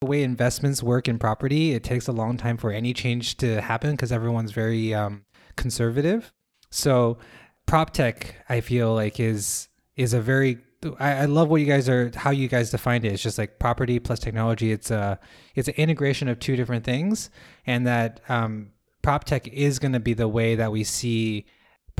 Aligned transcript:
The 0.00 0.06
way 0.06 0.22
investments 0.22 0.82
work 0.82 1.08
in 1.08 1.18
property, 1.18 1.72
it 1.72 1.84
takes 1.84 2.08
a 2.08 2.12
long 2.12 2.38
time 2.38 2.56
for 2.56 2.72
any 2.72 2.94
change 2.94 3.36
to 3.36 3.60
happen 3.60 3.90
because 3.90 4.10
everyone's 4.10 4.52
very 4.52 4.94
um, 4.94 5.26
conservative. 5.56 6.32
So, 6.70 7.18
prop 7.66 7.90
tech, 7.90 8.36
I 8.48 8.62
feel 8.62 8.94
like 8.94 9.20
is 9.20 9.68
is 9.96 10.14
a 10.14 10.20
very 10.20 10.58
I, 10.98 11.12
I 11.12 11.24
love 11.26 11.48
what 11.48 11.60
you 11.60 11.66
guys 11.66 11.88
are 11.88 12.10
how 12.14 12.30
you 12.30 12.48
guys 12.48 12.70
defined 12.70 13.04
it. 13.04 13.12
It's 13.12 13.22
just 13.22 13.36
like 13.36 13.58
property 13.58 13.98
plus 13.98 14.18
technology. 14.18 14.72
It's 14.72 14.90
a 14.90 15.18
it's 15.54 15.68
an 15.68 15.74
integration 15.74 16.28
of 16.28 16.38
two 16.38 16.56
different 16.56 16.84
things, 16.84 17.28
and 17.66 17.86
that 17.86 18.20
um, 18.28 18.70
prop 19.02 19.24
tech 19.24 19.48
is 19.48 19.78
going 19.78 19.92
to 19.92 20.00
be 20.00 20.14
the 20.14 20.28
way 20.28 20.54
that 20.54 20.72
we 20.72 20.84
see 20.84 21.44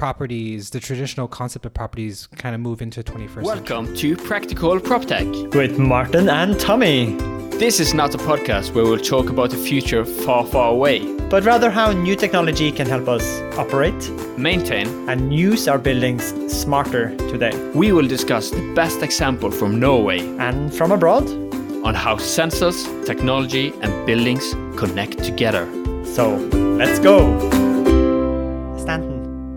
properties, 0.05 0.71
the 0.71 0.81
traditional 0.81 1.29
concept 1.29 1.67
of 1.67 1.75
properties, 1.75 2.27
kind 2.37 2.55
of 2.55 2.61
move 2.63 2.81
into 2.81 3.03
21st 3.03 3.43
Welcome 3.43 3.85
century. 3.87 4.17
to 4.17 4.23
Practical 4.25 4.81
PropTech. 4.81 5.55
with 5.55 5.79
Martin 5.79 6.31
and 6.31 6.59
Tommy, 6.59 7.17
This 7.65 7.79
is 7.81 7.93
not 7.93 8.15
a 8.15 8.19
podcast 8.19 8.73
where 8.75 8.85
we'll 8.85 8.99
talk 9.15 9.29
about 9.29 9.51
the 9.51 9.59
future 9.59 10.07
far, 10.07 10.47
far 10.47 10.71
away, 10.71 10.97
but 11.29 11.45
rather 11.45 11.69
how 11.69 11.93
new 11.93 12.17
technology 12.17 12.73
can 12.73 12.87
help 12.89 13.09
us 13.09 13.27
operate 13.59 14.03
maintain. 14.39 14.87
and 15.11 15.35
use 15.35 15.69
our 15.69 15.79
buildings 15.79 16.25
smarter 16.51 17.15
today 17.33 17.53
We 17.75 17.93
will 17.93 18.09
discuss 18.09 18.49
the 18.49 18.73
best 18.75 19.03
example 19.03 19.51
from 19.51 19.79
Norway 19.79 20.21
and 20.39 20.73
from 20.75 20.93
abroad. 20.93 21.29
on 21.89 21.95
how 21.95 22.17
sensors, 22.17 22.79
technology, 23.05 23.67
and 23.83 23.91
buildings 24.07 24.45
connect 24.83 25.23
together. 25.31 25.65
So 26.17 26.25
let's 26.83 26.99
go. 26.99 27.60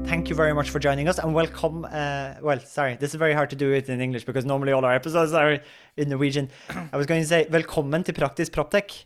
Thank 0.06 0.30
you 0.30 0.36
very 0.36 0.54
much 0.54 0.70
for 0.70 0.80
joining 0.80 1.08
us 1.08 1.18
and 1.18 1.34
welcome. 1.34 1.86
Uh, 1.86 2.36
well, 2.42 2.60
sorry, 2.60 2.96
this 2.96 3.10
is 3.10 3.16
very 3.16 3.34
hard 3.34 3.50
to 3.50 3.56
do 3.56 3.72
it 3.72 3.90
in 3.90 4.00
English 4.00 4.26
because 4.26 4.46
normally 4.46 4.72
all 4.72 4.86
our 4.86 4.94
episodes 4.94 5.34
are 5.34 5.60
in 5.98 6.10
Norwegian. 6.10 6.50
I 6.92 6.98
was 6.98 7.06
going 7.06 7.22
to 7.22 7.28
say 7.28 7.46
velkommen 7.50 8.04
til 8.04 8.14
Praktisk 8.14 8.52
Proptech, 8.52 9.06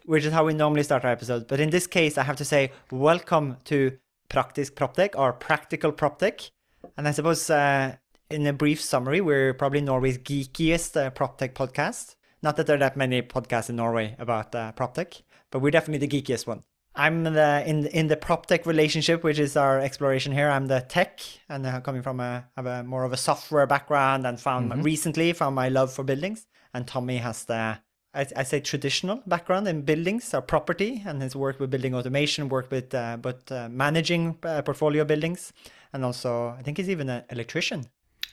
which 0.06 0.24
is 0.24 0.32
how 0.32 0.44
we 0.44 0.54
normally 0.54 0.82
start 0.82 1.04
our 1.04 1.10
episodes. 1.10 1.44
But 1.48 1.60
in 1.60 1.70
this 1.70 1.86
case, 1.86 2.16
I 2.16 2.22
have 2.22 2.36
to 2.36 2.44
say 2.44 2.70
welcome 2.90 3.56
to 3.64 3.98
Praktisk 4.28 4.74
Proptech 4.74 5.14
or 5.16 5.32
Practical 5.32 5.92
Proptech. 5.92 6.50
And 6.96 7.08
I 7.08 7.12
suppose 7.12 7.50
uh, 7.50 7.96
in 8.30 8.46
a 8.46 8.52
brief 8.52 8.80
summary, 8.80 9.20
we're 9.20 9.54
probably 9.54 9.80
Norway's 9.80 10.18
geekiest 10.18 10.96
uh, 10.96 11.10
PropTech 11.10 11.54
podcast. 11.54 12.16
Not 12.42 12.56
that 12.56 12.66
there 12.66 12.76
are 12.76 12.80
that 12.80 12.96
many 12.96 13.22
podcasts 13.22 13.70
in 13.70 13.76
Norway 13.76 14.14
about 14.18 14.54
uh, 14.54 14.72
PropTech, 14.72 15.22
but 15.50 15.60
we're 15.60 15.70
definitely 15.70 16.06
the 16.06 16.22
geekiest 16.22 16.46
one. 16.46 16.62
I'm 16.96 17.24
the 17.24 17.62
in 17.66 17.86
in 17.86 18.06
the 18.08 18.16
prop 18.16 18.46
tech 18.46 18.66
relationship, 18.66 19.22
which 19.22 19.38
is 19.38 19.56
our 19.56 19.78
exploration 19.80 20.32
here. 20.32 20.48
I'm 20.48 20.66
the 20.66 20.80
tech, 20.80 21.20
and 21.48 21.66
uh, 21.66 21.80
coming 21.80 22.02
from 22.02 22.20
a 22.20 22.46
have 22.56 22.66
a 22.66 22.82
more 22.82 23.04
of 23.04 23.12
a 23.12 23.16
software 23.16 23.66
background, 23.66 24.26
and 24.26 24.40
found 24.40 24.84
recently 24.84 25.32
found 25.32 25.54
my 25.54 25.68
love 25.68 25.92
for 25.92 26.04
buildings. 26.04 26.46
And 26.72 26.86
Tommy 26.86 27.18
has 27.18 27.44
the 27.44 27.78
I, 28.14 28.26
I 28.34 28.42
say 28.44 28.60
traditional 28.60 29.22
background 29.26 29.68
in 29.68 29.82
buildings 29.82 30.32
or 30.32 30.40
property, 30.40 31.02
and 31.06 31.20
has 31.22 31.36
worked 31.36 31.60
with 31.60 31.70
building 31.70 31.94
automation, 31.94 32.48
worked 32.48 32.70
with 32.70 32.94
uh, 32.94 33.18
but 33.18 33.52
uh, 33.52 33.68
managing 33.68 34.38
uh, 34.42 34.62
portfolio 34.62 35.04
buildings, 35.04 35.52
and 35.92 36.02
also 36.04 36.48
I 36.58 36.62
think 36.62 36.78
he's 36.78 36.88
even 36.88 37.10
an 37.10 37.24
electrician, 37.30 37.86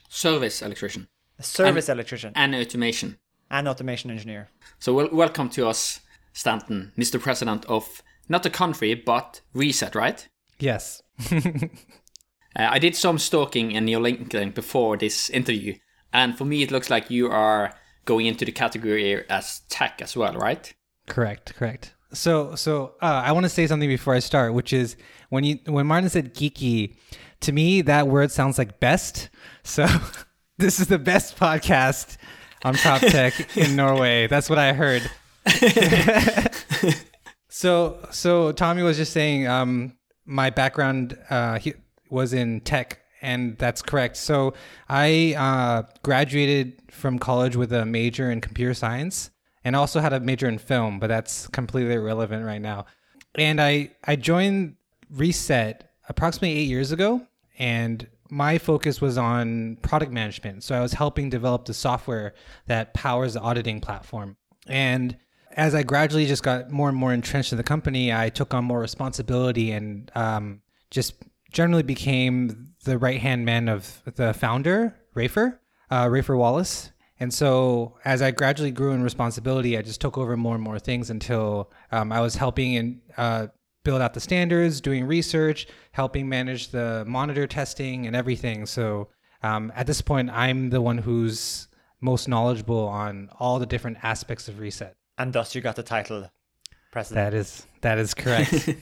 Service 0.08 0.62
electrician 0.62 1.08
a 1.38 1.42
service 1.42 1.88
electrician, 1.88 2.32
and 2.36 2.54
automation. 2.54 3.18
and 3.50 3.68
automation 3.68 4.10
engineer. 4.10 4.48
So, 4.78 4.94
wel- 4.94 5.08
welcome 5.12 5.48
to 5.50 5.66
us, 5.68 6.00
Stanton, 6.32 6.92
Mr. 6.96 7.20
President 7.20 7.64
of 7.66 8.02
not 8.28 8.42
the 8.42 8.50
country, 8.50 8.94
but 8.94 9.40
Reset, 9.52 9.94
right? 9.94 10.26
Yes. 10.58 11.02
Uh, 12.56 12.68
I 12.70 12.78
did 12.78 12.94
some 12.94 13.18
stalking 13.18 13.72
in 13.72 13.88
your 13.88 14.00
LinkedIn 14.00 14.54
before 14.54 14.96
this 14.96 15.28
interview, 15.30 15.74
and 16.12 16.38
for 16.38 16.44
me, 16.44 16.62
it 16.62 16.70
looks 16.70 16.88
like 16.88 17.10
you 17.10 17.28
are 17.28 17.74
going 18.04 18.26
into 18.26 18.44
the 18.44 18.52
category 18.52 19.28
as 19.28 19.62
tech 19.68 20.00
as 20.00 20.16
well, 20.16 20.34
right? 20.34 20.72
Correct, 21.08 21.54
correct. 21.56 21.94
So, 22.12 22.54
so 22.54 22.94
uh, 23.02 23.22
I 23.24 23.32
want 23.32 23.44
to 23.44 23.50
say 23.50 23.66
something 23.66 23.88
before 23.88 24.14
I 24.14 24.20
start, 24.20 24.54
which 24.54 24.72
is 24.72 24.96
when 25.30 25.42
you 25.42 25.58
when 25.66 25.86
Martin 25.86 26.08
said 26.08 26.34
geeky, 26.34 26.96
to 27.40 27.52
me 27.52 27.82
that 27.82 28.06
word 28.06 28.30
sounds 28.30 28.56
like 28.56 28.78
best. 28.78 29.30
So, 29.64 29.86
this 30.58 30.78
is 30.78 30.86
the 30.86 30.98
best 30.98 31.36
podcast 31.36 32.18
on 32.62 32.74
prop 32.76 33.00
tech 33.00 33.56
in 33.56 33.74
Norway. 33.74 34.28
That's 34.28 34.48
what 34.48 34.58
I 34.60 34.72
heard. 34.74 35.10
So, 37.54 38.04
so 38.10 38.50
Tommy 38.50 38.82
was 38.82 38.96
just 38.96 39.12
saying 39.12 39.46
um, 39.46 39.96
my 40.26 40.50
background 40.50 41.16
uh, 41.30 41.60
he, 41.60 41.74
was 42.10 42.32
in 42.32 42.60
tech, 42.62 42.98
and 43.22 43.56
that's 43.58 43.80
correct. 43.80 44.16
So, 44.16 44.54
I 44.88 45.36
uh, 45.38 45.82
graduated 46.02 46.82
from 46.90 47.20
college 47.20 47.54
with 47.54 47.72
a 47.72 47.86
major 47.86 48.28
in 48.28 48.40
computer 48.40 48.74
science 48.74 49.30
and 49.62 49.76
also 49.76 50.00
had 50.00 50.12
a 50.12 50.18
major 50.18 50.48
in 50.48 50.58
film, 50.58 50.98
but 50.98 51.06
that's 51.06 51.46
completely 51.46 51.94
irrelevant 51.94 52.44
right 52.44 52.60
now. 52.60 52.86
And 53.36 53.60
I 53.60 53.92
I 54.02 54.16
joined 54.16 54.74
Reset 55.08 55.88
approximately 56.08 56.58
eight 56.58 56.68
years 56.68 56.90
ago, 56.90 57.24
and 57.56 58.04
my 58.30 58.58
focus 58.58 59.00
was 59.00 59.16
on 59.16 59.76
product 59.76 60.10
management. 60.10 60.64
So 60.64 60.74
I 60.74 60.80
was 60.80 60.92
helping 60.92 61.30
develop 61.30 61.66
the 61.66 61.74
software 61.74 62.34
that 62.66 62.94
powers 62.94 63.34
the 63.34 63.40
auditing 63.40 63.80
platform. 63.80 64.36
And 64.66 65.16
as 65.54 65.74
I 65.74 65.82
gradually 65.82 66.26
just 66.26 66.42
got 66.42 66.70
more 66.70 66.88
and 66.88 66.98
more 66.98 67.12
entrenched 67.12 67.52
in 67.52 67.58
the 67.58 67.64
company, 67.64 68.12
I 68.12 68.28
took 68.28 68.52
on 68.54 68.64
more 68.64 68.80
responsibility 68.80 69.70
and 69.72 70.10
um, 70.14 70.60
just 70.90 71.14
generally 71.52 71.82
became 71.82 72.74
the 72.84 72.98
right 72.98 73.20
hand 73.20 73.44
man 73.44 73.68
of 73.68 74.02
the 74.16 74.34
founder, 74.34 74.96
Raefer, 75.14 75.58
uh, 75.90 76.06
Raefer 76.06 76.36
Wallis. 76.36 76.90
And 77.20 77.32
so 77.32 77.96
as 78.04 78.20
I 78.20 78.32
gradually 78.32 78.72
grew 78.72 78.92
in 78.92 79.02
responsibility, 79.02 79.78
I 79.78 79.82
just 79.82 80.00
took 80.00 80.18
over 80.18 80.36
more 80.36 80.56
and 80.56 80.64
more 80.64 80.80
things 80.80 81.10
until 81.10 81.70
um, 81.92 82.10
I 82.10 82.20
was 82.20 82.34
helping 82.34 82.76
and 82.76 83.00
uh, 83.16 83.46
build 83.84 84.02
out 84.02 84.14
the 84.14 84.20
standards, 84.20 84.80
doing 84.80 85.06
research, 85.06 85.68
helping 85.92 86.28
manage 86.28 86.68
the 86.68 87.04
monitor 87.06 87.46
testing 87.46 88.06
and 88.06 88.16
everything. 88.16 88.66
So 88.66 89.08
um, 89.42 89.72
at 89.76 89.86
this 89.86 90.00
point, 90.00 90.30
I'm 90.30 90.70
the 90.70 90.80
one 90.80 90.98
who's 90.98 91.68
most 92.00 92.28
knowledgeable 92.28 92.88
on 92.88 93.30
all 93.38 93.60
the 93.60 93.66
different 93.66 93.98
aspects 94.02 94.48
of 94.48 94.58
reset. 94.58 94.96
And 95.18 95.32
thus 95.32 95.54
you 95.54 95.60
got 95.60 95.76
the 95.76 95.82
title 95.82 96.30
president. 96.90 97.30
That 97.30 97.36
is 97.36 97.66
that 97.82 97.98
is 97.98 98.14
correct. 98.14 98.70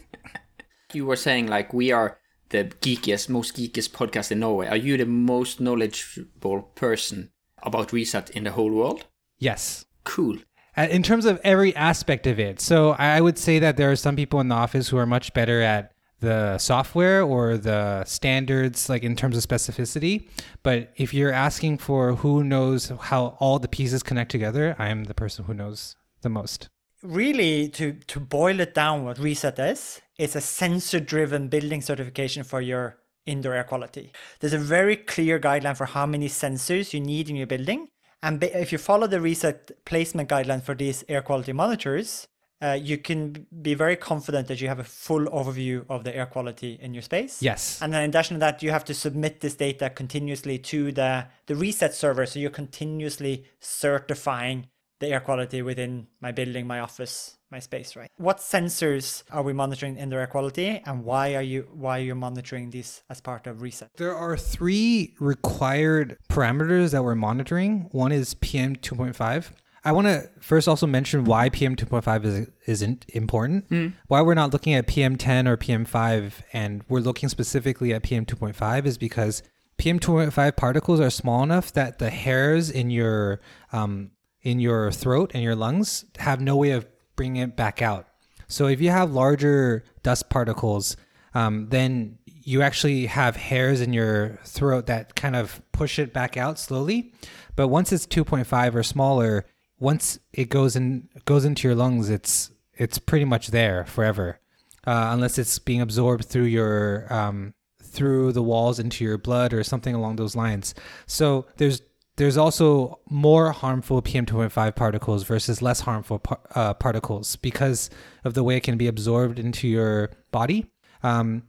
You 0.95 1.07
were 1.07 1.17
saying 1.17 1.47
like 1.47 1.73
we 1.73 1.91
are 1.91 2.19
the 2.51 2.65
geekiest, 2.65 3.31
most 3.31 3.57
geekiest 3.57 3.93
podcast 3.93 4.31
in 4.31 4.41
Norway. 4.41 4.67
Are 4.69 4.77
you 4.77 4.99
the 4.99 5.07
most 5.07 5.59
knowledgeable 5.59 6.63
person 6.75 7.31
about 7.63 7.95
Reset 7.95 8.29
in 8.31 8.45
the 8.45 8.51
whole 8.53 8.71
world? 8.71 9.07
yes. 9.39 9.87
Cool. 10.05 10.37
Uh, 10.77 10.89
in 10.91 11.03
terms 11.03 11.25
of 11.27 11.41
every 11.45 11.75
aspect 11.77 12.27
of 12.27 12.41
it. 12.41 12.61
So 12.61 12.91
I 12.99 13.21
would 13.21 13.39
say 13.39 13.59
that 13.61 13.77
there 13.77 13.91
are 13.91 13.97
some 13.97 14.17
people 14.17 14.41
in 14.41 14.49
the 14.49 14.55
office 14.57 14.89
who 14.89 14.97
are 14.99 15.07
much 15.07 15.33
better 15.33 15.63
at 15.63 15.93
the 16.21 16.59
software 16.59 17.23
or 17.23 17.57
the 17.57 18.05
standards, 18.05 18.89
like 18.89 19.03
in 19.03 19.15
terms 19.17 19.37
of 19.37 19.47
specificity. 19.47 20.29
But 20.63 20.93
if 20.97 21.15
you're 21.15 21.33
asking 21.33 21.79
for 21.79 22.17
who 22.17 22.43
knows 22.45 22.93
how 23.01 23.37
all 23.39 23.59
the 23.61 23.69
pieces 23.69 24.03
connect 24.03 24.31
together, 24.31 24.75
I 24.79 24.89
am 24.89 25.05
the 25.05 25.15
person 25.15 25.45
who 25.45 25.55
knows 25.55 25.95
the 26.23 26.29
most. 26.41 26.69
really 27.03 27.69
to 27.69 27.93
to 28.13 28.21
boil 28.21 28.61
it 28.61 28.73
down 28.75 29.05
what 29.05 29.19
reset 29.19 29.59
is 29.59 30.01
it's 30.25 30.37
a 30.37 30.41
sensor 30.41 31.01
driven 31.01 31.49
building 31.49 31.83
certification 31.83 32.45
for 32.45 32.61
your 32.61 32.85
indoor 33.27 33.55
air 33.55 33.65
quality 33.73 34.05
there's 34.39 34.53
a 34.53 34.65
very 34.77 34.97
clear 34.97 35.37
guideline 35.49 35.77
for 35.77 35.87
how 35.97 36.07
many 36.07 36.29
sensors 36.29 36.93
you 36.95 37.01
need 37.01 37.29
in 37.31 37.37
your 37.37 37.47
building 37.55 37.89
and 38.23 38.43
if 38.45 38.71
you 38.73 38.79
follow 38.79 39.07
the 39.09 39.21
reset 39.21 39.59
placement 39.85 40.29
guideline 40.35 40.63
for 40.63 40.75
these 40.77 40.99
air 41.09 41.23
quality 41.23 41.53
monitors 41.53 42.29
uh, 42.67 42.79
you 42.91 42.97
can 43.09 43.21
be 43.69 43.75
very 43.75 43.97
confident 43.97 44.47
that 44.47 44.61
you 44.61 44.69
have 44.69 44.79
a 44.79 44.85
full 45.07 45.25
overview 45.41 45.85
of 45.89 46.05
the 46.05 46.13
air 46.15 46.27
quality 46.27 46.79
in 46.81 46.95
your 46.95 47.03
space 47.11 47.43
Yes. 47.43 47.63
and 47.83 47.93
then 47.93 48.03
in 48.05 48.11
addition 48.11 48.37
to 48.37 48.41
that, 48.47 48.63
you 48.63 48.71
have 48.71 48.85
to 48.85 48.95
submit 48.95 49.41
this 49.41 49.57
data 49.57 49.91
continuously 49.91 50.57
to 50.59 50.93
the, 50.93 51.27
the 51.49 51.57
reset 51.57 51.93
server. 52.03 52.25
So 52.27 52.39
you're 52.39 52.51
continuously 52.65 53.35
certifying 53.59 54.69
the 55.03 55.13
air 55.13 55.21
quality 55.21 55.61
within 55.63 56.07
my 56.21 56.33
building, 56.33 56.67
my 56.67 56.81
office, 56.81 57.37
my 57.51 57.59
space, 57.59 57.95
right? 57.97 58.09
What 58.17 58.39
sensors 58.39 59.25
are 59.31 59.43
we 59.43 59.53
monitoring 59.53 59.99
in 59.99 60.09
the 60.09 60.17
air 60.17 60.27
quality 60.27 60.81
and 60.87 61.05
why 61.05 61.35
are 61.35 61.43
you 61.43 61.69
why 61.75 61.99
are 61.99 62.05
you 62.11 62.15
monitoring 62.15 62.71
these 62.71 63.03
as 63.11 63.21
part 63.21 63.47
of 63.47 63.61
reset? 63.61 63.91
There 63.97 64.15
are 64.15 64.37
three 64.37 65.15
required 65.19 66.17
parameters 66.31 66.93
that 66.93 67.03
we're 67.05 67.17
monitoring. 67.17 67.89
One 67.91 68.13
is 68.13 68.35
PM 68.35 68.77
2.5. 68.77 69.51
I 69.85 69.91
want 69.91 70.07
to 70.07 70.31
first 70.41 70.69
also 70.69 70.87
mention 70.87 71.25
why 71.25 71.49
PM 71.49 71.75
2.5 71.75 72.25
is 72.25 72.47
isn't 72.67 73.05
important. 73.09 73.93
Why 74.07 74.23
we're 74.23 74.35
not 74.35 74.53
looking 74.53 74.75
at 74.75 74.87
PM 74.87 75.17
10 75.17 75.49
or 75.49 75.57
PM 75.57 75.85
5 75.85 76.45
and 76.53 76.85
we're 76.89 77.01
looking 77.01 77.29
specifically 77.29 77.93
at 77.93 78.05
PM 78.05 78.25
2.5 78.25 78.87
is 78.87 78.97
because 78.97 79.43
PM 79.79 79.99
2.5 79.99 80.57
particles 80.57 81.01
are 81.01 81.11
small 81.11 81.43
enough 81.43 81.73
that 81.73 81.99
the 81.99 82.11
hairs 82.11 82.71
in 82.71 82.91
your 82.91 83.41
um, 83.73 84.13
in 84.43 84.61
your 84.61 84.91
throat 84.91 85.31
and 85.35 85.43
your 85.43 85.55
lungs 85.55 86.05
have 86.19 86.41
no 86.41 86.57
way 86.57 86.71
of 86.71 86.87
bringing 87.17 87.43
it 87.43 87.57
back 87.57 87.81
out. 87.81 88.07
So 88.49 88.67
if 88.67 88.81
you 88.81 88.91
have 88.91 89.13
larger 89.13 89.85
dust 90.03 90.29
particles, 90.29 90.97
um, 91.35 91.69
then 91.71 92.19
you 92.27 92.63
actually 92.63 93.07
have 93.07 93.37
hairs 93.37 93.81
in 93.81 93.93
your 93.93 94.39
throat 94.45 94.87
that 94.87 95.15
kind 95.15 95.37
of 95.37 95.63
push 95.73 95.99
it 95.99 96.13
back 96.13 96.37
out 96.37 96.59
slowly. 96.59 97.15
But 97.57 97.69
once 97.69 97.93
it's 97.93 98.07
2.5 98.07 98.75
or 98.75 98.83
smaller, 98.83 99.47
once 99.79 100.19
it 100.33 100.49
goes 100.49 100.77
in 100.77 101.09
goes 101.25 101.45
into 101.45 101.67
your 101.69 101.75
lungs, 101.75 102.11
it's 102.11 102.51
it's 102.75 102.99
pretty 102.99 103.25
much 103.25 103.49
there 103.49 103.85
forever, 103.85 104.39
uh, 104.87 105.09
unless 105.13 105.39
it's 105.39 105.59
being 105.59 105.81
absorbed 105.81 106.25
through 106.25 106.45
your 106.45 107.13
um, 107.13 107.55
through 107.83 108.33
the 108.33 108.43
walls 108.43 108.79
into 108.79 109.05
your 109.05 109.19
blood 109.19 109.53
or 109.53 109.63
something 109.63 109.95
along 109.95 110.17
those 110.17 110.35
lines. 110.35 110.75
So 111.07 111.47
there's 111.57 111.83
there's 112.17 112.37
also 112.37 113.01
more 113.09 113.53
harmful 113.53 114.03
PM2.5 114.03 114.77
particles 114.77 115.25
versus 115.25 115.63
less 115.63 115.81
harmful 115.81 116.19
par- 116.19 116.41
uh, 116.55 116.75
particles 116.75 117.37
because 117.37 117.89
of 118.25 118.35
the 118.35 118.43
way 118.45 118.57
it 118.57 118.63
can 118.63 118.77
be 118.77 118.87
absorbed 118.87 119.39
into 119.39 119.67
your 119.67 120.11
body. 120.31 120.67
Um, 121.03 121.45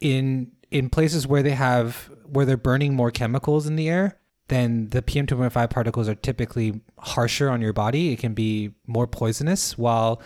in 0.00 0.52
in 0.70 0.90
places 0.90 1.26
where 1.26 1.42
they 1.42 1.52
have 1.52 2.10
where 2.24 2.44
they're 2.44 2.56
burning 2.56 2.94
more 2.94 3.10
chemicals 3.10 3.66
in 3.66 3.76
the 3.76 3.88
air, 3.88 4.18
then 4.48 4.88
the 4.90 5.02
PM2.5 5.02 5.70
particles 5.70 6.08
are 6.08 6.14
typically 6.14 6.80
harsher 6.98 7.50
on 7.50 7.60
your 7.60 7.72
body. 7.72 8.12
It 8.12 8.18
can 8.18 8.34
be 8.34 8.72
more 8.86 9.06
poisonous, 9.06 9.76
while 9.76 10.22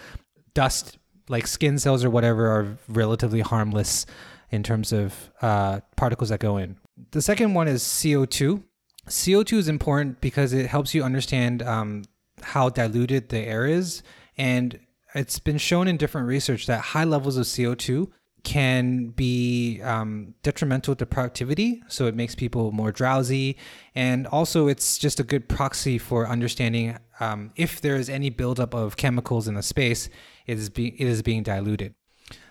dust 0.54 0.98
like 1.28 1.46
skin 1.46 1.78
cells 1.78 2.04
or 2.04 2.10
whatever 2.10 2.48
are 2.48 2.78
relatively 2.88 3.40
harmless 3.40 4.06
in 4.50 4.62
terms 4.62 4.92
of 4.92 5.30
uh, 5.42 5.80
particles 5.96 6.30
that 6.30 6.40
go 6.40 6.56
in. 6.56 6.76
The 7.12 7.22
second 7.22 7.54
one 7.54 7.68
is 7.68 7.82
CO2. 7.82 8.62
CO2 9.08 9.58
is 9.58 9.68
important 9.68 10.20
because 10.20 10.52
it 10.52 10.66
helps 10.66 10.94
you 10.94 11.02
understand 11.02 11.62
um, 11.62 12.04
how 12.42 12.68
diluted 12.68 13.28
the 13.28 13.38
air 13.38 13.66
is. 13.66 14.02
And 14.36 14.78
it's 15.14 15.38
been 15.38 15.58
shown 15.58 15.88
in 15.88 15.96
different 15.96 16.26
research 16.26 16.66
that 16.66 16.80
high 16.80 17.04
levels 17.04 17.36
of 17.36 17.46
CO2 17.46 18.10
can 18.42 19.08
be 19.08 19.80
um, 19.82 20.34
detrimental 20.42 20.94
to 20.94 21.04
productivity. 21.04 21.82
So 21.88 22.06
it 22.06 22.14
makes 22.14 22.34
people 22.34 22.72
more 22.72 22.92
drowsy. 22.92 23.56
And 23.94 24.26
also, 24.26 24.68
it's 24.68 24.98
just 24.98 25.20
a 25.20 25.24
good 25.24 25.48
proxy 25.48 25.98
for 25.98 26.26
understanding 26.26 26.96
um, 27.18 27.52
if 27.56 27.80
there 27.80 27.96
is 27.96 28.08
any 28.08 28.30
buildup 28.30 28.74
of 28.74 28.96
chemicals 28.96 29.46
in 29.46 29.54
the 29.54 29.62
space, 29.62 30.08
it 30.46 30.58
is, 30.58 30.70
be- 30.70 31.00
it 31.00 31.06
is 31.06 31.22
being 31.22 31.42
diluted. 31.42 31.94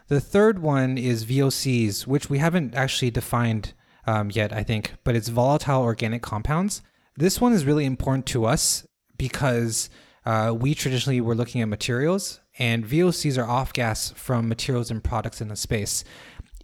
The 0.07 0.19
third 0.19 0.60
one 0.60 0.98
is 0.98 1.25
VOCs, 1.25 2.07
which 2.07 2.30
we 2.30 2.40
haven't 2.40 2.75
actually 2.75 3.12
defined 3.12 3.74
um, 4.09 4.31
yet, 4.33 4.51
I 4.51 4.63
think, 4.63 4.94
but 5.03 5.15
it's 5.15 5.27
volatile 5.27 5.83
organic 5.83 6.23
compounds. 6.23 6.81
This 7.15 7.39
one 7.39 7.53
is 7.53 7.63
really 7.63 7.85
important 7.85 8.25
to 8.27 8.45
us 8.45 8.88
because 9.17 9.89
uh, 10.25 10.56
we 10.57 10.73
traditionally 10.73 11.21
were 11.21 11.35
looking 11.35 11.61
at 11.61 11.67
materials, 11.67 12.39
and 12.57 12.83
VOCs 12.83 13.38
are 13.38 13.47
off 13.47 13.71
gas 13.71 14.11
from 14.13 14.50
materials 14.50 14.89
and 14.89 15.03
products 15.03 15.41
in 15.41 15.47
the 15.47 15.56
space. 15.56 16.03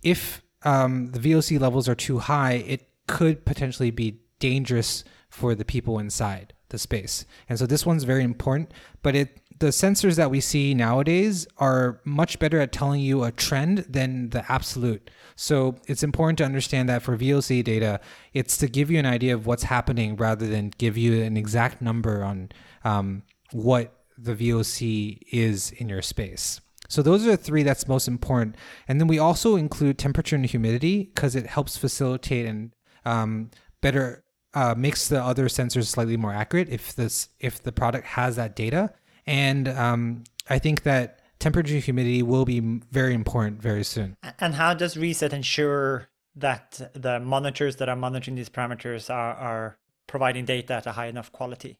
If 0.01 0.41
um, 0.63 1.11
the 1.11 1.19
VOC 1.19 1.59
levels 1.59 1.87
are 1.87 1.93
too 1.93 2.17
high, 2.17 2.53
it 2.53 2.89
could 3.07 3.45
potentially 3.45 3.91
be 3.91 4.21
dangerous 4.39 5.03
for 5.29 5.53
the 5.53 5.65
people 5.65 5.99
inside 5.99 6.53
the 6.69 6.79
space. 6.79 7.25
And 7.47 7.59
so 7.59 7.67
this 7.67 7.85
one's 7.85 8.05
very 8.05 8.23
important, 8.23 8.71
but 9.03 9.15
it 9.15 9.39
the 9.59 9.67
sensors 9.67 10.15
that 10.15 10.29
we 10.29 10.41
see 10.41 10.73
nowadays 10.73 11.47
are 11.57 12.01
much 12.03 12.39
better 12.39 12.59
at 12.59 12.71
telling 12.71 12.99
you 12.99 13.23
a 13.23 13.31
trend 13.31 13.79
than 13.89 14.29
the 14.29 14.49
absolute. 14.51 15.09
So 15.35 15.75
it's 15.87 16.03
important 16.03 16.37
to 16.39 16.45
understand 16.45 16.89
that 16.89 17.01
for 17.01 17.17
VOC 17.17 17.63
data, 17.63 18.01
it's 18.33 18.57
to 18.57 18.67
give 18.67 18.91
you 18.91 18.99
an 18.99 19.05
idea 19.05 19.33
of 19.33 19.45
what's 19.45 19.63
happening 19.63 20.17
rather 20.17 20.47
than 20.47 20.73
give 20.77 20.97
you 20.97 21.21
an 21.23 21.37
exact 21.37 21.81
number 21.81 22.23
on 22.23 22.49
um, 22.83 23.23
what 23.51 23.93
the 24.17 24.35
VOC 24.35 25.19
is 25.31 25.71
in 25.71 25.87
your 25.89 26.01
space. 26.01 26.59
So 26.87 27.01
those 27.01 27.25
are 27.25 27.31
the 27.31 27.37
three 27.37 27.63
that's 27.63 27.87
most 27.87 28.07
important. 28.07 28.55
And 28.87 28.99
then 28.99 29.07
we 29.07 29.19
also 29.19 29.55
include 29.55 29.97
temperature 29.97 30.35
and 30.35 30.45
humidity 30.45 31.11
because 31.15 31.35
it 31.35 31.47
helps 31.47 31.77
facilitate 31.77 32.45
and 32.45 32.71
um, 33.05 33.51
better 33.81 34.23
uh, 34.53 34.75
makes 34.77 35.07
the 35.07 35.21
other 35.21 35.45
sensors 35.45 35.85
slightly 35.85 36.17
more 36.17 36.33
accurate 36.33 36.69
if 36.69 36.95
this 36.95 37.29
if 37.39 37.61
the 37.61 37.71
product 37.71 38.07
has 38.07 38.35
that 38.35 38.55
data. 38.55 38.93
And 39.27 39.67
um, 39.67 40.23
I 40.49 40.59
think 40.59 40.83
that 40.83 41.19
temperature 41.39 41.77
humidity 41.77 42.23
will 42.23 42.45
be 42.45 42.59
very 42.91 43.13
important 43.13 43.61
very 43.61 43.83
soon. 43.83 44.17
And 44.39 44.55
how 44.55 44.73
does 44.73 44.97
Reset 44.97 45.33
ensure 45.33 46.09
that 46.35 46.91
the 46.93 47.19
monitors 47.19 47.77
that 47.77 47.89
are 47.89 47.95
monitoring 47.95 48.35
these 48.35 48.49
parameters 48.49 49.13
are, 49.13 49.33
are 49.35 49.77
providing 50.07 50.45
data 50.45 50.75
at 50.75 50.85
a 50.85 50.91
high 50.91 51.07
enough 51.07 51.31
quality? 51.31 51.79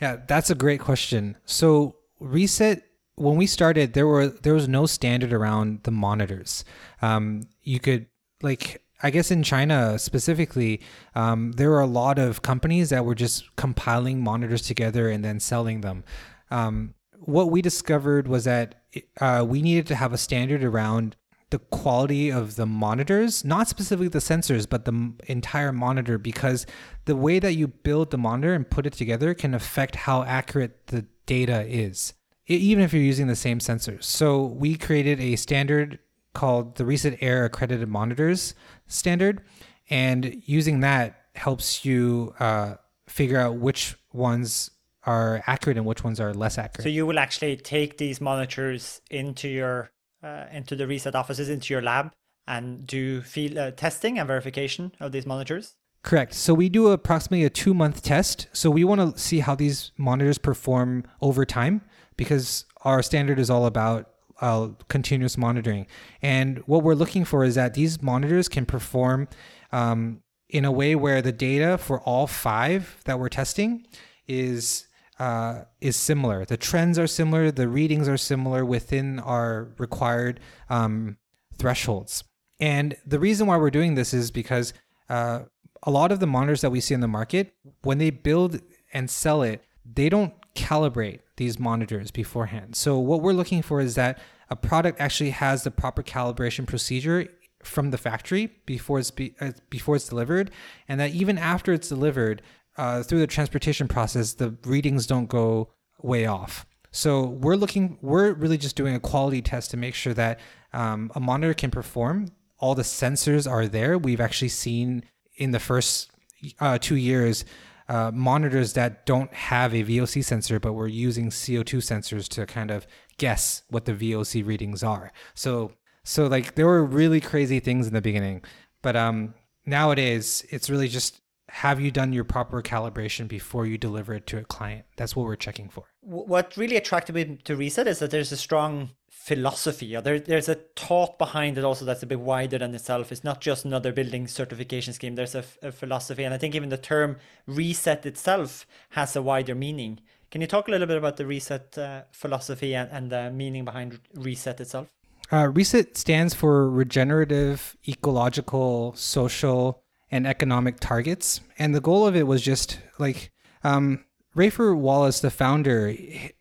Yeah, 0.00 0.16
that's 0.26 0.50
a 0.50 0.54
great 0.54 0.80
question. 0.80 1.36
So 1.44 1.96
Reset 2.20 2.82
when 3.16 3.36
we 3.36 3.46
started 3.46 3.92
there 3.92 4.06
were 4.06 4.28
there 4.28 4.54
was 4.54 4.68
no 4.68 4.86
standard 4.86 5.32
around 5.32 5.82
the 5.84 5.90
monitors. 5.90 6.64
Um, 7.00 7.42
you 7.62 7.80
could 7.80 8.06
like 8.42 8.82
I 9.02 9.10
guess 9.10 9.32
in 9.32 9.42
China 9.42 9.98
specifically, 9.98 10.80
um, 11.14 11.52
there 11.52 11.70
were 11.70 11.80
a 11.80 11.86
lot 11.86 12.20
of 12.20 12.42
companies 12.42 12.90
that 12.90 13.04
were 13.04 13.16
just 13.16 13.54
compiling 13.56 14.20
monitors 14.20 14.62
together 14.62 15.08
and 15.08 15.24
then 15.24 15.40
selling 15.40 15.80
them. 15.80 16.04
Um, 16.52 16.94
what 17.18 17.50
we 17.50 17.62
discovered 17.62 18.28
was 18.28 18.44
that 18.44 18.82
uh, 19.20 19.44
we 19.48 19.62
needed 19.62 19.86
to 19.86 19.94
have 19.94 20.12
a 20.12 20.18
standard 20.18 20.62
around 20.62 21.16
the 21.50 21.58
quality 21.58 22.30
of 22.30 22.56
the 22.56 22.66
monitors, 22.66 23.44
not 23.44 23.68
specifically 23.68 24.08
the 24.08 24.18
sensors, 24.18 24.68
but 24.68 24.84
the 24.84 25.12
entire 25.26 25.72
monitor, 25.72 26.18
because 26.18 26.66
the 27.04 27.16
way 27.16 27.38
that 27.38 27.54
you 27.54 27.68
build 27.68 28.10
the 28.10 28.18
monitor 28.18 28.54
and 28.54 28.68
put 28.68 28.86
it 28.86 28.92
together 28.92 29.34
can 29.34 29.54
affect 29.54 29.94
how 29.96 30.22
accurate 30.24 30.86
the 30.88 31.06
data 31.26 31.64
is, 31.66 32.14
even 32.46 32.82
if 32.82 32.92
you're 32.92 33.02
using 33.02 33.28
the 33.28 33.36
same 33.36 33.58
sensors. 33.58 34.04
So 34.04 34.44
we 34.44 34.76
created 34.76 35.20
a 35.20 35.36
standard 35.36 35.98
called 36.34 36.76
the 36.76 36.84
Reset 36.84 37.18
Air 37.20 37.44
Accredited 37.44 37.88
Monitors 37.88 38.54
standard, 38.86 39.42
and 39.90 40.42
using 40.46 40.80
that 40.80 41.20
helps 41.34 41.84
you 41.84 42.34
uh, 42.40 42.74
figure 43.06 43.38
out 43.38 43.56
which 43.56 43.96
ones 44.12 44.70
are 45.04 45.42
accurate 45.46 45.76
and 45.76 45.86
which 45.86 46.04
ones 46.04 46.20
are 46.20 46.32
less 46.32 46.58
accurate. 46.58 46.84
So 46.84 46.88
you 46.88 47.06
will 47.06 47.18
actually 47.18 47.56
take 47.56 47.98
these 47.98 48.20
monitors 48.20 49.00
into 49.10 49.48
your 49.48 49.90
uh, 50.22 50.44
into 50.52 50.76
the 50.76 50.86
reset 50.86 51.14
offices 51.14 51.48
into 51.48 51.74
your 51.74 51.82
lab 51.82 52.12
and 52.46 52.86
do 52.86 53.20
field 53.22 53.58
uh, 53.58 53.70
testing 53.72 54.18
and 54.18 54.26
verification 54.26 54.92
of 55.00 55.12
these 55.12 55.26
monitors. 55.26 55.74
Correct. 56.02 56.34
So 56.34 56.52
we 56.54 56.68
do 56.68 56.88
approximately 56.88 57.44
a 57.44 57.50
two 57.50 57.74
month 57.74 58.02
test. 58.02 58.48
So 58.52 58.70
we 58.70 58.84
want 58.84 59.00
to 59.00 59.20
see 59.20 59.40
how 59.40 59.54
these 59.54 59.92
monitors 59.96 60.38
perform 60.38 61.04
over 61.20 61.44
time 61.44 61.82
because 62.16 62.64
our 62.84 63.02
standard 63.02 63.38
is 63.38 63.50
all 63.50 63.66
about 63.66 64.10
uh, 64.40 64.68
continuous 64.88 65.38
monitoring. 65.38 65.86
And 66.20 66.58
what 66.66 66.82
we're 66.82 66.94
looking 66.94 67.24
for 67.24 67.44
is 67.44 67.54
that 67.54 67.74
these 67.74 68.02
monitors 68.02 68.48
can 68.48 68.66
perform 68.66 69.28
um, 69.70 70.22
in 70.48 70.64
a 70.64 70.72
way 70.72 70.96
where 70.96 71.22
the 71.22 71.32
data 71.32 71.78
for 71.78 72.00
all 72.00 72.26
five 72.26 73.00
that 73.04 73.18
we're 73.20 73.28
testing 73.28 73.86
is 74.26 74.88
uh, 75.22 75.64
is 75.80 75.94
similar. 75.94 76.44
The 76.44 76.56
trends 76.56 76.98
are 76.98 77.06
similar. 77.06 77.52
The 77.52 77.68
readings 77.68 78.08
are 78.08 78.16
similar 78.16 78.64
within 78.64 79.20
our 79.20 79.68
required 79.78 80.40
um, 80.68 81.16
thresholds. 81.56 82.24
And 82.58 82.96
the 83.06 83.20
reason 83.20 83.46
why 83.46 83.56
we're 83.56 83.70
doing 83.70 83.94
this 83.94 84.12
is 84.12 84.32
because 84.32 84.74
uh, 85.08 85.42
a 85.84 85.90
lot 85.92 86.10
of 86.10 86.18
the 86.18 86.26
monitors 86.26 86.62
that 86.62 86.70
we 86.70 86.80
see 86.80 86.94
in 86.94 87.00
the 87.00 87.14
market, 87.20 87.54
when 87.82 87.98
they 87.98 88.10
build 88.10 88.62
and 88.92 89.08
sell 89.08 89.42
it, 89.42 89.62
they 89.84 90.08
don't 90.08 90.34
calibrate 90.56 91.20
these 91.36 91.56
monitors 91.56 92.10
beforehand. 92.10 92.74
So 92.74 92.98
what 92.98 93.22
we're 93.22 93.32
looking 93.32 93.62
for 93.62 93.80
is 93.80 93.94
that 93.94 94.18
a 94.50 94.56
product 94.56 95.00
actually 95.00 95.30
has 95.30 95.62
the 95.62 95.70
proper 95.70 96.02
calibration 96.02 96.66
procedure 96.66 97.28
from 97.62 97.92
the 97.92 97.98
factory 97.98 98.54
before 98.66 98.98
it's 98.98 99.12
be, 99.12 99.36
uh, 99.40 99.52
before 99.70 99.94
it's 99.94 100.08
delivered, 100.08 100.50
and 100.88 100.98
that 100.98 101.12
even 101.12 101.38
after 101.38 101.72
it's 101.72 101.88
delivered, 101.88 102.42
uh, 102.82 103.00
through 103.00 103.20
the 103.20 103.28
transportation 103.28 103.86
process, 103.86 104.32
the 104.32 104.56
readings 104.64 105.06
don't 105.06 105.28
go 105.28 105.72
way 106.02 106.26
off. 106.26 106.66
So 106.90 107.22
we're 107.26 107.54
looking, 107.54 107.96
we're 108.02 108.32
really 108.32 108.58
just 108.58 108.74
doing 108.74 108.96
a 108.96 108.98
quality 108.98 109.40
test 109.40 109.70
to 109.70 109.76
make 109.76 109.94
sure 109.94 110.12
that 110.14 110.40
um, 110.72 111.12
a 111.14 111.20
monitor 111.20 111.54
can 111.54 111.70
perform. 111.70 112.32
All 112.58 112.74
the 112.74 112.82
sensors 112.82 113.48
are 113.48 113.68
there. 113.68 113.98
We've 113.98 114.20
actually 114.20 114.48
seen 114.48 115.04
in 115.36 115.52
the 115.52 115.60
first 115.60 116.10
uh, 116.58 116.78
two 116.78 116.96
years 116.96 117.44
uh, 117.88 118.10
monitors 118.12 118.72
that 118.72 119.06
don't 119.06 119.32
have 119.32 119.72
a 119.74 119.84
VOC 119.84 120.24
sensor, 120.24 120.58
but 120.58 120.72
we're 120.72 120.88
using 120.88 121.30
CO2 121.30 121.78
sensors 121.78 122.26
to 122.30 122.46
kind 122.46 122.72
of 122.72 122.88
guess 123.16 123.62
what 123.68 123.84
the 123.84 123.92
VOC 123.92 124.44
readings 124.44 124.82
are. 124.82 125.12
So, 125.34 125.70
so 126.02 126.26
like 126.26 126.56
there 126.56 126.66
were 126.66 126.84
really 126.84 127.20
crazy 127.20 127.60
things 127.60 127.86
in 127.86 127.94
the 127.94 128.02
beginning, 128.02 128.42
but 128.82 128.96
um, 128.96 129.34
nowadays 129.66 130.44
it's 130.50 130.68
really 130.68 130.88
just 130.88 131.21
have 131.52 131.78
you 131.78 131.90
done 131.90 132.14
your 132.14 132.24
proper 132.24 132.62
calibration 132.62 133.28
before 133.28 133.66
you 133.66 133.76
deliver 133.76 134.14
it 134.14 134.26
to 134.26 134.38
a 134.38 134.42
client? 134.42 134.86
That's 134.96 135.14
what 135.14 135.26
we're 135.26 135.36
checking 135.36 135.68
for. 135.68 135.84
What 136.00 136.56
really 136.56 136.76
attracted 136.76 137.14
me 137.14 137.38
to 137.44 137.54
Reset 137.54 137.86
is 137.86 137.98
that 137.98 138.10
there's 138.10 138.32
a 138.32 138.38
strong 138.38 138.92
philosophy, 139.10 139.94
or 139.94 140.00
there, 140.00 140.18
there's 140.18 140.48
a 140.48 140.54
thought 140.54 141.18
behind 141.18 141.58
it 141.58 141.64
also 141.64 141.84
that's 141.84 142.02
a 142.02 142.06
bit 142.06 142.20
wider 142.20 142.56
than 142.56 142.74
itself. 142.74 143.12
It's 143.12 143.22
not 143.22 143.42
just 143.42 143.66
another 143.66 143.92
building 143.92 144.26
certification 144.28 144.94
scheme. 144.94 145.14
There's 145.14 145.34
a, 145.34 145.44
a 145.60 145.70
philosophy, 145.72 146.24
and 146.24 146.32
I 146.32 146.38
think 146.38 146.54
even 146.54 146.70
the 146.70 146.78
term 146.78 147.18
reset 147.46 148.06
itself 148.06 148.66
has 148.90 149.14
a 149.14 149.20
wider 149.20 149.54
meaning. 149.54 150.00
Can 150.30 150.40
you 150.40 150.46
talk 150.46 150.68
a 150.68 150.70
little 150.70 150.86
bit 150.86 150.96
about 150.96 151.18
the 151.18 151.26
reset 151.26 151.76
uh, 151.76 152.04
philosophy 152.12 152.74
and, 152.74 152.90
and 152.90 153.10
the 153.10 153.30
meaning 153.30 153.66
behind 153.66 154.00
reset 154.14 154.58
itself? 154.58 154.88
Uh, 155.30 155.48
reset 155.48 155.98
stands 155.98 156.32
for 156.32 156.70
regenerative, 156.70 157.76
ecological, 157.86 158.94
social, 158.96 159.81
and 160.12 160.26
economic 160.26 160.78
targets. 160.78 161.40
And 161.58 161.74
the 161.74 161.80
goal 161.80 162.06
of 162.06 162.14
it 162.14 162.26
was 162.26 162.42
just 162.42 162.78
like 162.98 163.32
um, 163.64 164.04
Raefer 164.36 164.76
Wallis, 164.76 165.20
the 165.20 165.30
founder, 165.30 165.94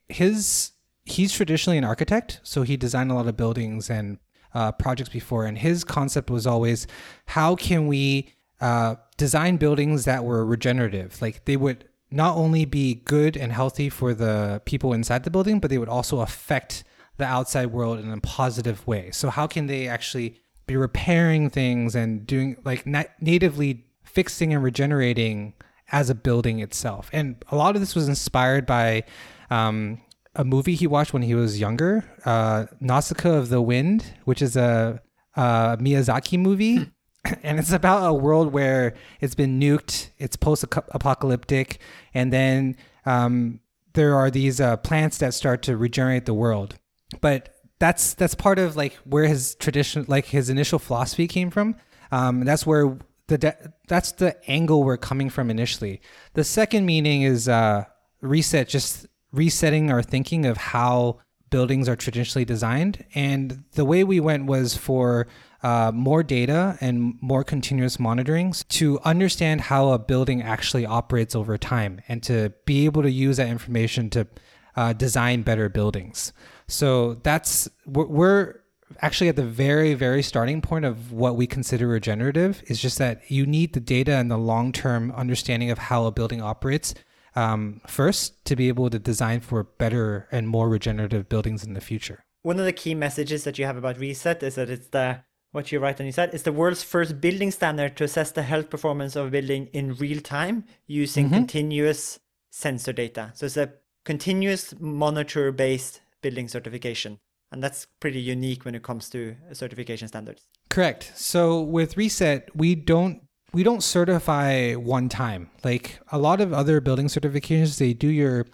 his 0.10 0.72
he's 1.06 1.34
traditionally 1.34 1.78
an 1.78 1.84
architect, 1.84 2.40
so 2.44 2.62
he 2.62 2.78
designed 2.78 3.10
a 3.10 3.16
lot 3.16 3.28
of 3.28 3.36
buildings 3.36 3.90
and 3.90 4.20
uh, 4.54 4.72
projects 4.74 5.10
before, 5.10 5.46
and 5.46 5.58
his 5.58 5.84
concept 5.84 6.30
was 6.30 6.46
always 6.46 6.86
how 7.28 7.56
can 7.56 7.88
we 7.88 8.34
uh, 8.60 8.96
design 9.18 9.58
buildings 9.58 10.06
that 10.06 10.24
were 10.24 10.46
regenerative, 10.46 11.22
like 11.22 11.46
they 11.46 11.58
would 11.58 11.86
not 12.12 12.36
only 12.36 12.66
be 12.66 12.94
good 12.94 13.38
and 13.38 13.54
healthy 13.54 13.90
for 13.90 14.13
the 14.13 14.62
people 14.66 14.94
inside 14.94 15.24
the 15.24 15.32
building, 15.32 15.60
but 15.60 15.70
they 15.70 15.78
would 15.78 15.90
also 15.90 16.20
affect 16.20 16.84
the 17.18 17.25
outside 17.25 17.68
world 17.68 18.00
in 18.00 18.12
a 18.12 18.20
positive 18.20 18.86
way. 18.86 19.10
So 19.12 19.30
how 19.30 19.48
can 19.48 19.68
they 19.68 19.88
actually 19.88 20.38
be 20.72 20.78
repairing 20.78 21.50
things 21.50 21.96
and 21.96 22.25
doing 22.25 22.58
like 22.63 22.86
natively 23.20 23.86
fixing 24.04 24.54
and 24.54 24.63
regenerating 24.63 25.54
as 25.92 26.10
a 26.10 26.16
building 26.16 26.60
itself? 26.60 27.10
And 27.13 27.44
a 27.50 27.56
lot 27.56 27.75
of 27.75 27.82
this 27.82 27.96
was 27.96 28.08
inspired 28.08 28.66
by 28.66 29.04
um, 29.50 30.01
a 30.36 30.46
movie 30.46 30.75
he 30.75 30.88
watched 30.88 31.13
when 31.13 31.22
he 31.22 31.36
was 31.36 31.60
younger, 31.60 32.06
uh, 32.25 32.66
Nausicaa 32.80 33.34
of 33.34 33.50
the 33.50 33.62
Wind, 33.62 34.13
which 34.25 34.42
is 34.42 34.56
a, 34.56 35.01
a 35.36 35.78
Miyazaki 35.80 36.40
movie. 36.40 36.78
Hmm. 36.78 36.84
and 37.44 37.60
it's 37.60 37.72
about 37.72 38.10
a 38.10 38.13
world 38.13 38.51
where 38.51 38.96
it's 39.20 39.36
been 39.36 39.60
nuked, 39.60 40.10
it's 40.18 40.36
post 40.36 40.63
apocalyptic, 40.63 41.80
and 42.16 42.34
then 42.34 42.75
um, 43.06 43.60
there 43.94 44.16
are 44.16 44.32
these 44.32 44.60
uh, 44.60 44.78
plants 44.78 45.20
that 45.20 45.36
start 45.36 45.62
to 45.63 45.78
regenerate 45.78 46.25
the 46.25 46.34
world. 46.34 46.80
But 47.20 47.56
that's 47.81 48.13
that's 48.13 48.35
part 48.35 48.59
of 48.59 48.75
like 48.75 48.93
where 49.05 49.25
his 49.25 49.55
tradition, 49.55 50.05
like 50.07 50.25
his 50.25 50.51
initial 50.51 50.77
philosophy 50.77 51.27
came 51.27 51.50
from. 51.50 51.75
Um, 52.11 52.45
that's 52.45 52.63
where 52.63 52.95
the 53.25 53.39
de- 53.39 53.73
that's 53.88 54.11
the 54.11 54.38
angle 54.50 54.83
we're 54.83 54.97
coming 54.97 55.31
from 55.31 55.50
initially. 55.50 56.00
The 56.35 56.43
second 56.43 56.85
meaning 56.85 57.23
is 57.23 57.50
uh, 57.50 57.85
reset, 58.21 58.69
just 58.69 59.07
resetting 59.33 59.89
our 59.89 60.03
thinking 60.03 60.45
of 60.45 60.57
how 60.57 61.21
buildings 61.50 61.89
are 61.89 61.95
traditionally 61.95 62.45
designed. 62.45 63.03
And 63.15 63.63
the 63.71 63.83
way 63.83 64.03
we 64.03 64.19
went 64.19 64.45
was 64.45 64.77
for 64.77 65.27
uh, 65.63 65.91
more 65.91 66.21
data 66.21 66.77
and 66.81 67.15
more 67.19 67.43
continuous 67.43 67.97
monitorings 67.97 68.65
to 68.79 69.00
understand 69.03 69.61
how 69.61 69.89
a 69.89 69.97
building 69.97 70.43
actually 70.43 70.85
operates 70.85 71.35
over 71.35 71.57
time 71.57 72.00
and 72.07 72.21
to 72.23 72.53
be 72.65 72.85
able 72.85 73.01
to 73.01 73.11
use 73.11 73.38
that 73.38 73.47
information 73.47 74.11
to 74.11 74.27
uh, 74.75 74.93
design 74.93 75.41
better 75.41 75.67
buildings. 75.67 76.31
So 76.72 77.16
that's 77.16 77.70
we're 77.86 78.62
actually 79.01 79.30
at 79.30 79.36
the 79.36 79.46
very 79.46 79.94
very 79.94 80.22
starting 80.22 80.62
point 80.62 80.86
of 80.86 81.12
what 81.12 81.36
we 81.36 81.48
consider 81.48 81.88
regenerative 81.88 82.63
is 82.68 82.82
just 82.82 82.98
that 82.98 83.30
you 83.30 83.46
need 83.46 83.74
the 83.74 83.80
data 83.80 84.13
and 84.13 84.30
the 84.30 84.38
long 84.38 84.72
term 84.72 85.12
understanding 85.12 85.72
of 85.72 85.78
how 85.78 86.06
a 86.06 86.12
building 86.12 86.42
operates 86.42 86.94
um, 87.36 87.82
first 87.88 88.44
to 88.46 88.56
be 88.56 88.68
able 88.68 88.90
to 88.90 89.00
design 89.00 89.40
for 89.40 89.63
better 89.63 90.28
and 90.32 90.48
more 90.48 90.70
regenerative 90.70 91.30
buildings 91.30 91.63
in 91.63 91.74
the 91.74 91.82
future. 91.82 92.24
One 92.44 92.60
of 92.60 92.66
the 92.66 92.74
key 92.74 92.96
messages 92.96 93.44
that 93.44 93.58
you 93.58 93.66
have 93.66 93.78
about 93.78 94.00
Reset 94.00 94.42
is 94.44 94.56
that 94.56 94.70
it's 94.70 94.88
the 94.88 95.24
what 95.51 95.72
you 95.72 95.80
write 95.80 96.00
on 96.00 96.06
your 96.06 96.13
site 96.13 96.34
is 96.34 96.44
the 96.44 96.54
world's 96.54 96.84
first 96.84 97.20
building 97.20 97.51
standard 97.51 97.98
to 97.98 98.06
assess 98.06 98.32
the 98.32 98.44
health 98.44 98.70
performance 98.70 99.18
of 99.18 99.28
a 99.28 99.30
building 99.30 99.68
in 99.74 99.96
real 99.96 100.22
time 100.22 100.63
using 100.88 101.25
mm-hmm. 101.25 101.36
continuous 101.36 102.20
sensor 102.50 102.94
data. 102.94 103.32
So 103.36 103.46
it's 103.46 103.58
a 103.58 103.74
continuous 104.06 104.74
monitor 104.80 105.51
based 105.51 106.01
building 106.22 106.48
certification. 106.48 107.20
And 107.51 107.62
that's 107.62 107.88
pretty 108.00 108.22
unique 108.22 108.63
when 108.63 108.75
it 108.75 108.84
comes 108.84 109.10
to 109.10 109.36
certification 109.51 110.08
standards. 110.08 110.48
Correct. 110.70 111.12
So 111.16 111.60
with 111.60 111.98
Reset, 111.98 112.50
we 112.56 112.75
don't 112.75 113.24
we 113.53 113.63
don't 113.63 113.84
certify 113.84 114.74
one 114.74 115.10
time. 115.10 115.50
Like 115.63 116.00
a 116.12 116.17
lot 116.17 116.39
of 116.39 116.53
other 116.53 116.79
building 116.79 117.08
certifications, 117.08 117.77
they 117.79 117.93
do 117.93 118.08
your 118.08 118.48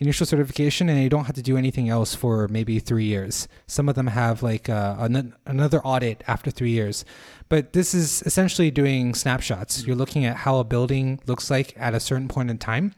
initial 0.00 0.26
certification 0.26 0.88
and 0.88 1.00
you 1.00 1.08
don't 1.08 1.26
have 1.26 1.36
to 1.36 1.42
do 1.42 1.56
anything 1.56 1.88
else 1.88 2.14
for 2.16 2.48
maybe 2.48 2.80
three 2.80 3.04
years. 3.04 3.46
Some 3.68 3.88
of 3.88 3.94
them 3.94 4.08
have 4.08 4.42
like 4.42 4.68
uh, 4.68 4.96
an- 4.98 5.34
another 5.46 5.80
audit 5.82 6.24
after 6.26 6.50
three 6.50 6.70
years. 6.70 7.04
But 7.48 7.74
this 7.74 7.94
is 7.94 8.22
essentially 8.22 8.72
doing 8.72 9.14
snapshots. 9.14 9.86
You're 9.86 9.96
looking 9.96 10.24
at 10.24 10.38
how 10.38 10.58
a 10.58 10.64
building 10.64 11.20
looks 11.26 11.50
like 11.50 11.74
at 11.76 11.94
a 11.94 12.00
certain 12.00 12.28
point 12.28 12.50
in 12.50 12.58
time. 12.58 12.94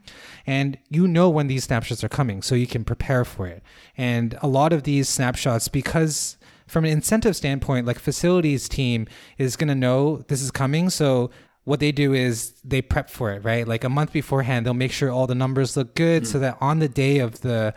And 0.47 0.79
you 0.89 1.07
know 1.07 1.29
when 1.29 1.49
these 1.49 1.65
snapshots 1.65 2.03
are 2.03 2.09
coming, 2.09 2.41
so 2.41 2.55
you 2.55 2.67
can 2.67 2.85
prepare 2.85 3.25
for 3.25 3.47
it. 3.47 3.63
And 3.97 4.39
a 4.43 4.49
lot 4.49 4.73
of 4.73 4.85
these 4.85 5.09
snapshots, 5.09 5.69
because 5.69 6.37
from 6.73 6.87
an 6.87 6.91
incentive 6.91 7.37
standpoint, 7.37 7.87
like 7.87 7.99
facilities 7.99 8.67
team 8.67 9.07
is 9.37 9.57
going 9.57 9.69
to 9.69 9.75
know 9.75 10.25
this 10.29 10.41
is 10.41 10.51
coming. 10.51 10.89
So 10.89 11.31
what 11.65 11.81
they 11.81 11.93
do 11.93 12.15
is 12.15 12.55
they 12.65 12.81
prep 12.81 13.11
for 13.11 13.31
it, 13.31 13.45
right? 13.45 13.69
Like 13.69 13.85
a 13.85 13.91
month 13.91 14.13
beforehand, 14.13 14.65
they'll 14.65 14.73
make 14.73 14.91
sure 14.91 15.11
all 15.11 15.27
the 15.27 15.35
numbers 15.35 15.77
look 15.77 15.95
good 15.95 16.23
mm. 16.23 16.27
so 16.27 16.39
that 16.39 16.57
on 16.63 16.79
the 16.79 16.89
day 16.89 17.19
of 17.19 17.43
the 17.43 17.75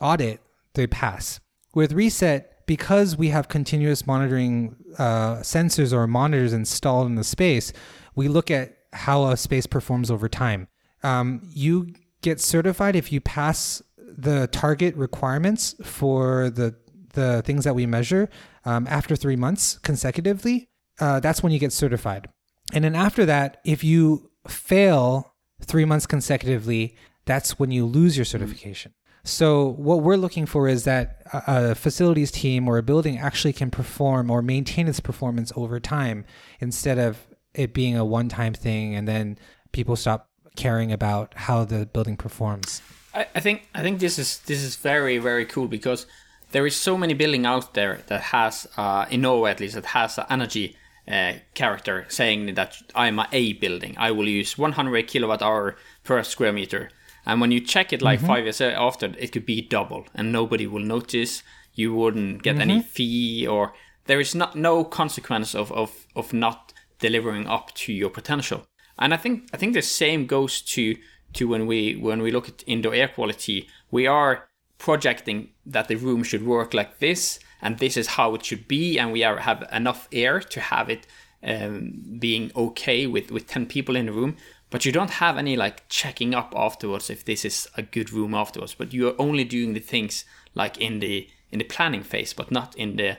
audit, 0.00 0.40
they 0.72 0.86
pass. 0.86 1.40
With 1.74 1.92
Reset, 1.92 2.66
because 2.66 3.16
we 3.16 3.28
have 3.28 3.48
continuous 3.48 4.06
monitoring 4.06 4.76
uh, 4.98 5.36
sensors 5.36 5.92
or 5.92 6.06
monitors 6.06 6.54
installed 6.54 7.06
in 7.06 7.16
the 7.16 7.24
space, 7.24 7.72
we 8.14 8.28
look 8.28 8.50
at 8.50 8.78
how 8.94 9.26
a 9.26 9.36
space 9.36 9.66
performs 9.66 10.10
over 10.10 10.28
time. 10.28 10.68
Um, 11.02 11.42
you 11.52 11.92
get 12.22 12.40
certified 12.40 12.96
if 12.96 13.12
you 13.12 13.20
pass 13.20 13.82
the 13.96 14.48
target 14.48 14.96
requirements 14.96 15.74
for 15.82 16.48
the 16.50 16.74
the 17.18 17.42
things 17.42 17.64
that 17.64 17.74
we 17.74 17.86
measure 17.86 18.28
um, 18.64 18.86
after 18.88 19.16
three 19.16 19.36
months 19.36 19.78
consecutively, 19.78 20.68
uh, 21.00 21.20
that's 21.20 21.42
when 21.42 21.52
you 21.52 21.58
get 21.58 21.72
certified. 21.72 22.28
And 22.72 22.84
then 22.84 22.94
after 22.94 23.24
that, 23.26 23.60
if 23.64 23.82
you 23.82 24.30
fail 24.46 25.34
three 25.62 25.84
months 25.84 26.06
consecutively, 26.06 26.96
that's 27.24 27.58
when 27.58 27.70
you 27.70 27.84
lose 27.86 28.16
your 28.16 28.24
certification. 28.24 28.94
So 29.24 29.68
what 29.68 30.02
we're 30.02 30.16
looking 30.16 30.46
for 30.46 30.68
is 30.68 30.84
that 30.84 31.22
a, 31.32 31.70
a 31.70 31.74
facilities 31.74 32.30
team 32.30 32.68
or 32.68 32.78
a 32.78 32.82
building 32.82 33.18
actually 33.18 33.52
can 33.52 33.70
perform 33.70 34.30
or 34.30 34.40
maintain 34.42 34.88
its 34.88 35.00
performance 35.00 35.52
over 35.56 35.80
time 35.80 36.24
instead 36.60 36.98
of 36.98 37.26
it 37.54 37.74
being 37.74 37.96
a 37.96 38.04
one-time 38.04 38.54
thing 38.54 38.94
and 38.94 39.06
then 39.06 39.38
people 39.72 39.96
stop 39.96 40.30
caring 40.56 40.92
about 40.92 41.34
how 41.36 41.64
the 41.64 41.86
building 41.86 42.16
performs. 42.16 42.80
I, 43.14 43.26
I 43.34 43.40
think 43.40 43.68
I 43.74 43.82
think 43.82 44.00
this 44.00 44.18
is 44.18 44.40
this 44.40 44.62
is 44.62 44.76
very 44.76 45.18
very 45.18 45.46
cool 45.46 45.68
because 45.68 46.06
there 46.50 46.66
is 46.66 46.76
so 46.76 46.96
many 46.96 47.14
building 47.14 47.46
out 47.46 47.74
there 47.74 48.00
that 48.06 48.20
has, 48.20 48.66
uh, 48.76 49.06
in 49.10 49.22
Norway 49.22 49.50
at 49.50 49.60
least, 49.60 49.74
that 49.74 49.86
has 49.86 50.18
an 50.18 50.26
energy 50.30 50.76
uh, 51.06 51.34
character 51.54 52.06
saying 52.08 52.54
that 52.54 52.76
I'm 52.94 53.18
a 53.18 53.28
A 53.32 53.54
building. 53.54 53.94
I 53.98 54.10
will 54.10 54.28
use 54.28 54.58
100 54.58 55.06
kilowatt 55.06 55.42
hour 55.42 55.76
per 56.04 56.22
square 56.22 56.52
meter. 56.52 56.90
And 57.26 57.40
when 57.40 57.50
you 57.50 57.60
check 57.60 57.92
it 57.92 58.02
like 58.02 58.18
mm-hmm. 58.18 58.28
five 58.28 58.44
years 58.44 58.60
after, 58.60 59.12
it 59.18 59.32
could 59.32 59.44
be 59.44 59.60
double, 59.60 60.06
and 60.14 60.32
nobody 60.32 60.66
will 60.66 60.82
notice. 60.82 61.42
You 61.74 61.94
wouldn't 61.94 62.42
get 62.42 62.54
mm-hmm. 62.54 62.70
any 62.70 62.82
fee, 62.82 63.46
or 63.46 63.74
there 64.06 64.20
is 64.20 64.34
not 64.34 64.56
no 64.56 64.84
consequence 64.84 65.54
of, 65.54 65.70
of 65.72 66.06
of 66.16 66.32
not 66.32 66.72
delivering 66.98 67.46
up 67.46 67.74
to 67.74 67.92
your 67.92 68.10
potential. 68.10 68.66
And 68.98 69.12
I 69.12 69.18
think 69.18 69.48
I 69.52 69.58
think 69.58 69.74
the 69.74 69.82
same 69.82 70.26
goes 70.26 70.62
to 70.62 70.96
to 71.34 71.48
when 71.48 71.66
we 71.66 71.96
when 71.96 72.22
we 72.22 72.30
look 72.30 72.48
at 72.48 72.64
indoor 72.66 72.94
air 72.94 73.08
quality. 73.08 73.68
We 73.90 74.06
are 74.06 74.47
projecting 74.78 75.48
that 75.66 75.88
the 75.88 75.96
room 75.96 76.22
should 76.22 76.46
work 76.46 76.72
like 76.72 76.98
this 76.98 77.40
and 77.60 77.78
this 77.78 77.96
is 77.96 78.06
how 78.08 78.34
it 78.34 78.44
should 78.44 78.68
be 78.68 78.98
and 78.98 79.12
we 79.12 79.24
are, 79.24 79.38
have 79.38 79.68
enough 79.72 80.08
air 80.12 80.40
to 80.40 80.60
have 80.60 80.88
it 80.88 81.06
um, 81.42 82.16
being 82.18 82.50
okay 82.56 83.06
with, 83.06 83.30
with 83.30 83.46
10 83.46 83.66
people 83.66 83.96
in 83.96 84.06
the 84.06 84.12
room. 84.12 84.36
But 84.70 84.84
you 84.84 84.92
don't 84.92 85.10
have 85.10 85.38
any 85.38 85.56
like 85.56 85.88
checking 85.88 86.34
up 86.34 86.52
afterwards 86.56 87.10
if 87.10 87.24
this 87.24 87.44
is 87.44 87.66
a 87.76 87.82
good 87.82 88.12
room 88.12 88.34
afterwards 88.34 88.74
but 88.74 88.92
you're 88.92 89.14
only 89.18 89.44
doing 89.44 89.72
the 89.74 89.80
things 89.80 90.24
like 90.54 90.78
in 90.78 91.00
the 91.00 91.28
in 91.50 91.58
the 91.58 91.64
planning 91.64 92.02
phase 92.02 92.34
but 92.34 92.50
not 92.50 92.76
in 92.76 92.96
the 92.96 93.18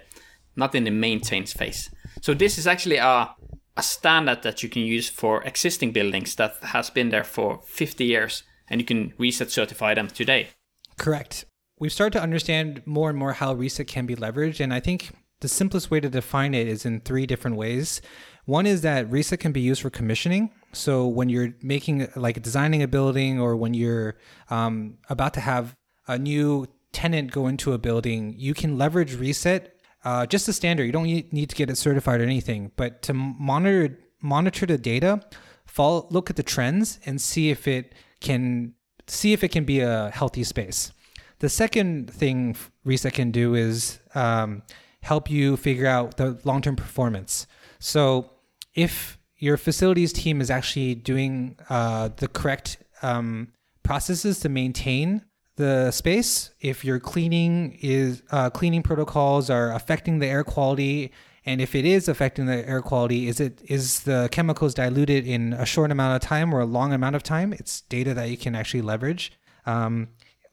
not 0.55 0.75
in 0.75 0.83
the 0.83 0.91
maintenance 0.91 1.53
phase. 1.53 1.89
So 2.21 2.33
this 2.33 2.57
is 2.57 2.67
actually 2.67 2.97
a 2.97 3.35
a 3.75 3.81
standard 3.81 4.43
that 4.43 4.61
you 4.61 4.69
can 4.69 4.83
use 4.83 5.09
for 5.09 5.41
existing 5.43 5.91
buildings 5.91 6.35
that 6.35 6.57
has 6.61 6.89
been 6.89 7.09
there 7.09 7.23
for 7.23 7.61
50 7.65 8.03
years 8.03 8.43
and 8.69 8.81
you 8.81 8.85
can 8.85 9.13
reset 9.17 9.49
certify 9.49 9.95
them 9.95 10.09
today. 10.09 10.49
Correct 10.97 11.45
we've 11.79 11.91
started 11.91 12.17
to 12.17 12.23
understand 12.23 12.81
more 12.85 13.09
and 13.09 13.17
more 13.17 13.33
how 13.33 13.53
reset 13.53 13.87
can 13.87 14.05
be 14.05 14.15
leveraged. 14.15 14.59
And 14.59 14.73
I 14.73 14.79
think 14.79 15.11
the 15.39 15.47
simplest 15.47 15.89
way 15.89 15.99
to 15.99 16.09
define 16.09 16.53
it 16.53 16.67
is 16.67 16.85
in 16.85 17.01
three 17.01 17.25
different 17.25 17.57
ways. 17.57 18.01
One 18.45 18.65
is 18.65 18.81
that 18.81 19.09
reset 19.09 19.39
can 19.39 19.51
be 19.51 19.61
used 19.61 19.81
for 19.81 19.89
commissioning. 19.89 20.51
So 20.73 21.07
when 21.07 21.29
you're 21.29 21.53
making, 21.61 22.07
like 22.15 22.41
designing 22.41 22.83
a 22.83 22.87
building 22.87 23.39
or 23.39 23.55
when 23.55 23.73
you're 23.73 24.17
um, 24.49 24.97
about 25.09 25.33
to 25.35 25.39
have 25.39 25.75
a 26.07 26.17
new 26.17 26.67
tenant 26.91 27.31
go 27.31 27.47
into 27.47 27.73
a 27.73 27.77
building, 27.77 28.35
you 28.37 28.53
can 28.53 28.77
leverage 28.77 29.15
reset 29.15 29.75
uh, 30.03 30.25
just 30.25 30.47
a 30.47 30.53
standard. 30.53 30.85
You 30.85 30.91
don't 30.91 31.03
need 31.03 31.49
to 31.49 31.55
get 31.55 31.69
it 31.69 31.77
certified 31.77 32.21
or 32.21 32.23
anything, 32.23 32.71
but 32.75 33.01
to 33.03 33.13
monitor 33.13 33.99
monitor 34.21 34.65
the 34.65 34.77
data, 34.77 35.21
follow, 35.65 36.07
look 36.09 36.29
at 36.29 36.35
the 36.35 36.43
trends, 36.43 36.99
and 37.05 37.21
see 37.21 37.49
if 37.49 37.67
it 37.67 37.93
can 38.21 38.73
see 39.07 39.33
if 39.33 39.43
it 39.43 39.49
can 39.49 39.65
be 39.65 39.81
a 39.81 40.09
healthy 40.11 40.43
space. 40.43 40.91
The 41.39 41.49
second 41.49 42.11
thing 42.11 42.55
Reset 42.83 43.13
can 43.13 43.31
do 43.31 43.55
is 43.55 43.99
um, 44.15 44.63
help 45.01 45.29
you 45.29 45.57
figure 45.57 45.87
out 45.87 46.17
the 46.17 46.39
long 46.43 46.61
term 46.61 46.75
performance. 46.75 47.47
So 47.79 48.31
if 48.73 49.17
your 49.37 49.55
facilities 49.57 50.11
team 50.11 50.41
is 50.41 50.51
actually 50.51 50.95
doing 50.95 51.57
uh, 51.69 52.09
the 52.17 52.27
correct 52.27 52.77
um, 53.01 53.53
processes 53.83 54.39
to 54.41 54.49
maintain 54.49 55.23
the 55.55 55.91
space. 55.91 56.51
If 56.61 56.85
your 56.85 56.99
cleaning 56.99 57.77
is 57.81 58.23
uh, 58.31 58.49
cleaning 58.49 58.81
protocols 58.81 59.49
are 59.49 59.73
affecting 59.73 60.19
the 60.19 60.27
air 60.27 60.43
quality, 60.43 61.11
and 61.45 61.59
if 61.59 61.75
it 61.75 61.85
is 61.85 62.07
affecting 62.07 62.45
the 62.45 62.67
air 62.67 62.81
quality, 62.81 63.27
is 63.27 63.39
it 63.39 63.61
is 63.65 64.01
the 64.01 64.29
chemicals 64.31 64.73
diluted 64.73 65.27
in 65.27 65.53
a 65.53 65.65
short 65.65 65.91
amount 65.91 66.15
of 66.15 66.27
time 66.27 66.53
or 66.53 66.61
a 66.61 66.65
long 66.65 66.93
amount 66.93 67.15
of 67.15 67.23
time? 67.23 67.51
It's 67.51 67.81
data 67.81 68.13
that 68.13 68.29
you 68.29 68.37
can 68.37 68.55
actually 68.55 68.81
leverage. 68.81 69.33
Um, 69.65 70.09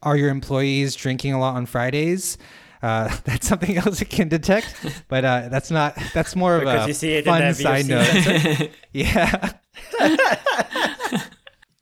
are 0.07 0.17
your 0.17 0.29
employees 0.29 0.95
drinking 0.95 1.33
a 1.33 1.39
lot 1.39 1.55
on 1.55 1.65
Fridays? 1.65 2.37
Uh, 2.81 3.15
that's 3.25 3.47
something 3.47 3.77
else 3.77 4.01
it 4.01 4.09
can 4.09 4.27
detect, 4.29 4.73
but 5.07 5.25
uh, 5.25 5.49
that's 5.49 5.71
not. 5.71 5.97
That's 6.13 6.35
more 6.35 6.59
Because 6.59 6.81
of 6.81 6.85
a 6.85 6.87
you 6.87 6.93
see 6.93 7.13
it 7.13 7.25
fun 7.25 7.53
side 7.53 7.87
note. 7.87 8.71
yeah. 8.93 9.53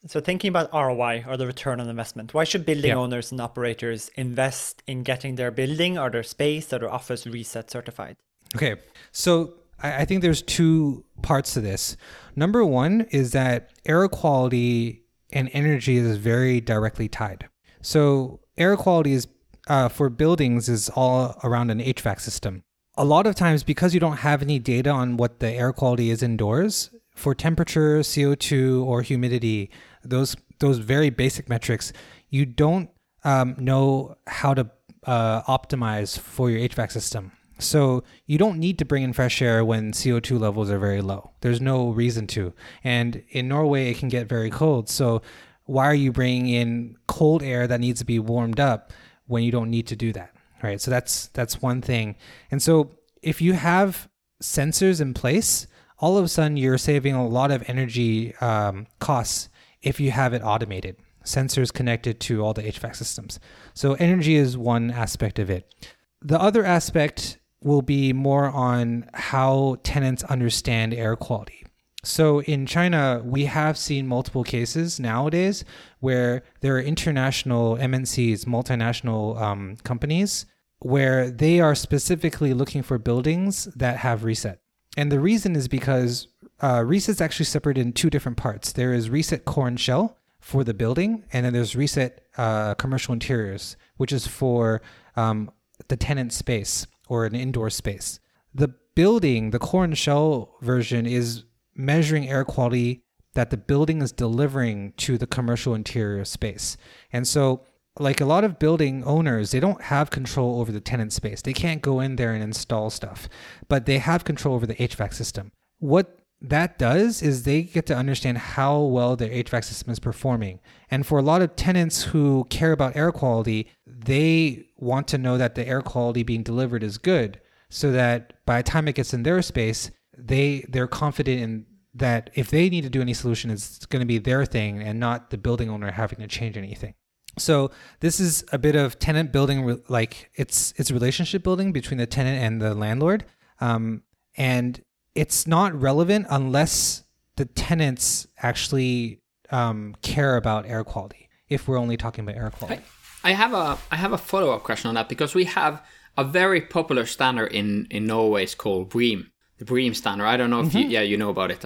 So 0.08 0.20
thinking 0.22 0.50
about 0.50 0.72
ROI 0.72 1.26
or 1.28 1.36
the 1.36 1.48
return 1.48 1.80
on 1.80 1.90
investment, 1.90 2.32
why 2.34 2.44
should 2.44 2.64
building 2.64 2.92
Yeah. 2.92 2.96
owners 2.98 3.32
and 3.32 3.42
operators 3.42 4.12
invest 4.16 4.84
in 4.86 5.02
getting 5.02 5.34
their 5.36 5.50
building 5.50 5.98
or 5.98 6.12
their 6.12 6.22
space 6.24 6.72
or 6.72 6.78
their 6.78 6.94
office 6.94 7.26
reset 7.26 7.72
certified? 7.72 8.16
Okay, 8.56 8.76
so 9.12 9.56
I, 9.82 10.02
I 10.02 10.06
think 10.06 10.22
there's 10.22 10.44
two 10.44 11.04
parts 11.24 11.54
to 11.56 11.60
this. 11.60 11.98
Number 12.36 12.64
one 12.64 13.08
is 13.10 13.32
that 13.32 13.72
air 13.88 14.08
quality 14.08 15.02
and 15.34 15.50
energy 15.54 15.98
is 15.98 16.18
very 16.18 16.62
directly 16.62 17.08
tied. 17.10 17.50
So 17.86 18.40
air 18.58 18.76
quality 18.76 19.14
is 19.14 19.28
uh, 19.68 19.90
for 19.90 20.10
buildings 20.10 20.68
is 20.68 20.90
all 20.96 21.40
around 21.44 21.70
an 21.70 21.80
HVAC 21.80 22.20
system. 22.20 22.64
A 22.98 23.06
lot 23.06 23.28
of 23.28 23.36
times, 23.36 23.64
because 23.64 23.94
you 23.94 24.00
don't 24.00 24.18
have 24.18 24.42
any 24.42 24.58
data 24.58 24.90
on 24.90 25.18
what 25.18 25.40
the 25.40 25.52
air 25.52 25.72
quality 25.72 26.10
is 26.10 26.24
indoors 26.24 26.90
for 27.16 27.36
temperature, 27.36 28.00
CO2, 28.00 28.84
or 28.84 29.04
humidity, 29.04 29.70
those 30.04 30.36
those 30.60 30.80
very 30.80 31.12
basic 31.12 31.48
metrics, 31.48 31.94
you 32.30 32.48
don't 32.48 32.90
um, 33.24 33.56
know 33.60 34.16
how 34.26 34.56
to 34.56 34.68
uh, 35.04 35.44
optimize 35.44 36.18
for 36.18 36.50
your 36.50 36.68
HVAC 36.68 36.92
system. 36.92 37.34
So 37.60 38.04
you 38.26 38.40
don't 38.40 38.58
need 38.58 38.80
to 38.80 38.86
bring 38.86 39.04
in 39.04 39.14
fresh 39.14 39.42
air 39.44 39.64
when 39.64 39.92
CO2 39.92 40.40
levels 40.40 40.72
are 40.72 40.80
very 40.80 41.02
low. 41.02 41.32
There's 41.42 41.62
no 41.62 41.90
reason 41.92 42.26
to. 42.28 42.54
And 42.84 43.24
in 43.30 43.48
Norway, 43.48 43.92
it 43.92 43.98
can 43.98 44.10
get 44.10 44.28
very 44.28 44.50
cold. 44.50 44.90
So 44.90 45.22
why 45.66 45.86
are 45.86 45.96
you 45.96 46.12
bringing 46.12 46.48
in 46.48 46.98
cold 47.08 47.44
air 47.44 47.68
that 47.68 47.80
needs 47.80 48.00
to 48.00 48.06
be 48.06 48.20
warmed 48.20 48.60
up 48.60 48.94
when 49.28 49.44
you 49.44 49.52
don't 49.52 49.70
need 49.70 49.88
to 49.88 49.96
do 49.96 50.14
that? 50.14 50.32
Right. 50.64 50.80
So 50.80 50.90
that's 50.90 51.28
that's 51.28 51.62
one 51.62 51.82
thing. 51.82 52.16
And 52.50 52.62
so 52.62 52.92
if 53.22 53.42
you 53.42 53.54
have 53.54 54.10
sensors 54.42 55.02
in 55.02 55.14
place, 55.14 55.68
all 56.00 56.18
of 56.18 56.26
a 56.26 56.28
sudden 56.28 56.58
you're 56.58 56.78
saving 56.78 57.14
a 57.14 57.28
lot 57.28 57.52
of 57.52 57.64
energy 57.68 58.36
um, 58.38 58.88
costs 59.00 59.50
if 59.82 60.00
you 60.00 60.12
have 60.12 60.34
it 60.34 60.42
automated. 60.44 60.98
Sensors 61.24 61.74
connected 61.74 62.20
to 62.22 62.44
all 62.44 62.54
the 62.54 62.64
HVAC 62.64 62.96
systems. 62.96 63.40
So 63.74 63.94
energy 63.96 64.36
is 64.36 64.58
one 64.58 64.92
aspect 64.92 65.40
of 65.40 65.50
it. 65.50 65.74
The 66.22 66.40
other 66.40 66.64
aspect 66.64 67.40
will 67.62 67.82
be 67.82 68.14
more 68.14 68.46
on 68.46 69.10
how 69.14 69.78
tenants 69.84 70.24
understand 70.26 70.94
air 70.94 71.16
quality. 71.16 71.65
So 72.06 72.42
in 72.42 72.66
China, 72.66 73.22
we 73.26 73.46
have 73.46 73.78
seen 73.78 74.08
multiple 74.08 74.44
cases 74.44 75.00
nowadays 75.00 75.66
where 76.00 76.44
there 76.62 76.76
are 76.76 76.82
international 76.82 77.78
MNCs, 77.78 78.46
multinational 78.46 79.42
um, 79.42 79.78
companies, 79.84 80.46
where 80.80 81.32
they 81.32 81.60
are 81.60 81.74
specifically 81.74 82.54
looking 82.54 82.84
for 82.84 82.98
buildings 83.00 83.66
that 83.76 83.98
have 83.98 84.24
reset. 84.24 84.62
And 84.96 85.12
the 85.12 85.20
reason 85.20 85.56
is 85.56 85.68
because 85.68 86.28
uh, 86.62 86.84
reset's 86.86 87.22
actually 87.22 87.46
separated 87.46 87.82
in 87.82 87.94
two 87.94 88.10
different 88.10 88.38
parts. 88.38 88.72
There 88.72 88.94
is 88.94 89.10
reset 89.10 89.46
core 89.46 89.68
and 89.68 89.80
shell 89.80 90.18
for 90.40 90.64
the 90.64 90.76
building, 90.76 91.26
and 91.34 91.46
then 91.46 91.54
there's 91.54 91.76
reset 91.76 92.24
uh, 92.38 92.76
commercial 92.76 93.14
interiors, 93.14 93.78
which 93.98 94.14
is 94.14 94.28
for 94.28 94.82
um, 95.16 95.50
the 95.88 95.98
tenant 95.98 96.34
space 96.34 96.86
or 97.10 97.26
an 97.26 97.36
indoor 97.36 97.72
space. 97.72 98.20
The 98.54 98.76
building, 98.94 99.50
the 99.50 99.60
core 99.60 99.84
and 99.84 99.98
shell 99.98 100.56
version, 100.62 101.06
is 101.06 101.44
measuring 101.76 102.30
air 102.30 102.46
quality 102.46 103.04
that 103.34 103.50
the 103.50 103.58
building 103.58 104.02
is 104.02 104.12
delivering 104.12 104.94
to 104.98 105.18
the 105.18 105.28
commercial 105.28 105.76
interior 105.76 106.26
space. 106.26 106.78
And 107.12 107.28
so, 107.28 107.62
like 107.98 108.20
a 108.20 108.26
lot 108.26 108.44
of 108.44 108.60
building 108.60 109.04
owners, 109.06 109.52
they 109.52 109.60
don't 109.60 109.84
have 109.84 110.10
control 110.10 110.60
over 110.60 110.72
the 110.72 110.82
tenant 110.82 111.14
space. 111.14 111.42
They 111.42 111.54
can't 111.54 111.82
go 111.82 112.02
in 112.02 112.18
there 112.18 112.34
and 112.34 112.44
install 112.44 112.90
stuff, 112.90 113.30
but 113.70 113.86
they 113.86 114.00
have 114.00 114.26
control 114.26 114.56
over 114.56 114.66
the 114.66 114.76
HVAC 114.76 115.14
system. 115.14 115.52
What 115.80 116.20
that 116.42 116.78
does 116.78 117.22
is 117.22 117.44
they 117.44 117.64
get 117.64 117.86
to 117.86 117.96
understand 117.96 118.38
how 118.38 118.82
well 118.82 119.16
their 119.16 119.30
HVAC 119.30 119.64
system 119.64 119.92
is 119.92 120.00
performing. 120.00 120.60
And 120.92 121.06
for 121.06 121.18
a 121.18 121.24
lot 121.24 121.42
of 121.42 121.56
tenants 121.56 122.04
who 122.04 122.46
care 122.50 122.74
about 122.74 122.98
air 122.98 123.12
quality, 123.12 123.70
they 123.88 124.66
want 124.78 125.08
to 125.10 125.18
know 125.18 125.38
that 125.38 125.56
the 125.56 125.68
air 125.68 125.82
quality 125.82 126.24
being 126.24 126.44
delivered 126.44 126.84
is 126.84 126.98
good 126.98 127.40
so 127.70 127.92
that 127.92 128.34
by 128.46 128.62
the 128.62 128.70
time 128.70 128.88
it 128.88 128.96
gets 128.96 129.14
in 129.14 129.24
their 129.24 129.42
space, 129.42 129.92
they 130.18 130.66
they're 130.70 130.88
confident 130.88 131.42
in 131.42 131.66
that 131.94 132.30
if 132.36 132.50
they 132.50 132.70
need 132.70 132.82
to 132.82 132.90
do 132.90 133.02
any 133.02 133.14
solution, 133.14 133.50
it's 133.50 133.86
going 133.86 134.02
to 134.02 134.06
be 134.06 134.18
their 134.18 134.46
thing 134.46 134.82
and 134.82 135.00
not 135.00 135.30
the 135.30 135.38
building 135.38 135.70
owner 135.70 135.92
having 135.92 136.20
to 136.20 136.28
change 136.28 136.58
anything. 136.58 136.94
So 137.38 137.72
this 138.00 138.20
is 138.20 138.44
a 138.52 138.58
bit 138.58 138.76
of 138.76 139.00
tenant 139.00 139.32
building, 139.32 139.82
like 139.88 140.30
it's 140.36 140.74
it's 140.78 140.92
relationship 140.92 141.44
building 141.44 141.72
between 141.72 141.98
the 141.98 142.06
tenant 142.06 142.42
and 142.42 142.62
the 142.62 142.74
landlord, 142.74 143.26
um, 143.60 144.04
and 144.38 144.82
it's 145.16 145.46
not 145.48 145.74
relevant 145.80 146.28
unless 146.30 147.04
the 147.36 147.46
tenants 147.46 148.28
actually 148.38 149.22
um, 149.52 149.96
care 150.02 150.38
about 150.38 150.66
air 150.66 150.84
quality. 150.84 151.30
If 151.50 151.68
we're 151.68 151.78
only 151.78 151.98
talking 151.98 152.24
about 152.24 152.36
air 152.36 152.50
quality, 152.50 152.82
I 153.24 153.32
have 153.32 153.54
a 153.54 153.78
I 153.92 153.98
have 153.98 154.14
a 154.14 154.18
follow 154.18 154.52
up 154.52 154.64
question 154.64 154.88
on 154.90 154.96
that 154.96 155.10
because 155.10 155.36
we 155.36 155.46
have 155.46 155.84
a 156.18 156.24
very 156.24 156.62
popular 156.62 157.06
standard 157.06 157.52
in 157.52 157.88
in 157.92 158.06
Norway 158.06 158.44
is 158.44 158.56
called 158.56 158.90
BREEAM, 158.90 159.32
the 159.58 159.66
BREEAM 159.66 159.94
standard. 159.96 160.26
I 160.26 160.38
don't 160.38 160.50
know 160.50 160.62
if 160.62 160.74
you 160.74 160.82
mm-hmm. 160.82 160.92
yeah 160.92 161.02
you 161.02 161.18
know 161.18 161.30
about 161.30 161.52
it, 161.52 161.64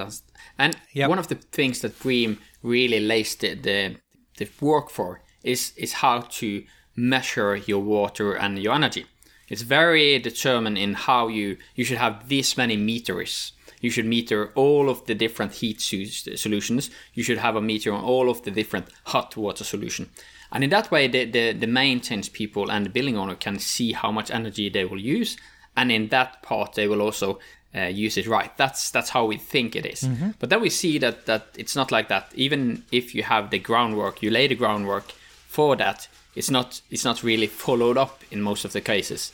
and 0.58 0.78
Yep. 0.94 1.10
one 1.10 1.20
of 1.20 1.28
the 1.28 1.36
things 1.36 1.80
that 1.82 2.00
BREEAM 2.00 2.38
really 2.62 3.00
lays 3.00 3.36
the, 3.36 3.56
the 3.56 3.96
the 4.38 4.50
work 4.62 4.90
for 4.90 5.22
is 5.44 5.74
is 5.76 5.94
how 5.94 6.22
to 6.40 6.64
measure 6.96 7.56
your 7.56 7.80
water 7.80 8.34
and 8.34 8.60
your 8.60 8.74
energy. 8.74 9.06
It's 9.48 9.64
very 9.64 10.20
determined 10.20 10.78
in 10.78 10.94
how 10.94 11.28
you 11.28 11.58
you 11.76 11.84
should 11.86 11.98
have 11.98 12.30
this 12.30 12.58
many 12.58 12.78
meters. 12.78 13.54
You 13.82 13.90
should 13.90 14.06
meter 14.06 14.52
all 14.56 14.90
of 14.90 15.06
the 15.06 15.16
different 15.16 15.54
heat 15.54 15.80
solutions. 15.82 16.90
You 17.14 17.24
should 17.24 17.38
have 17.38 17.56
a 17.56 17.62
meter 17.62 17.94
on 17.94 18.04
all 18.04 18.30
of 18.30 18.44
the 18.44 18.52
different 18.52 18.88
hot 19.06 19.38
water 19.38 19.64
solution. 19.64 20.10
And 20.52 20.64
in 20.64 20.70
that 20.72 20.92
way, 20.92 21.08
the, 21.08 21.26
the, 21.26 21.54
the 21.54 21.68
maintenance 21.68 22.28
people 22.28 22.72
and 22.72 22.86
the 22.86 22.90
building 22.90 23.18
owner 23.18 23.36
can 23.36 23.60
see 23.60 23.94
how 23.94 24.12
much 24.12 24.32
energy 24.32 24.70
they 24.70 24.84
will 24.84 25.00
use. 25.00 25.38
And 25.78 25.92
in 25.92 26.10
that 26.10 26.42
part, 26.42 26.74
they 26.74 26.88
will 26.88 27.02
also 27.02 27.40
uh, 27.76 27.82
use 27.82 28.18
it 28.18 28.28
right. 28.28 28.56
That's 28.58 28.92
that's 28.92 29.10
how 29.12 29.26
we 29.26 29.38
think 29.38 29.76
it 29.76 29.86
is. 29.86 30.08
But 30.40 30.50
then 30.50 30.62
we 30.62 30.70
see 30.70 30.98
that 31.00 31.26
that 31.26 31.44
it's 31.58 31.76
not 31.76 31.92
like 31.92 32.08
that. 32.08 32.32
Even 32.36 32.84
if 32.92 33.14
you 33.16 33.24
have 33.24 33.50
the 33.50 33.60
groundwork, 33.60 34.22
you 34.24 34.32
lay 34.32 34.48
the 34.48 34.56
groundwork 34.56 35.12
for 35.48 35.76
that. 35.76 36.08
It's 36.36 36.50
not 36.50 36.82
it's 36.90 37.06
not 37.06 37.24
really 37.24 37.48
followed 37.48 37.98
up 37.98 38.24
in 38.32 38.42
most 38.42 38.66
of 38.66 38.72
the 38.72 38.82
cases. 38.82 39.32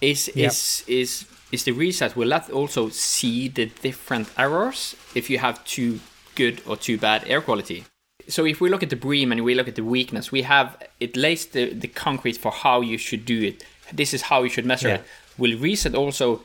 Is 0.00 0.28
is 0.28 0.84
is 0.86 1.26
is 1.52 1.64
the 1.64 1.72
reset 1.72 2.16
will 2.16 2.28
that 2.30 2.50
also 2.50 2.88
see 2.90 3.48
the 3.48 3.66
different 3.82 4.28
errors 4.38 4.96
if 5.14 5.28
you 5.28 5.38
have 5.38 5.62
too 5.64 6.00
good 6.36 6.62
or 6.66 6.76
too 6.76 6.96
bad 6.98 7.24
air 7.26 7.40
quality? 7.40 7.84
So 8.28 8.44
if 8.46 8.60
we 8.60 8.68
look 8.70 8.82
at 8.82 8.90
the 8.90 8.96
BREEAM 8.96 9.32
and 9.32 9.44
we 9.44 9.54
look 9.54 9.68
at 9.68 9.74
the 9.74 9.82
weakness, 9.84 10.30
we 10.30 10.42
have 10.42 10.76
it 11.00 11.16
lays 11.16 11.46
the, 11.46 11.72
the 11.74 11.88
concrete 11.88 12.36
for 12.38 12.52
how 12.52 12.80
you 12.80 12.96
should 12.98 13.24
do 13.26 13.42
it. 13.42 13.64
This 13.92 14.14
is 14.14 14.22
how 14.22 14.42
you 14.44 14.48
should 14.50 14.66
measure 14.66 14.88
Yeah. 14.88 14.94
it. 14.96 15.04
Will 15.36 15.58
reset 15.58 15.94
also 15.94 16.42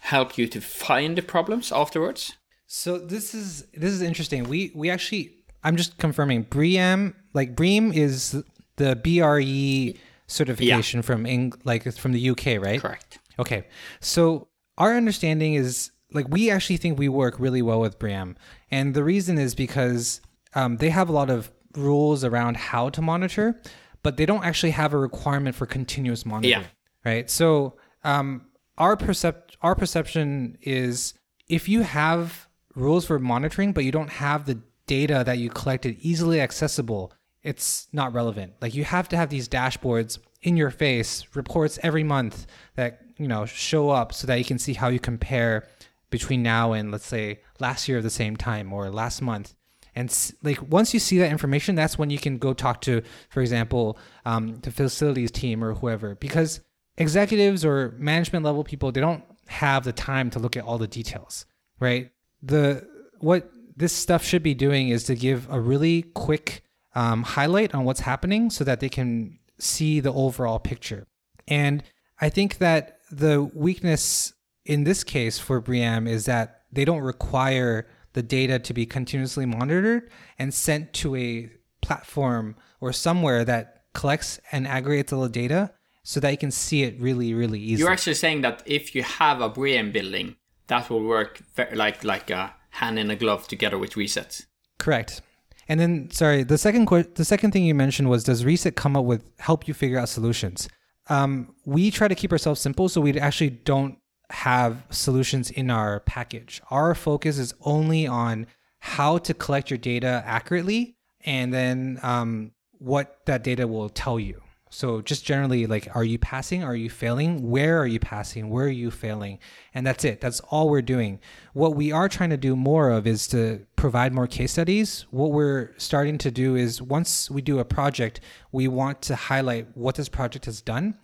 help 0.00 0.36
you 0.36 0.46
to 0.48 0.60
find 0.60 1.16
the 1.16 1.22
problems 1.22 1.72
afterwards? 1.72 2.36
So 2.66 2.98
this 2.98 3.34
is 3.34 3.66
this 3.72 3.92
is 3.92 4.02
interesting. 4.02 4.44
We 4.44 4.72
we 4.74 4.90
actually 4.90 5.34
I'm 5.62 5.76
just 5.76 5.98
confirming 5.98 6.44
BREEAM 6.44 7.14
like 7.32 7.54
BREEAM 7.56 7.92
is 7.92 8.42
the 8.76 8.96
BRE 8.96 9.98
certification 10.26 11.02
from 11.02 11.26
Eng, 11.26 11.52
like 11.64 11.92
from 11.94 12.12
the 12.12 12.30
UK, 12.30 12.46
right? 12.60 12.80
Correct. 12.80 13.18
Okay. 13.38 13.66
So 14.00 14.48
our 14.78 14.96
understanding 14.96 15.54
is 15.54 15.90
like 16.12 16.28
we 16.28 16.50
actually 16.50 16.76
think 16.76 16.98
we 16.98 17.08
work 17.08 17.38
really 17.38 17.62
well 17.62 17.80
with 17.80 17.98
BREEAM, 17.98 18.36
and 18.70 18.94
the 18.94 19.04
reason 19.04 19.38
is 19.38 19.54
because 19.54 20.20
um, 20.54 20.78
they 20.78 20.90
have 20.90 21.08
a 21.08 21.12
lot 21.12 21.30
of 21.30 21.50
rules 21.76 22.24
around 22.24 22.56
how 22.56 22.88
to 22.88 23.02
monitor, 23.02 23.60
but 24.02 24.16
they 24.16 24.26
don't 24.26 24.44
actually 24.44 24.72
have 24.72 24.92
a 24.92 24.98
requirement 24.98 25.54
for 25.54 25.66
continuous 25.66 26.26
monitoring. 26.26 26.62
yeah. 26.62 26.66
Right. 27.04 27.30
So 27.30 27.76
um, 28.04 28.46
our 28.78 28.96
percept 28.96 29.56
our 29.62 29.74
perception 29.74 30.58
is 30.62 31.14
if 31.48 31.68
you 31.68 31.82
have 31.82 32.48
rules 32.74 33.04
for 33.06 33.18
monitoring, 33.18 33.72
but 33.72 33.84
you 33.84 33.92
don't 33.92 34.10
have 34.10 34.46
the 34.46 34.60
data 34.86 35.22
that 35.24 35.38
you 35.38 35.50
collected 35.50 35.96
easily 36.00 36.40
accessible, 36.40 37.12
it's 37.42 37.88
not 37.92 38.12
relevant. 38.12 38.54
Like 38.60 38.74
you 38.74 38.84
have 38.84 39.08
to 39.10 39.16
have 39.16 39.30
these 39.30 39.48
dashboards 39.48 40.18
in 40.42 40.56
your 40.56 40.70
face, 40.70 41.24
reports 41.34 41.78
every 41.82 42.04
month 42.04 42.46
that 42.76 43.02
you 43.18 43.28
know 43.28 43.44
show 43.44 43.90
up 43.90 44.12
so 44.12 44.26
that 44.26 44.36
you 44.36 44.44
can 44.44 44.58
see 44.58 44.74
how 44.74 44.88
you 44.88 44.98
compare 44.98 45.68
between 46.10 46.42
now 46.42 46.72
and 46.72 46.90
let's 46.90 47.06
say 47.06 47.40
last 47.60 47.88
year 47.88 47.98
at 47.98 48.02
the 48.02 48.10
same 48.10 48.36
time 48.36 48.72
or 48.72 48.90
last 48.90 49.22
month. 49.22 49.54
And 49.94 50.32
like 50.42 50.60
once 50.62 50.94
you 50.94 51.00
see 51.00 51.18
that 51.18 51.30
information, 51.30 51.74
that's 51.74 51.98
when 51.98 52.10
you 52.10 52.18
can 52.18 52.38
go 52.38 52.52
talk 52.52 52.80
to, 52.82 53.02
for 53.28 53.40
example, 53.40 53.98
um, 54.24 54.56
the 54.60 54.70
facilities 54.70 55.30
team 55.30 55.64
or 55.64 55.74
whoever, 55.74 56.14
because 56.14 56.60
executives 57.00 57.64
or 57.64 57.94
management 57.98 58.44
level 58.44 58.62
people 58.62 58.92
they 58.92 59.00
don't 59.00 59.24
have 59.48 59.82
the 59.82 59.92
time 59.92 60.30
to 60.30 60.38
look 60.38 60.56
at 60.56 60.62
all 60.62 60.78
the 60.78 60.86
details, 60.86 61.46
right? 61.80 62.10
The 62.42 62.86
what 63.18 63.50
this 63.76 63.92
stuff 63.92 64.24
should 64.24 64.42
be 64.42 64.54
doing 64.54 64.90
is 64.90 65.04
to 65.04 65.16
give 65.16 65.48
a 65.50 65.58
really 65.58 66.02
quick 66.02 66.62
um, 66.94 67.22
highlight 67.22 67.74
on 67.74 67.84
what's 67.84 68.00
happening 68.00 68.50
so 68.50 68.62
that 68.64 68.80
they 68.80 68.88
can 68.88 69.38
see 69.58 70.00
the 70.00 70.12
overall 70.12 70.58
picture. 70.58 71.06
And 71.48 71.82
I 72.20 72.28
think 72.28 72.58
that 72.58 72.98
the 73.10 73.42
weakness 73.42 74.32
in 74.64 74.84
this 74.84 75.02
case 75.02 75.38
for 75.38 75.60
BREEAM 75.60 76.06
is 76.06 76.26
that 76.26 76.62
they 76.70 76.84
don't 76.84 77.00
require 77.00 77.88
the 78.12 78.22
data 78.22 78.58
to 78.58 78.74
be 78.74 78.86
continuously 78.86 79.46
monitored 79.46 80.10
and 80.38 80.52
sent 80.52 80.92
to 80.92 81.16
a 81.16 81.50
platform 81.80 82.56
or 82.80 82.92
somewhere 82.92 83.44
that 83.44 83.84
collects 83.94 84.38
and 84.52 84.68
aggregates 84.68 85.12
all 85.12 85.22
the 85.22 85.28
data 85.28 85.72
so 86.10 86.18
that 86.18 86.32
you 86.32 86.36
can 86.36 86.50
see 86.50 86.82
it 86.82 87.00
really, 87.00 87.32
really 87.34 87.60
easily. 87.60 87.78
You're 87.78 87.92
actually 87.92 88.14
saying 88.14 88.40
that 88.40 88.64
if 88.66 88.96
you 88.96 89.04
have 89.04 89.40
a 89.40 89.48
BREEAM 89.48 89.92
building, 89.92 90.34
that 90.66 90.90
will 90.90 91.04
work 91.04 91.40
like 91.72 92.02
like 92.02 92.30
a 92.30 92.52
hand 92.70 92.98
in 92.98 93.12
a 93.12 93.16
glove 93.22 93.46
together 93.46 93.78
with 93.78 93.92
resets. 93.92 94.46
Correct. 94.78 95.22
And 95.68 95.78
then, 95.78 96.10
sorry, 96.10 96.42
the 96.42 96.58
second 96.58 96.86
que- 96.86 97.14
the 97.14 97.24
second 97.24 97.52
thing 97.52 97.64
you 97.64 97.76
mentioned 97.76 98.10
was 98.10 98.24
does 98.24 98.44
Reset 98.44 98.74
come 98.74 98.96
up 98.96 99.04
with 99.04 99.22
help 99.38 99.68
you 99.68 99.74
figure 99.82 100.00
out 100.00 100.08
solutions? 100.08 100.68
Um, 101.08 101.54
we 101.64 101.92
try 101.92 102.08
to 102.08 102.16
keep 102.16 102.32
ourselves 102.32 102.60
simple, 102.60 102.88
so 102.88 103.00
we 103.00 103.16
actually 103.16 103.50
don't 103.50 103.96
have 104.30 104.82
solutions 104.90 105.48
in 105.48 105.70
our 105.70 106.00
package. 106.00 106.60
Our 106.70 106.96
focus 106.96 107.38
is 107.38 107.54
only 107.60 108.08
on 108.08 108.48
how 108.80 109.18
to 109.18 109.32
collect 109.32 109.70
your 109.70 109.78
data 109.78 110.24
accurately, 110.26 110.96
and 111.24 111.54
then 111.54 112.00
um, 112.02 112.50
what 112.78 113.18
that 113.26 113.44
data 113.44 113.68
will 113.68 113.90
tell 113.90 114.18
you. 114.18 114.42
So 114.70 115.02
just 115.02 115.24
generally, 115.24 115.66
like, 115.66 115.88
are 115.94 116.04
you 116.04 116.16
passing? 116.16 116.62
Are 116.62 116.76
you 116.76 116.88
failing? 116.88 117.50
Where 117.50 117.78
are 117.78 117.86
you 117.86 117.98
passing? 117.98 118.48
Where 118.50 118.66
are 118.66 118.68
you 118.68 118.92
failing? 118.92 119.40
And 119.74 119.84
that's 119.84 120.04
it. 120.04 120.20
That's 120.20 120.38
all 120.48 120.70
we're 120.70 120.80
doing. 120.80 121.18
What 121.52 121.74
we 121.74 121.90
are 121.90 122.08
trying 122.08 122.30
to 122.30 122.36
do 122.36 122.54
more 122.54 122.90
of 122.90 123.06
is 123.06 123.26
to 123.28 123.66
provide 123.74 124.12
more 124.12 124.28
case 124.28 124.52
studies. 124.52 125.06
What 125.10 125.32
we're 125.32 125.74
starting 125.76 126.18
to 126.18 126.30
do 126.30 126.54
is 126.54 126.80
once 126.80 127.28
we 127.28 127.42
do 127.42 127.58
a 127.58 127.64
project, 127.64 128.20
we 128.52 128.68
want 128.68 129.02
to 129.02 129.16
highlight 129.16 129.76
what 129.76 129.96
this 129.96 130.08
project 130.08 130.44
has 130.44 130.60
done. 130.62 130.94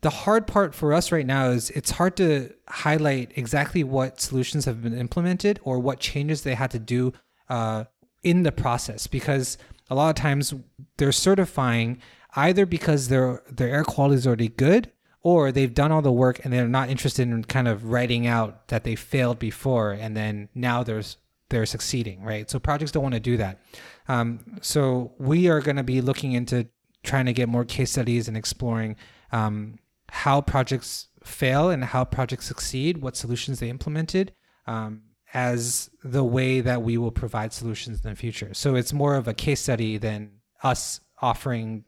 The 0.00 0.10
hard 0.10 0.48
part 0.48 0.74
for 0.74 0.92
us 0.92 1.12
right 1.12 1.24
now 1.24 1.50
is 1.50 1.70
it's 1.70 1.92
hard 1.92 2.16
to 2.16 2.52
highlight 2.68 3.32
exactly 3.36 3.84
what 3.84 4.20
solutions 4.20 4.64
have 4.64 4.82
been 4.82 4.98
implemented 4.98 5.60
or 5.62 5.78
what 5.78 6.00
changes 6.00 6.42
they 6.42 6.56
had 6.56 6.72
to 6.72 6.80
do 6.80 7.12
uh, 7.48 7.84
in 8.24 8.42
the 8.42 8.50
process 8.50 9.06
because 9.06 9.58
a 9.90 9.94
lot 9.94 10.08
of 10.08 10.16
times 10.16 10.54
they're 10.96 11.12
certifying 11.12 12.00
either 12.36 12.66
because 12.66 13.08
their 13.08 13.42
their 13.50 13.68
air 13.68 13.84
quality 13.84 14.16
is 14.16 14.26
already 14.26 14.48
good 14.48 14.90
or 15.22 15.52
they've 15.52 15.74
done 15.74 15.92
all 15.92 16.02
the 16.02 16.12
work 16.12 16.44
and 16.44 16.52
they're 16.52 16.66
not 16.66 16.88
interested 16.88 17.28
in 17.28 17.44
kind 17.44 17.68
of 17.68 17.84
writing 17.84 18.26
out 18.26 18.68
that 18.68 18.84
they 18.84 18.96
failed 18.96 19.38
before 19.38 19.92
and 19.92 20.16
then 20.16 20.48
now 20.54 20.82
there's 20.82 21.16
they're 21.50 21.66
succeeding 21.66 22.22
right? 22.22 22.50
So 22.50 22.58
projects 22.58 22.92
don't 22.92 23.02
want 23.02 23.14
to 23.14 23.20
do 23.20 23.36
that. 23.36 23.60
Um, 24.08 24.58
so 24.62 25.12
we 25.18 25.48
are 25.48 25.60
going 25.60 25.76
to 25.76 25.82
be 25.82 26.00
looking 26.00 26.32
into 26.32 26.66
trying 27.02 27.26
to 27.26 27.32
get 27.32 27.48
more 27.48 27.64
case 27.64 27.90
studies 27.90 28.28
and 28.28 28.36
exploring 28.36 28.96
um, 29.32 29.78
how 30.08 30.40
projects 30.40 31.08
fail 31.24 31.70
and 31.70 31.84
how 31.84 32.04
projects 32.04 32.46
succeed 32.46 32.98
what 32.98 33.16
solutions 33.16 33.60
they 33.60 33.70
implemented 33.70 34.32
um, 34.66 35.02
as 35.34 35.90
the 36.04 36.24
way 36.24 36.60
that 36.60 36.82
we 36.82 36.98
will 36.98 37.10
provide 37.10 37.52
solutions 37.52 38.04
in 38.04 38.10
the 38.10 38.16
future. 38.16 38.52
So 38.54 38.74
it's 38.74 38.92
more 38.92 39.14
of 39.14 39.28
a 39.28 39.34
case 39.34 39.60
study 39.60 39.98
than 39.98 40.32
us 40.62 41.00
offering 41.20 41.84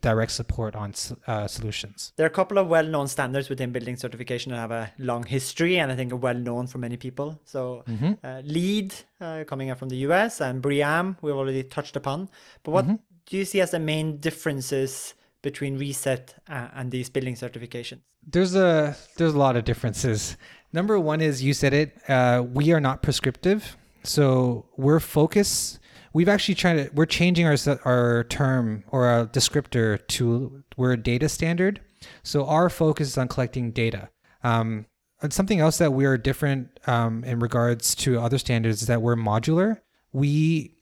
direct 0.00 0.32
support 0.32 0.74
on 0.74 0.92
uh, 1.26 1.46
solutions. 1.46 2.12
There 2.16 2.24
are 2.26 2.28
a 2.28 2.32
couple 2.32 2.58
of 2.58 2.66
well-known 2.68 3.06
standards 3.08 3.48
within 3.48 3.70
building 3.70 3.96
certification 3.96 4.50
that 4.52 4.58
have 4.58 4.70
a 4.72 4.92
long 4.98 5.22
history 5.24 5.78
and 5.78 5.92
I 5.92 5.96
think 5.96 6.12
are 6.12 6.16
well-known 6.16 6.66
for 6.66 6.78
many 6.78 6.96
people. 6.96 7.40
So 7.44 7.84
Mm-hmm. 7.88 8.12
uh, 8.24 8.40
LEED 8.44 8.94
uh, 9.20 9.44
coming 9.46 9.70
up 9.70 9.78
from 9.78 9.88
the 9.88 9.98
US 10.08 10.40
and 10.40 10.60
BREEAM 10.60 11.16
we've 11.22 11.34
already 11.36 11.62
touched 11.62 11.96
upon. 11.96 12.28
But 12.64 12.72
what 12.72 12.84
Mm-hmm. 12.86 12.96
do 13.26 13.36
you 13.36 13.44
see 13.44 13.60
as 13.60 13.70
the 13.70 13.78
main 13.78 14.18
differences 14.18 15.14
between 15.42 15.78
Reset 15.78 16.34
uh, 16.48 16.68
and 16.74 16.90
these 16.90 17.08
building 17.08 17.36
certifications? 17.36 18.00
There's 18.26 18.54
a 18.56 18.96
there's 19.16 19.34
a 19.34 19.38
lot 19.38 19.54
of 19.56 19.64
differences. 19.64 20.36
Number 20.72 20.98
one 20.98 21.20
is 21.20 21.42
you 21.42 21.54
said 21.54 21.72
it. 21.72 21.96
Uh, 22.08 22.44
we 22.52 22.72
are 22.72 22.80
not 22.80 23.00
prescriptive, 23.00 23.76
so 24.02 24.66
we're 24.76 25.00
focused. 25.00 25.78
We've 26.12 26.28
actually 26.28 26.54
tried 26.54 26.74
to. 26.74 26.90
We're 26.94 27.06
changing 27.06 27.46
our 27.46 27.56
our 27.84 28.24
term 28.24 28.84
or 28.88 29.06
our 29.06 29.26
descriptor 29.26 30.06
to 30.08 30.62
we're 30.76 30.92
a 30.92 30.96
data 30.96 31.28
standard. 31.28 31.80
So 32.22 32.46
our 32.46 32.70
focus 32.70 33.08
is 33.08 33.18
on 33.18 33.28
collecting 33.28 33.72
data. 33.72 34.08
Um, 34.44 34.86
and 35.20 35.32
something 35.32 35.58
else 35.58 35.78
that 35.78 35.92
we 35.92 36.04
are 36.04 36.16
different 36.16 36.78
um, 36.86 37.24
in 37.24 37.40
regards 37.40 37.94
to 37.96 38.20
other 38.20 38.38
standards 38.38 38.82
is 38.82 38.88
that 38.88 39.02
we're 39.02 39.16
modular. 39.16 39.80
We 40.12 40.78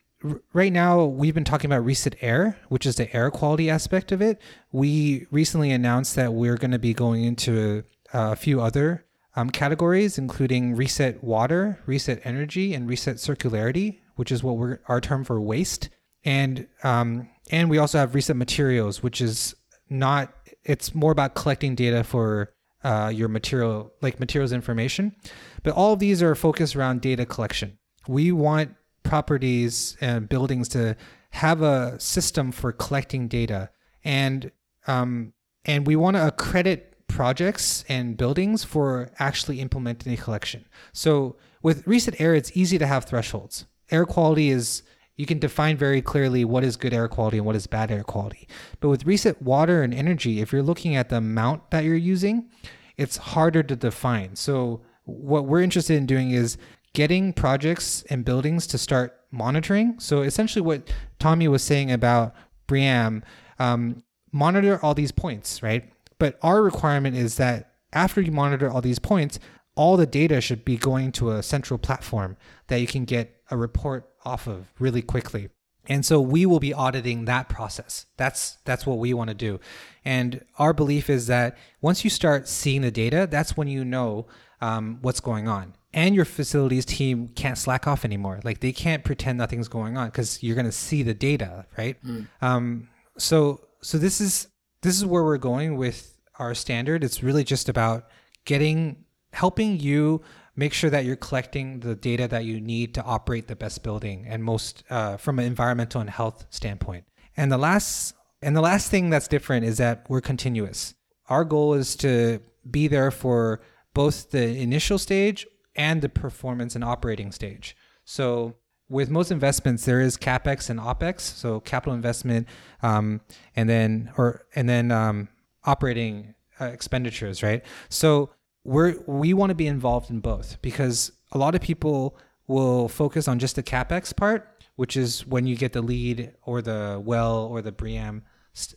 right 0.53 0.73
now 0.73 1.05
we've 1.05 1.35
been 1.35 1.45
talking 1.45 1.71
about 1.71 1.85
reset 1.85 2.17
air 2.21 2.59
which 2.69 2.87
is 2.87 2.97
the 2.97 3.15
air 3.15 3.31
quality 3.31 3.69
aspect 3.69 4.11
of 4.11 4.23
it 4.23 4.41
we 4.73 5.27
recently 5.31 5.71
announced 5.71 6.17
that 6.17 6.33
we're 6.33 6.57
going 6.57 6.71
to 6.71 6.79
be 6.79 6.95
going 6.95 7.23
into 7.23 7.85
uh, 8.15 8.31
a 8.33 8.37
few 8.37 8.61
other 8.61 9.05
um, 9.37 9.51
categories 9.51 10.17
including 10.17 10.75
reset 10.75 11.23
water 11.23 11.79
reset 11.85 12.19
energy 12.25 12.73
and 12.73 12.89
reset 12.89 13.17
circularity 13.17 13.99
which 14.17 14.33
is 14.33 14.43
what 14.43 14.57
we're 14.57 14.81
our 14.89 15.01
term 15.01 15.25
for 15.25 15.41
waste. 15.41 15.89
And 16.25 16.67
um, 16.83 17.29
and 17.51 17.71
we 17.71 17.79
also 17.79 17.99
have 17.99 18.15
reset 18.15 18.37
materials 18.37 19.03
which 19.03 19.21
is 19.21 19.55
not 19.89 20.33
it's 20.65 20.95
more 20.95 21.13
about 21.13 21.35
collecting 21.35 21.75
data 21.75 22.03
for 22.03 22.53
uh, 22.83 23.11
your 23.15 23.29
material 23.29 23.93
like 24.03 24.21
materials 24.21 24.53
information. 24.53 25.15
But 25.63 25.75
all 25.75 25.93
of 25.93 25.99
these 25.99 26.23
are 26.23 26.35
focused 26.35 26.77
around 26.77 27.01
data 27.01 27.25
collection. 27.25 27.79
We 28.09 28.33
want 28.33 28.75
properties 29.03 29.97
and 30.01 30.29
buildings 30.29 30.69
to 30.71 30.97
have 31.31 31.63
a 31.63 31.99
system 32.01 32.53
for 32.53 32.73
collecting 32.73 33.29
data. 33.29 33.71
And 34.05 34.51
um, 34.87 35.33
and 35.65 35.87
we 35.87 35.97
want 35.97 36.17
to 36.17 36.27
accredit 36.27 37.07
projects 37.09 37.85
and 37.89 38.17
buildings 38.17 38.65
for 38.65 39.11
actually 39.19 39.61
implementing 39.61 40.13
a 40.13 40.17
collection. 40.17 40.65
So 40.93 41.37
with 41.63 41.87
reset 41.87 42.21
air 42.21 42.35
it's 42.35 42.57
easy 42.57 42.79
to 42.79 42.87
have 42.87 43.05
thresholds 43.05 43.67
air 43.91 44.05
quality 44.05 44.51
is 44.51 44.83
you 45.17 45.25
can 45.25 45.39
define 45.39 45.77
very 45.77 46.03
clearly 46.03 46.45
what 46.45 46.63
is 46.63 46.77
good 46.77 46.93
air 46.93 47.09
quality 47.09 47.39
and 47.39 47.47
what 47.47 47.57
is 47.57 47.67
bad 47.67 47.91
air 47.91 48.05
quality 48.05 48.49
but 48.81 48.89
with 48.89 49.07
reset 49.07 49.41
water 49.41 49.83
and 49.83 49.95
energy 49.95 50.41
if 50.41 50.53
you're 50.53 50.63
looking 50.63 50.95
at 50.97 51.09
the 51.09 51.17
amount 51.17 51.71
that 51.71 51.85
you're 51.85 51.95
using 51.95 52.49
it's 52.97 53.17
harder 53.17 53.63
to 53.63 53.77
define 53.77 54.37
so 54.37 54.83
what 55.05 55.47
we're 55.47 55.63
interested 55.63 55.97
in 55.97 56.05
doing 56.05 56.33
is 56.33 56.59
getting 56.93 57.33
projects 57.33 58.05
and 58.11 58.25
buildings 58.25 58.67
to 58.67 58.79
start 58.79 59.21
monitoring. 59.31 59.99
So 59.99 60.23
essentially, 60.23 60.63
what 60.63 60.91
Tommy 61.19 61.47
was 61.47 61.63
saying 61.63 61.93
about 61.93 62.35
BREEAM, 62.67 63.23
um, 63.59 64.03
monitor 64.33 64.81
all 64.83 64.95
these 64.95 65.13
points, 65.13 65.63
right? 65.63 65.93
But 66.19 66.39
our 66.43 66.63
requirement 66.63 67.17
is 67.17 67.37
that 67.37 67.75
after 67.93 68.21
you 68.21 68.33
monitor 68.33 68.71
all 68.71 68.81
these 68.81 68.99
points, 68.99 69.39
all 69.77 69.97
the 69.97 70.07
data 70.07 70.41
should 70.41 70.65
be 70.65 70.77
going 70.77 71.13
to 71.13 71.31
a 71.31 71.43
central 71.43 71.79
platform 71.79 72.37
that 72.67 72.81
you 72.81 72.87
can 72.87 73.05
get 73.05 73.41
a 73.51 73.57
report 73.57 74.11
off 74.25 74.49
of 74.49 74.73
really 74.79 75.03
quickly. 75.03 75.51
And 75.89 76.05
so 76.05 76.21
we 76.21 76.47
will 76.47 76.59
be 76.59 76.75
auditing 76.75 77.27
that 77.27 77.49
process. 77.49 78.07
That's 78.17 78.57
that's 78.65 78.85
what 78.85 78.99
we 78.99 79.15
want 79.15 79.29
to 79.29 79.35
do. 79.35 79.61
And 80.05 80.45
our 80.59 80.73
belief 80.73 81.09
is 81.09 81.29
that 81.29 81.57
once 81.81 82.03
you 82.03 82.11
start 82.11 82.49
seeing 82.49 82.83
the 82.83 82.91
data, 82.91 83.29
that's 83.31 83.57
when 83.57 83.69
you 83.69 83.85
know 83.85 84.27
um, 84.61 84.99
what's 85.03 85.21
going 85.21 85.47
on. 85.47 85.75
And 85.93 86.15
your 86.15 86.25
facilities 86.25 86.85
team 86.85 87.29
can't 87.37 87.57
slack 87.57 87.87
off 87.87 88.05
anymore. 88.05 88.41
Like 88.43 88.61
they 88.61 88.73
can't 88.73 89.05
pretend 89.05 89.39
nothing's 89.39 89.69
going 89.69 89.97
on 89.97 90.09
because 90.09 90.43
you're 90.43 90.57
going 90.57 90.67
to 90.67 90.73
see 90.73 91.05
the 91.05 91.15
data, 91.15 91.67
right? 91.79 91.97
Um, 92.43 92.89
so 93.17 93.61
so 93.81 93.97
this 93.97 94.21
is 94.21 94.49
this 94.83 94.97
is 94.97 95.07
where 95.07 95.23
we're 95.23 95.39
going 95.39 95.77
with 95.77 96.19
our 96.39 96.55
standard. 96.55 97.05
It's 97.05 97.23
really 97.23 97.45
just 97.45 97.69
about 97.69 98.09
getting 98.45 99.05
helping 99.37 99.79
you 99.79 100.23
make 100.57 100.73
sure 100.73 100.91
that 100.91 101.05
you're 101.05 101.17
collecting 101.17 101.81
the 101.81 101.95
data 101.95 102.27
that 102.27 102.45
you 102.45 102.61
need 102.61 102.95
to 102.95 103.03
operate 103.05 103.47
the 103.47 103.57
best 103.57 103.83
building 103.83 104.25
and 104.27 104.43
most 104.43 104.83
uh, 104.91 105.17
from 105.17 105.39
an 105.39 105.45
environmental 105.45 106.01
and 106.01 106.11
health 106.11 106.47
standpoint. 106.51 107.05
And 107.37 107.53
the 107.53 107.59
last 107.59 108.15
and 108.43 108.57
the 108.57 108.61
last 108.61 108.91
thing 108.91 109.11
that's 109.11 109.29
different 109.29 109.65
is 109.65 109.79
that 109.79 110.07
we're 110.09 110.21
continuous. 110.21 110.95
Our 111.29 111.45
goal 111.45 111.75
is 111.75 111.97
to 111.97 112.41
be 112.71 112.89
there 112.89 113.11
for 113.11 113.61
both 113.95 114.31
the 114.31 114.59
initial 114.59 114.99
stage 114.99 115.47
and 115.75 116.01
the 116.01 116.09
performance 116.09 116.75
and 116.75 116.85
operating 116.85 117.33
stage. 117.33 117.77
So 118.05 118.57
with 118.89 119.11
most 119.11 119.31
investments, 119.31 119.85
there 119.85 120.01
is 120.01 120.17
capex 120.17 120.71
and 120.71 120.79
opex. 120.79 121.21
So 121.21 121.61
capital 121.61 121.95
investment, 121.95 122.47
um, 122.83 123.21
and 123.55 123.69
then 123.69 124.13
or 124.17 124.47
and 124.55 124.69
then 124.69 124.91
um, 124.91 125.29
operating 125.65 126.35
uh, 126.61 126.67
expenditures, 126.67 127.43
right? 127.43 127.63
So 127.89 128.31
we're 128.67 128.97
we 129.07 129.33
want 129.33 129.51
to 129.51 129.55
be 129.55 129.67
involved 129.67 130.11
in 130.11 130.21
both 130.21 130.61
because 130.61 131.13
a 131.33 131.39
lot 131.39 131.55
of 131.55 131.61
people 131.61 132.19
will 132.49 132.89
focus 132.89 133.29
on 133.29 133.39
just 133.39 133.57
the 133.57 133.63
capex 133.63 134.15
part, 134.15 134.65
which 134.75 134.97
is 134.97 135.27
when 135.27 135.47
you 135.47 135.57
get 135.57 135.73
the 135.73 135.83
LEED 135.83 136.33
or 136.43 136.61
the 136.61 137.01
well 137.03 137.45
or 137.45 137.63
the 137.63 137.73
BREEAM 137.73 138.23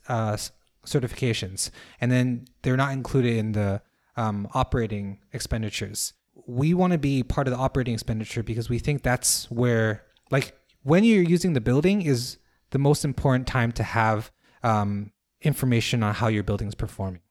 uh, 0.07 0.37
certifications, 0.85 1.71
and 1.99 2.11
then 2.11 2.45
they're 2.61 2.77
not 2.77 2.93
included 2.93 3.35
in 3.35 3.51
the 3.53 3.81
um, 4.15 4.47
operating 4.53 5.19
expenditures. 5.33 6.13
We 6.45 6.73
want 6.73 6.93
to 6.93 6.99
be 6.99 7.23
part 7.23 7.47
of 7.47 7.53
the 7.53 7.59
operating 7.59 7.93
expenditure 7.93 8.43
because 8.43 8.69
we 8.69 8.79
think 8.79 9.01
that's 9.03 9.49
where, 9.51 10.03
like, 10.31 10.57
when 10.83 11.03
you're 11.03 11.23
using 11.23 11.53
the 11.53 11.61
building 11.61 12.01
is 12.01 12.37
the 12.71 12.79
most 12.79 13.03
important 13.03 13.47
time 13.47 13.71
to 13.73 13.83
have 13.83 14.31
um, 14.63 15.11
information 15.41 16.03
on 16.03 16.13
how 16.15 16.27
your 16.27 16.43
building 16.43 16.67
is 16.67 16.75
performing. 16.75 17.21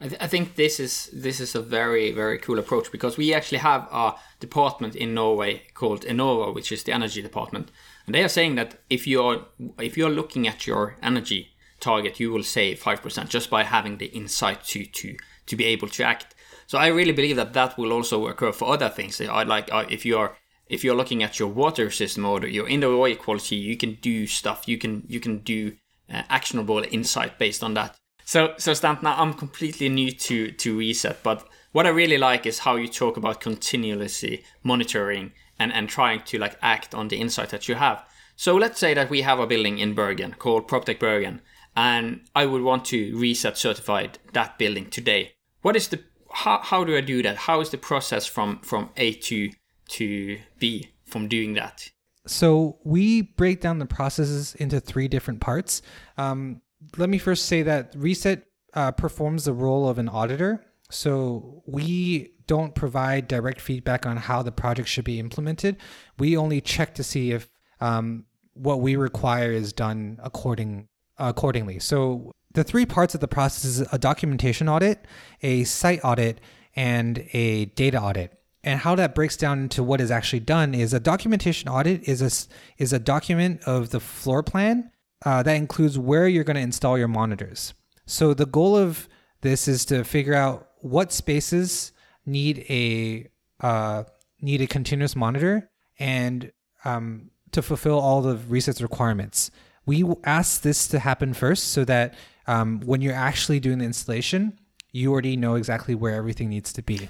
I, 0.00 0.08
th- 0.08 0.20
I, 0.20 0.26
think 0.26 0.56
this 0.56 0.78
is 0.78 1.08
this 1.12 1.40
is 1.40 1.54
a 1.54 1.62
very 1.62 2.12
very 2.12 2.38
cool 2.38 2.58
approach 2.58 2.92
because 2.92 3.16
we 3.16 3.32
actually 3.32 3.58
have 3.58 3.88
a 3.90 4.14
department 4.40 4.94
in 4.94 5.14
Norway 5.14 5.62
called 5.72 6.02
Enova, 6.02 6.54
which 6.54 6.70
is 6.70 6.82
the 6.84 6.92
energy 6.92 7.22
department, 7.22 7.70
and 8.04 8.14
they 8.14 8.22
are 8.22 8.28
saying 8.28 8.56
that 8.56 8.78
if 8.90 9.06
you're 9.06 9.46
if 9.78 9.96
you're 9.96 10.10
looking 10.10 10.46
at 10.46 10.66
your 10.66 10.96
energy 11.02 11.56
target, 11.80 12.20
you 12.20 12.30
will 12.30 12.42
save 12.42 12.78
five 12.78 13.02
percent 13.02 13.30
just 13.30 13.48
by 13.48 13.62
having 13.62 13.96
the 13.96 14.06
insight 14.06 14.64
to 14.64 14.84
to 14.84 15.16
to 15.46 15.56
be 15.56 15.64
able 15.64 15.88
to 15.88 16.04
act. 16.04 16.34
So 16.66 16.78
I 16.78 16.88
really 16.88 17.12
believe 17.12 17.36
that 17.36 17.54
that 17.54 17.78
will 17.78 17.92
also 17.92 18.26
occur 18.26 18.52
for 18.52 18.72
other 18.72 18.90
things. 18.90 19.20
I 19.20 19.44
like 19.44 19.72
uh, 19.72 19.86
if 19.88 20.04
you 20.04 20.18
are 20.18 20.36
if 20.68 20.84
you're 20.84 20.96
looking 20.96 21.22
at 21.22 21.38
your 21.38 21.48
water 21.48 21.90
system 21.90 22.24
or 22.24 22.44
your 22.46 22.68
indoor 22.68 23.08
air 23.08 23.16
quality, 23.16 23.56
you 23.56 23.76
can 23.76 23.94
do 24.02 24.26
stuff. 24.26 24.68
You 24.68 24.78
can 24.78 25.04
you 25.06 25.20
can 25.20 25.38
do 25.38 25.76
uh, 26.12 26.22
actionable 26.28 26.84
insight 26.90 27.38
based 27.38 27.62
on 27.62 27.74
that. 27.74 27.96
So, 28.26 28.54
so 28.58 28.74
Stanton, 28.74 29.06
I'm 29.06 29.34
completely 29.34 29.88
new 29.88 30.10
to 30.10 30.50
to 30.50 30.76
reset, 30.76 31.22
but 31.22 31.48
what 31.70 31.86
I 31.86 31.90
really 31.90 32.18
like 32.18 32.44
is 32.44 32.58
how 32.58 32.74
you 32.74 32.88
talk 32.88 33.16
about 33.16 33.40
continuously 33.40 34.44
monitoring 34.64 35.32
and 35.60 35.72
and 35.72 35.88
trying 35.88 36.22
to 36.22 36.38
like 36.38 36.58
act 36.60 36.92
on 36.92 37.06
the 37.06 37.18
insight 37.18 37.50
that 37.50 37.68
you 37.68 37.76
have. 37.76 38.04
So 38.34 38.56
let's 38.56 38.80
say 38.80 38.94
that 38.94 39.10
we 39.10 39.22
have 39.22 39.38
a 39.38 39.46
building 39.46 39.78
in 39.78 39.94
Bergen 39.94 40.34
called 40.40 40.66
PropTech 40.66 40.98
Bergen, 40.98 41.40
and 41.76 42.22
I 42.34 42.46
would 42.46 42.62
want 42.62 42.84
to 42.86 43.16
reset 43.16 43.56
certified 43.56 44.18
that 44.32 44.58
building 44.58 44.90
today. 44.90 45.34
What 45.62 45.76
is 45.76 45.86
the 45.86 46.02
how, 46.32 46.58
how 46.58 46.82
do 46.82 46.96
I 46.96 47.02
do 47.02 47.22
that? 47.22 47.36
How 47.36 47.60
is 47.60 47.70
the 47.70 47.78
process 47.78 48.26
from 48.26 48.58
from 48.58 48.90
A 48.96 49.12
to 49.12 49.50
to 49.90 50.38
B 50.58 50.90
from 51.04 51.28
doing 51.28 51.54
that? 51.54 51.90
So 52.26 52.78
we 52.82 53.22
break 53.22 53.60
down 53.60 53.78
the 53.78 53.86
processes 53.86 54.56
into 54.56 54.80
three 54.80 55.06
different 55.06 55.40
parts. 55.40 55.80
Um, 56.18 56.60
let 56.96 57.08
me 57.08 57.18
first 57.18 57.46
say 57.46 57.62
that 57.62 57.94
Reset 57.96 58.46
uh, 58.74 58.92
performs 58.92 59.44
the 59.44 59.52
role 59.52 59.88
of 59.88 59.98
an 59.98 60.08
auditor. 60.08 60.64
So 60.90 61.62
we 61.66 62.32
don't 62.46 62.74
provide 62.74 63.26
direct 63.26 63.60
feedback 63.60 64.06
on 64.06 64.16
how 64.16 64.42
the 64.42 64.52
project 64.52 64.88
should 64.88 65.04
be 65.04 65.18
implemented. 65.18 65.76
We 66.18 66.36
only 66.36 66.60
check 66.60 66.94
to 66.94 67.02
see 67.02 67.32
if 67.32 67.48
um, 67.80 68.24
what 68.54 68.80
we 68.80 68.96
require 68.96 69.50
is 69.50 69.72
done 69.72 70.18
according 70.22 70.88
accordingly. 71.18 71.78
So 71.78 72.32
the 72.52 72.64
three 72.64 72.86
parts 72.86 73.14
of 73.14 73.20
the 73.20 73.28
process 73.28 73.64
is 73.64 73.80
a 73.92 73.98
documentation 73.98 74.68
audit, 74.68 75.06
a 75.42 75.64
site 75.64 76.00
audit, 76.04 76.40
and 76.74 77.26
a 77.32 77.66
data 77.66 78.00
audit. 78.00 78.38
And 78.62 78.80
how 78.80 78.94
that 78.96 79.14
breaks 79.14 79.36
down 79.36 79.60
into 79.60 79.82
what 79.82 80.00
is 80.00 80.10
actually 80.10 80.40
done 80.40 80.74
is 80.74 80.92
a 80.92 81.00
documentation 81.00 81.68
audit 81.68 82.02
is 82.08 82.20
a 82.20 82.82
is 82.82 82.92
a 82.92 82.98
document 82.98 83.62
of 83.64 83.90
the 83.90 84.00
floor 84.00 84.42
plan 84.42 84.90
uh, 85.24 85.42
that 85.42 85.54
includes 85.54 85.98
where 85.98 86.28
you're 86.28 86.44
going 86.44 86.56
to 86.56 86.62
install 86.62 86.98
your 86.98 87.08
monitors. 87.08 87.74
So 88.06 88.34
the 88.34 88.46
goal 88.46 88.76
of 88.76 89.08
this 89.40 89.68
is 89.68 89.84
to 89.86 90.04
figure 90.04 90.34
out 90.34 90.68
what 90.80 91.12
spaces 91.12 91.92
need 92.24 92.64
a 92.68 93.28
uh, 93.60 94.04
need 94.40 94.60
a 94.60 94.66
continuous 94.66 95.16
monitor 95.16 95.70
and 95.98 96.52
um, 96.84 97.30
to 97.52 97.62
fulfill 97.62 97.98
all 97.98 98.20
the 98.20 98.36
reset's 98.36 98.82
requirements. 98.82 99.50
We 99.86 100.04
ask 100.24 100.62
this 100.62 100.88
to 100.88 100.98
happen 100.98 101.32
first 101.32 101.68
so 101.68 101.84
that 101.84 102.14
um, 102.46 102.80
when 102.80 103.00
you're 103.00 103.14
actually 103.14 103.60
doing 103.60 103.78
the 103.78 103.84
installation, 103.84 104.58
you 104.92 105.12
already 105.12 105.36
know 105.36 105.54
exactly 105.54 105.94
where 105.94 106.14
everything 106.14 106.48
needs 106.48 106.72
to 106.74 106.82
be. 106.82 107.08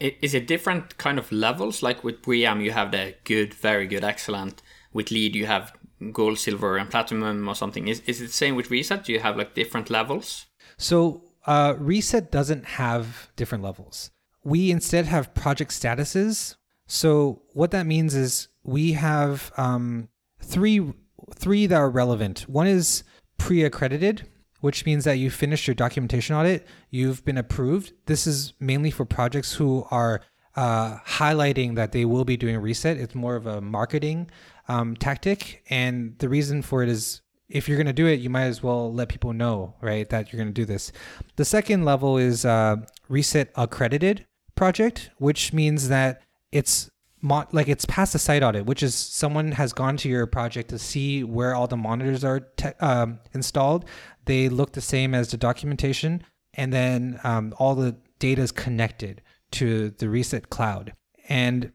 Is 0.00 0.34
it 0.34 0.46
different 0.46 0.98
kind 0.98 1.18
of 1.18 1.30
levels? 1.32 1.82
Like 1.82 2.04
with 2.04 2.22
BREEAM, 2.22 2.62
you 2.62 2.70
have 2.70 2.92
the 2.92 3.14
good, 3.24 3.52
very 3.54 3.86
good, 3.86 4.04
excellent. 4.04 4.62
With 4.92 5.10
LEED, 5.10 5.34
you 5.34 5.46
have 5.46 5.72
gold, 6.12 6.38
silver, 6.38 6.76
and 6.76 6.90
platinum 6.90 7.48
or 7.48 7.54
something. 7.54 7.88
Is 7.88 8.00
is 8.06 8.20
it 8.20 8.26
the 8.26 8.32
same 8.32 8.54
with 8.56 8.70
Reset? 8.70 9.04
Do 9.04 9.12
you 9.12 9.20
have 9.20 9.36
like 9.36 9.54
different 9.54 9.90
levels? 9.90 10.46
So 10.76 11.22
uh, 11.46 11.74
Reset 11.78 12.30
doesn't 12.30 12.64
have 12.64 13.30
different 13.36 13.64
levels. 13.64 14.10
We 14.44 14.70
instead 14.70 15.06
have 15.06 15.34
project 15.34 15.70
statuses. 15.72 16.56
So 16.86 17.42
what 17.52 17.70
that 17.72 17.86
means 17.86 18.14
is 18.14 18.48
we 18.62 18.92
have 18.92 19.52
um, 19.56 20.08
three 20.42 20.92
three 21.34 21.66
that 21.66 21.76
are 21.76 21.90
relevant. 21.90 22.48
One 22.48 22.66
is 22.66 23.04
pre-accredited, 23.38 24.26
which 24.60 24.86
means 24.86 25.04
that 25.04 25.18
you 25.18 25.30
finished 25.30 25.66
your 25.66 25.74
documentation 25.74 26.34
audit, 26.34 26.66
you've 26.90 27.24
been 27.24 27.38
approved. 27.38 27.92
This 28.06 28.26
is 28.26 28.54
mainly 28.58 28.90
for 28.90 29.04
projects 29.04 29.54
who 29.54 29.86
are 29.90 30.22
uh, 30.56 30.98
highlighting 31.06 31.76
that 31.76 31.92
they 31.92 32.04
will 32.04 32.24
be 32.24 32.36
doing 32.36 32.58
reset. 32.58 32.96
It's 32.96 33.14
more 33.14 33.36
of 33.36 33.46
a 33.46 33.60
marketing 33.60 34.30
um, 34.68 34.96
tactic. 34.96 35.64
And 35.70 36.18
the 36.18 36.28
reason 36.28 36.62
for 36.62 36.82
it 36.82 36.88
is 36.88 37.22
if 37.48 37.68
you're 37.68 37.78
going 37.78 37.86
to 37.86 37.92
do 37.92 38.06
it, 38.06 38.20
you 38.20 38.30
might 38.30 38.44
as 38.44 38.62
well 38.62 38.92
let 38.92 39.08
people 39.08 39.32
know, 39.32 39.74
right, 39.80 40.08
that 40.10 40.32
you're 40.32 40.38
going 40.38 40.52
to 40.52 40.60
do 40.60 40.66
this. 40.66 40.92
The 41.36 41.44
second 41.44 41.84
level 41.84 42.18
is 42.18 42.44
uh, 42.44 42.76
reset 43.08 43.50
accredited 43.56 44.26
project, 44.54 45.10
which 45.16 45.52
means 45.52 45.88
that 45.88 46.20
it's 46.52 46.90
mo- 47.22 47.46
like 47.52 47.68
it's 47.68 47.84
past 47.86 48.12
the 48.12 48.18
site 48.18 48.42
audit, 48.42 48.66
which 48.66 48.82
is 48.82 48.94
someone 48.94 49.52
has 49.52 49.72
gone 49.72 49.96
to 49.98 50.08
your 50.08 50.26
project 50.26 50.70
to 50.70 50.78
see 50.78 51.24
where 51.24 51.54
all 51.54 51.66
the 51.66 51.76
monitors 51.76 52.24
are 52.24 52.40
te- 52.40 52.78
um, 52.80 53.20
installed. 53.32 53.84
They 54.26 54.48
look 54.48 54.72
the 54.72 54.80
same 54.80 55.14
as 55.14 55.30
the 55.30 55.36
documentation, 55.38 56.22
and 56.54 56.72
then 56.72 57.18
um, 57.24 57.54
all 57.58 57.74
the 57.74 57.96
data 58.18 58.42
is 58.42 58.52
connected 58.52 59.22
to 59.52 59.90
the 59.90 60.08
reset 60.10 60.50
cloud. 60.50 60.92
And 61.28 61.72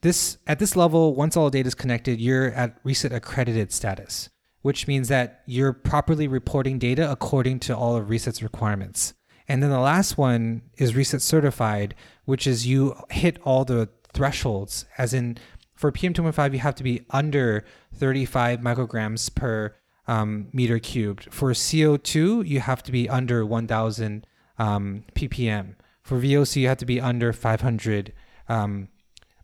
this 0.00 0.38
at 0.46 0.58
this 0.58 0.76
level, 0.76 1.14
once 1.14 1.36
all 1.36 1.50
data 1.50 1.66
is 1.66 1.74
connected, 1.74 2.20
you're 2.20 2.52
at 2.52 2.78
reset 2.84 3.12
accredited 3.12 3.72
status, 3.72 4.30
which 4.62 4.86
means 4.86 5.08
that 5.08 5.42
you're 5.46 5.72
properly 5.72 6.28
reporting 6.28 6.78
data 6.78 7.10
according 7.10 7.60
to 7.60 7.76
all 7.76 7.96
of 7.96 8.08
reset's 8.08 8.42
requirements. 8.42 9.14
And 9.48 9.62
then 9.62 9.70
the 9.70 9.80
last 9.80 10.18
one 10.18 10.62
is 10.76 10.94
reset 10.94 11.22
certified, 11.22 11.94
which 12.26 12.46
is 12.46 12.66
you 12.66 12.94
hit 13.10 13.38
all 13.44 13.64
the 13.64 13.88
thresholds, 14.12 14.84
as 14.98 15.14
in 15.14 15.38
for 15.78 15.92
PM2.5, 15.92 16.54
you 16.54 16.58
have 16.58 16.74
to 16.74 16.82
be 16.82 17.02
under 17.10 17.64
35 17.94 18.58
micrograms 18.58 19.32
per 19.32 19.76
um, 20.08 20.48
meter 20.52 20.80
cubed. 20.80 21.32
For 21.32 21.52
CO2, 21.52 22.46
you 22.46 22.58
have 22.58 22.82
to 22.82 22.90
be 22.90 23.08
under 23.08 23.46
1,000 23.46 24.26
um, 24.58 25.04
ppm. 25.14 25.76
For 26.02 26.18
VOC, 26.18 26.56
you 26.56 26.68
have 26.68 26.78
to 26.78 26.86
be 26.86 27.00
under 27.00 27.32
500 27.32 28.12
um, 28.48 28.88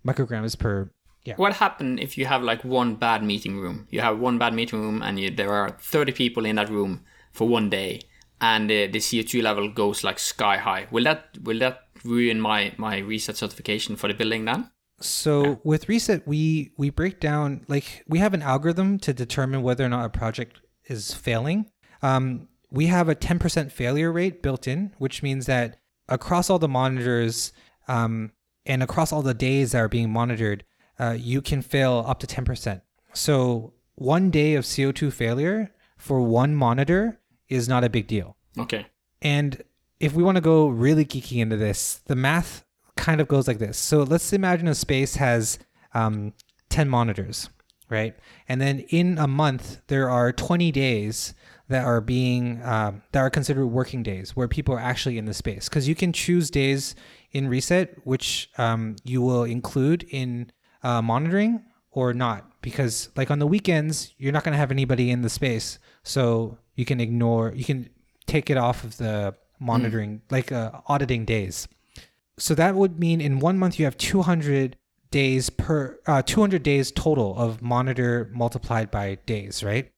micrograms 0.06 0.58
per. 0.58 0.90
Yeah. 1.24 1.34
What 1.36 1.54
happens 1.54 2.00
if 2.02 2.18
you 2.18 2.26
have 2.26 2.42
like 2.42 2.64
one 2.64 2.96
bad 2.96 3.22
meeting 3.22 3.58
room? 3.58 3.86
You 3.90 4.00
have 4.02 4.18
one 4.18 4.38
bad 4.38 4.52
meeting 4.52 4.80
room, 4.80 5.02
and 5.02 5.18
you, 5.18 5.30
there 5.30 5.52
are 5.52 5.70
30 5.70 6.12
people 6.12 6.44
in 6.44 6.56
that 6.56 6.68
room 6.68 7.04
for 7.32 7.48
one 7.48 7.70
day, 7.70 8.02
and 8.40 8.70
uh, 8.70 8.92
the 8.92 8.98
CO2 8.98 9.42
level 9.42 9.70
goes 9.70 10.04
like 10.04 10.18
sky 10.18 10.58
high. 10.58 10.86
Will 10.90 11.04
that 11.04 11.38
will 11.42 11.58
that 11.60 11.80
ruin 12.04 12.40
my 12.40 12.74
my 12.76 12.98
reset 12.98 13.36
certification 13.36 13.96
for 13.96 14.08
the 14.08 14.14
building 14.14 14.44
then? 14.44 14.70
So 15.00 15.44
yeah. 15.44 15.54
with 15.64 15.88
reset, 15.88 16.26
we 16.26 16.72
we 16.76 16.90
break 16.90 17.20
down 17.20 17.64
like 17.68 18.04
we 18.06 18.18
have 18.18 18.34
an 18.34 18.42
algorithm 18.42 18.98
to 19.00 19.12
determine 19.12 19.62
whether 19.62 19.84
or 19.84 19.88
not 19.88 20.04
a 20.04 20.10
project 20.10 20.60
is 20.86 21.14
failing. 21.14 21.70
Um, 22.02 22.48
we 22.70 22.86
have 22.86 23.08
a 23.08 23.14
10% 23.14 23.70
failure 23.70 24.12
rate 24.12 24.42
built 24.42 24.66
in, 24.66 24.92
which 24.98 25.22
means 25.22 25.46
that 25.46 25.78
across 26.08 26.50
all 26.50 26.58
the 26.58 26.68
monitors, 26.68 27.52
um, 27.86 28.32
and 28.66 28.82
across 28.82 29.12
all 29.12 29.22
the 29.22 29.34
days 29.34 29.72
that 29.72 29.78
are 29.78 29.88
being 29.88 30.10
monitored, 30.10 30.64
uh, 30.98 31.16
you 31.18 31.42
can 31.42 31.62
fail 31.62 32.04
up 32.06 32.18
to 32.20 32.26
10%. 32.26 32.80
So 33.12 33.72
one 33.94 34.30
day 34.30 34.54
of 34.54 34.64
CO2 34.64 35.12
failure 35.12 35.72
for 35.96 36.20
one 36.20 36.54
monitor 36.54 37.20
is 37.48 37.68
not 37.68 37.84
a 37.84 37.88
big 37.88 38.06
deal. 38.06 38.36
Okay. 38.58 38.86
And 39.22 39.62
if 40.00 40.14
we 40.14 40.22
want 40.22 40.36
to 40.36 40.40
go 40.40 40.68
really 40.68 41.04
geeky 41.04 41.40
into 41.40 41.56
this, 41.56 42.00
the 42.06 42.16
math 42.16 42.64
kind 42.96 43.20
of 43.20 43.28
goes 43.28 43.48
like 43.48 43.58
this. 43.58 43.78
So 43.78 44.02
let's 44.02 44.32
imagine 44.32 44.68
a 44.68 44.74
space 44.74 45.16
has 45.16 45.58
um, 45.94 46.32
10 46.68 46.88
monitors, 46.88 47.48
right? 47.88 48.16
And 48.48 48.60
then 48.60 48.80
in 48.88 49.18
a 49.18 49.26
month, 49.26 49.80
there 49.86 50.10
are 50.10 50.32
20 50.32 50.70
days 50.72 51.34
that 51.68 51.84
are 51.84 52.00
being 52.00 52.60
um, 52.62 53.02
that 53.12 53.20
are 53.20 53.30
considered 53.30 53.66
working 53.66 54.02
days 54.02 54.36
where 54.36 54.48
people 54.48 54.74
are 54.74 54.80
actually 54.80 55.16
in 55.16 55.24
the 55.24 55.34
space 55.34 55.68
because 55.68 55.88
you 55.88 55.94
can 55.94 56.12
choose 56.12 56.50
days 56.50 56.94
in 57.32 57.48
reset, 57.48 57.96
which 58.04 58.50
um, 58.58 58.96
you 59.04 59.22
will 59.22 59.44
include 59.44 60.04
in 60.10 60.50
uh, 60.82 61.00
monitoring 61.00 61.64
or 61.90 62.12
not. 62.12 62.50
Because 62.60 63.08
like 63.16 63.30
on 63.30 63.38
the 63.38 63.46
weekends, 63.46 64.14
you're 64.18 64.32
not 64.32 64.44
going 64.44 64.52
to 64.52 64.58
have 64.58 64.70
anybody 64.70 65.10
in 65.10 65.22
the 65.22 65.30
space, 65.30 65.78
so 66.02 66.58
you 66.74 66.84
can 66.84 67.00
ignore, 67.00 67.52
you 67.54 67.64
can 67.64 67.88
take 68.26 68.50
it 68.50 68.56
off 68.56 68.84
of 68.84 68.96
the 68.96 69.34
monitoring, 69.60 70.18
mm. 70.18 70.20
like 70.32 70.52
uh, 70.52 70.70
auditing 70.86 71.24
days. 71.24 71.68
So 72.38 72.54
that 72.54 72.74
would 72.74 72.98
mean 72.98 73.20
in 73.20 73.38
one 73.38 73.58
month 73.58 73.78
you 73.78 73.84
have 73.84 73.96
200 73.96 74.76
days 75.10 75.50
per 75.50 75.98
uh, 76.06 76.22
200 76.22 76.62
days 76.62 76.90
total 76.90 77.36
of 77.38 77.62
monitor 77.62 78.30
multiplied 78.32 78.90
by 78.90 79.16
days, 79.26 79.62
right? 79.62 79.90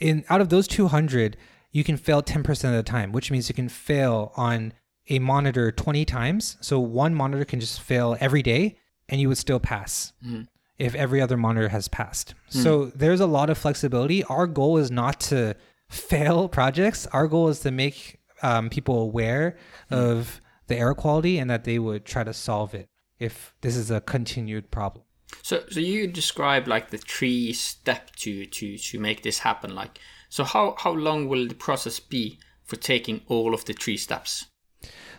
In 0.00 0.24
out 0.28 0.40
of 0.40 0.48
those 0.48 0.68
200, 0.68 1.36
you 1.72 1.84
can 1.84 1.96
fail 1.96 2.22
10% 2.22 2.48
of 2.48 2.72
the 2.72 2.82
time, 2.82 3.12
which 3.12 3.30
means 3.30 3.48
you 3.48 3.54
can 3.54 3.68
fail 3.68 4.32
on 4.36 4.72
a 5.08 5.18
monitor 5.18 5.72
20 5.72 6.04
times. 6.04 6.56
So 6.60 6.78
one 6.80 7.14
monitor 7.14 7.44
can 7.44 7.60
just 7.60 7.80
fail 7.80 8.16
every 8.20 8.42
day 8.42 8.76
and 9.08 9.20
you 9.20 9.28
would 9.28 9.38
still 9.38 9.60
pass 9.60 10.12
mm. 10.24 10.46
if 10.78 10.94
every 10.94 11.20
other 11.20 11.36
monitor 11.36 11.68
has 11.68 11.88
passed. 11.88 12.34
Mm. 12.50 12.62
So 12.62 12.86
there's 12.86 13.20
a 13.20 13.26
lot 13.26 13.50
of 13.50 13.58
flexibility. 13.58 14.22
Our 14.24 14.46
goal 14.46 14.78
is 14.78 14.90
not 14.90 15.20
to 15.20 15.54
fail 15.88 16.48
projects. 16.48 17.06
Our 17.08 17.26
goal 17.26 17.48
is 17.48 17.60
to 17.60 17.70
make 17.70 18.18
um, 18.42 18.68
people 18.68 19.00
aware 19.00 19.56
mm. 19.90 19.96
of 19.96 20.40
the 20.66 20.76
air 20.76 20.94
quality 20.94 21.38
and 21.38 21.50
that 21.50 21.64
they 21.64 21.78
would 21.78 22.04
try 22.04 22.24
to 22.24 22.34
solve 22.34 22.74
it 22.74 22.88
if 23.18 23.54
this 23.62 23.76
is 23.76 23.90
a 23.90 24.00
continued 24.00 24.70
problem. 24.70 25.04
So, 25.42 25.64
so 25.70 25.80
you 25.80 26.06
describe 26.06 26.68
like 26.68 26.90
the 26.90 26.98
three 26.98 27.52
step 27.52 28.14
to 28.16 28.46
to 28.46 28.78
to 28.78 28.98
make 28.98 29.22
this 29.22 29.40
happen. 29.40 29.74
Like, 29.74 29.98
so 30.28 30.44
how 30.44 30.74
how 30.78 30.92
long 30.92 31.28
will 31.28 31.46
the 31.48 31.54
process 31.54 32.00
be 32.00 32.38
for 32.64 32.76
taking 32.76 33.22
all 33.28 33.54
of 33.54 33.64
the 33.64 33.72
three 33.72 33.96
steps? 33.96 34.46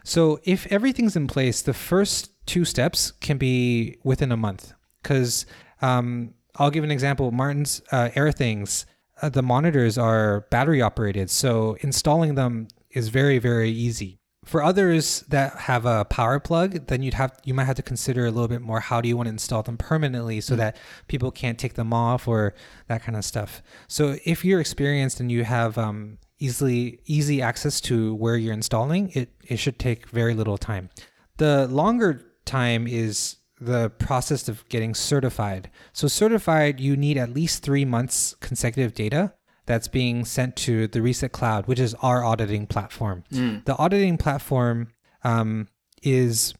So 0.03 0.39
if 0.43 0.65
everything's 0.67 1.15
in 1.15 1.27
place, 1.27 1.61
the 1.61 1.73
first 1.73 2.31
two 2.45 2.65
steps 2.65 3.11
can 3.11 3.37
be 3.37 3.97
within 4.03 4.31
a 4.31 4.37
month. 4.37 4.73
Because 5.01 5.45
um, 5.81 6.33
I'll 6.55 6.71
give 6.71 6.83
an 6.83 6.91
example. 6.91 7.31
Martin's 7.31 7.81
uh, 7.91 8.09
AirThings, 8.15 8.85
uh, 9.21 9.29
the 9.29 9.41
monitors 9.41 9.97
are 9.97 10.41
battery 10.49 10.81
operated, 10.81 11.29
so 11.29 11.77
installing 11.81 12.35
them 12.35 12.67
is 12.91 13.09
very 13.09 13.37
very 13.37 13.69
easy. 13.69 14.18
For 14.45 14.63
others 14.63 15.21
that 15.27 15.53
have 15.53 15.85
a 15.85 16.05
power 16.05 16.39
plug, 16.39 16.87
then 16.87 17.03
you'd 17.03 17.13
have 17.15 17.37
you 17.43 17.53
might 17.53 17.65
have 17.65 17.75
to 17.75 17.83
consider 17.83 18.25
a 18.25 18.31
little 18.31 18.47
bit 18.47 18.61
more. 18.61 18.79
How 18.79 19.01
do 19.01 19.07
you 19.09 19.17
want 19.17 19.27
to 19.27 19.31
install 19.31 19.63
them 19.63 19.77
permanently 19.77 20.41
so 20.41 20.55
that 20.55 20.77
people 21.07 21.29
can't 21.29 21.59
take 21.59 21.73
them 21.73 21.93
off 21.93 22.27
or 22.27 22.55
that 22.87 23.03
kind 23.03 23.17
of 23.17 23.25
stuff? 23.25 23.61
So 23.87 24.17
if 24.25 24.45
you're 24.45 24.61
experienced 24.61 25.19
and 25.19 25.31
you 25.31 25.43
have 25.43 25.77
um, 25.77 26.17
easily 26.39 26.99
easy 27.05 27.41
access 27.41 27.79
to 27.81 28.15
where 28.15 28.37
you're 28.37 28.53
installing, 28.53 29.11
it 29.13 29.29
it 29.45 29.57
should 29.57 29.77
take 29.77 30.09
very 30.09 30.33
little 30.33 30.57
time. 30.57 30.89
The 31.37 31.67
longer 31.67 32.21
time 32.45 32.87
is 32.87 33.35
the 33.59 33.89
process 33.89 34.47
of 34.47 34.67
getting 34.69 34.95
certified. 34.95 35.69
So 35.91 36.07
certified, 36.07 36.79
you 36.79 36.95
need 36.95 37.17
at 37.17 37.33
least 37.33 37.61
three 37.61 37.85
months 37.85 38.33
consecutive 38.39 38.93
data 38.93 39.33
that's 39.69 39.87
being 39.87 40.25
sent 40.25 40.55
to 40.55 40.87
the 40.87 40.99
Reset 40.99 41.31
Cloud, 41.31 41.67
which 41.67 41.79
is 41.79 41.93
our 42.01 42.23
auditing 42.25 42.65
platform. 42.65 43.23
The 43.65 43.77
auditing 43.77 44.17
platform 44.17 44.87
um, 45.23 45.67
is, 46.01 46.55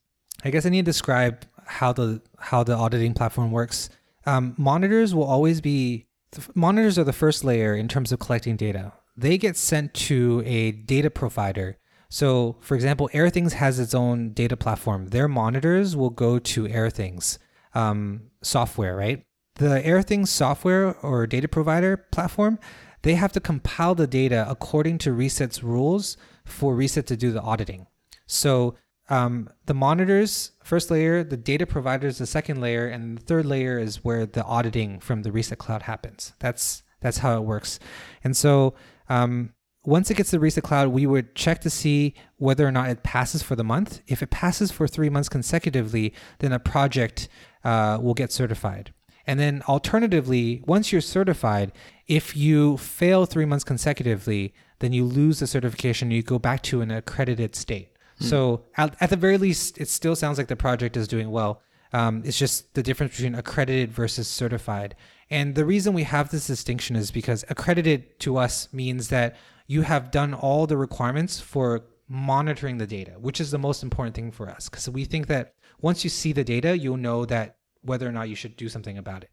I 0.45 0.51
guess, 0.51 0.63
I 0.63 0.69
need 0.69 0.85
to 0.85 0.91
describe 0.91 1.43
how 1.65 1.91
the 1.91 2.21
how 2.37 2.63
the 2.63 2.75
auditing 2.75 3.15
platform 3.15 3.49
works. 3.51 3.89
Um, 4.27 4.53
monitors 4.57 5.15
will 5.15 5.23
always 5.23 5.59
be 5.59 6.05
monitors 6.53 6.99
are 6.99 7.03
the 7.03 7.11
first 7.11 7.43
layer 7.43 7.73
in 7.75 7.87
terms 7.87 8.11
of 8.11 8.19
collecting 8.19 8.55
data. 8.55 8.93
They 9.17 9.39
get 9.39 9.57
sent 9.57 9.95
to 10.09 10.43
a 10.45 10.71
data 10.71 11.09
provider. 11.09 11.77
So, 12.09 12.57
for 12.59 12.75
example, 12.75 13.09
AirThings 13.11 13.53
has 13.53 13.79
its 13.79 13.95
own 13.95 14.33
data 14.33 14.55
platform. 14.55 15.07
Their 15.07 15.27
monitors 15.27 15.95
will 15.95 16.11
go 16.11 16.37
to 16.37 16.67
AirThings 16.67 17.39
um, 17.73 18.29
software, 18.43 18.95
right? 18.95 19.25
The 19.55 19.81
AirThings 19.81 20.27
software 20.27 20.95
or 21.01 21.27
data 21.27 21.47
provider 21.47 21.97
platform, 21.97 22.59
they 23.01 23.15
have 23.15 23.31
to 23.33 23.39
compile 23.39 23.95
the 23.95 24.07
data 24.07 24.45
according 24.49 24.97
to 24.99 25.13
Reset's 25.13 25.63
rules 25.63 26.17
for 26.45 26.75
Reset 26.75 27.07
to 27.07 27.17
do 27.17 27.31
the 27.31 27.41
auditing. 27.41 27.87
So, 28.25 28.75
um, 29.09 29.49
the 29.65 29.73
monitors, 29.73 30.51
first 30.63 30.91
layer, 30.91 31.23
the 31.23 31.37
data 31.37 31.65
providers, 31.65 32.19
the 32.19 32.27
second 32.27 32.61
layer, 32.61 32.87
and 32.87 33.17
the 33.17 33.21
third 33.21 33.45
layer 33.45 33.79
is 33.79 34.03
where 34.03 34.25
the 34.27 34.43
auditing 34.43 34.99
from 34.99 35.23
the 35.23 35.31
Reset 35.31 35.57
Cloud 35.57 35.83
happens. 35.83 36.33
That's 36.39 36.83
that's 37.01 37.19
how 37.19 37.37
it 37.37 37.43
works. 37.43 37.79
And 38.23 38.35
so, 38.35 38.75
um, 39.07 39.53
once 39.83 40.11
it 40.11 40.17
gets 40.17 40.29
to 40.29 40.35
the 40.35 40.41
Reset 40.41 40.63
Cloud, 40.63 40.89
we 40.89 41.07
would 41.07 41.33
check 41.35 41.61
to 41.61 41.69
see 41.69 42.13
whether 42.35 42.67
or 42.67 42.71
not 42.71 42.89
it 42.89 43.01
passes 43.01 43.41
for 43.41 43.55
the 43.55 43.63
month. 43.63 44.01
If 44.07 44.21
it 44.21 44.29
passes 44.29 44.71
for 44.71 44.87
three 44.87 45.09
months 45.09 45.29
consecutively, 45.29 46.13
then 46.39 46.51
a 46.51 46.59
project 46.59 47.29
uh, 47.63 47.97
will 48.01 48.13
get 48.13 48.31
certified. 48.31 48.93
And 49.29 49.39
then 49.39 49.61
alternatively, 49.67 50.63
once 50.65 50.91
you're 50.91 51.01
certified, 51.01 51.71
if 52.07 52.35
you 52.35 52.77
fail 52.77 53.27
three 53.27 53.45
months 53.45 53.63
consecutively, 53.63 54.55
then 54.79 54.91
you 54.91 55.05
lose 55.05 55.37
the 55.37 55.45
certification. 55.45 56.09
You 56.09 56.23
go 56.23 56.39
back 56.39 56.63
to 56.63 56.81
an 56.81 56.89
accredited 56.89 57.55
state. 57.55 57.89
So 58.19 58.65
at, 58.75 58.95
at 58.99 59.11
the 59.11 59.15
very 59.15 59.37
least, 59.37 59.77
it 59.77 59.87
still 59.87 60.15
sounds 60.15 60.39
like 60.39 60.47
the 60.47 60.55
project 60.55 60.97
is 60.97 61.07
doing 61.07 61.29
well. 61.29 61.61
Um, 61.93 62.23
it's 62.25 62.39
just 62.39 62.73
the 62.73 62.81
difference 62.81 63.17
between 63.17 63.35
accredited 63.35 63.91
versus 63.91 64.27
certified. 64.27 64.95
And 65.29 65.53
the 65.53 65.63
reason 65.63 65.93
we 65.93 66.05
have 66.05 66.31
this 66.31 66.47
distinction 66.47 66.95
is 66.95 67.11
because 67.11 67.45
accredited 67.49 68.19
to 68.21 68.37
us 68.37 68.67
means 68.73 69.09
that 69.09 69.35
you 69.67 69.83
have 69.83 70.09
done 70.09 70.33
all 70.33 70.65
the 70.65 70.75
requirements 70.75 71.39
for 71.39 71.83
monitoring 72.07 72.79
the 72.79 72.87
data, 72.87 73.11
which 73.19 73.39
is 73.39 73.51
the 73.51 73.59
most 73.59 73.83
important 73.83 74.15
thing 74.15 74.31
for 74.31 74.49
us. 74.49 74.69
Because 74.69 74.89
we 74.89 75.05
think 75.05 75.27
that 75.27 75.53
once 75.81 76.03
you 76.03 76.09
see 76.09 76.33
the 76.33 76.43
data, 76.43 76.75
you'll 76.75 76.97
know 76.97 77.25
that 77.25 77.58
whether 77.81 78.07
or 78.07 78.11
not 78.11 78.29
you 78.29 78.35
should 78.35 78.55
do 78.57 78.69
something 78.69 78.97
about 78.97 79.23
it. 79.23 79.29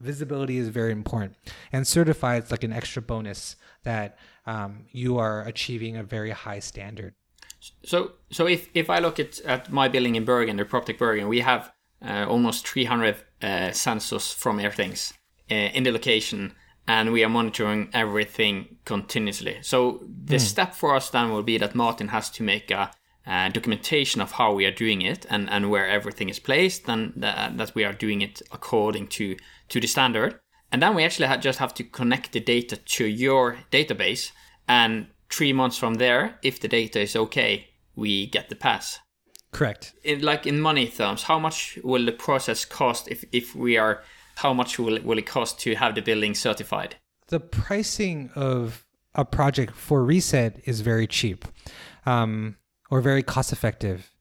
Visibility 0.00 0.58
is 0.58 0.68
very 0.68 0.92
important. 0.92 1.34
And 1.72 1.86
certified 1.86 2.44
is 2.44 2.50
like 2.50 2.64
an 2.64 2.72
extra 2.72 3.02
bonus 3.02 3.56
that 3.84 4.18
um, 4.46 4.84
you 4.90 5.18
are 5.18 5.42
achieving 5.42 5.96
a 5.96 6.02
very 6.02 6.30
high 6.30 6.58
standard. 6.58 7.14
So, 7.84 8.12
so 8.30 8.46
if, 8.46 8.68
if 8.74 8.90
I 8.90 8.98
look 8.98 9.18
at, 9.18 9.40
at 9.40 9.72
my 9.72 9.88
building 9.88 10.14
in 10.14 10.24
Bergen, 10.24 10.56
the 10.56 10.64
PropTech 10.64 10.98
Bergen, 10.98 11.28
we 11.28 11.40
have 11.40 11.72
uh, 12.04 12.26
almost 12.28 12.68
300 12.68 13.16
uh, 13.42 13.46
sensors 13.70 14.32
from 14.34 14.58
AirThings 14.58 15.12
uh, 15.50 15.54
in 15.54 15.82
the 15.82 15.90
location, 15.90 16.52
and 16.86 17.12
we 17.12 17.24
are 17.24 17.28
monitoring 17.28 17.88
everything 17.92 18.76
continuously. 18.84 19.58
So 19.62 20.04
the 20.24 20.38
step 20.38 20.74
for 20.74 20.94
us 20.94 21.10
then 21.10 21.32
will 21.32 21.42
be 21.42 21.58
that 21.58 21.74
Martin 21.74 22.08
has 22.08 22.30
to 22.30 22.42
make 22.42 22.70
a, 22.70 22.90
uh, 23.26 23.48
documentation 23.48 24.20
of 24.20 24.32
how 24.32 24.52
we 24.52 24.64
are 24.64 24.70
doing 24.70 25.02
it 25.02 25.26
and, 25.28 25.50
and 25.50 25.70
where 25.70 25.88
everything 25.88 26.28
is 26.28 26.38
placed, 26.38 26.88
and 26.88 27.12
that, 27.16 27.56
that 27.58 27.74
we 27.74 27.84
are 27.84 27.92
doing 27.92 28.22
it 28.22 28.42
according 28.52 29.08
to 29.08 29.36
to 29.68 29.80
the 29.80 29.86
standard. 29.86 30.38
And 30.70 30.82
then 30.82 30.94
we 30.94 31.04
actually 31.04 31.28
ha- 31.28 31.36
just 31.36 31.58
have 31.58 31.74
to 31.74 31.84
connect 31.84 32.32
the 32.32 32.40
data 32.40 32.76
to 32.76 33.04
your 33.04 33.58
database, 33.70 34.32
and 34.68 35.06
three 35.30 35.52
months 35.52 35.78
from 35.78 35.94
there, 35.94 36.38
if 36.42 36.60
the 36.60 36.68
data 36.68 37.00
is 37.00 37.16
okay, 37.16 37.68
we 37.94 38.26
get 38.26 38.48
the 38.48 38.56
pass. 38.56 39.00
Correct. 39.52 39.94
In, 40.04 40.22
like 40.22 40.46
in 40.46 40.60
money 40.60 40.88
terms, 40.88 41.24
how 41.24 41.38
much 41.38 41.78
will 41.82 42.04
the 42.04 42.12
process 42.12 42.64
cost 42.64 43.08
if, 43.08 43.24
if 43.32 43.54
we 43.54 43.78
are, 43.78 44.02
how 44.36 44.52
much 44.52 44.78
will 44.78 44.96
it, 44.96 45.04
will 45.04 45.18
it 45.18 45.26
cost 45.26 45.58
to 45.60 45.74
have 45.74 45.94
the 45.94 46.02
building 46.02 46.34
certified? 46.34 46.96
the 47.28 47.40
pricing 47.40 48.30
of 48.34 48.84
a 49.14 49.24
project 49.24 49.74
for 49.74 50.04
reset 50.04 50.60
is 50.64 50.80
very 50.80 51.06
cheap 51.06 51.44
um, 52.04 52.56
or 52.90 53.00
very 53.00 53.22
cost 53.22 53.52
effective. 53.52 54.10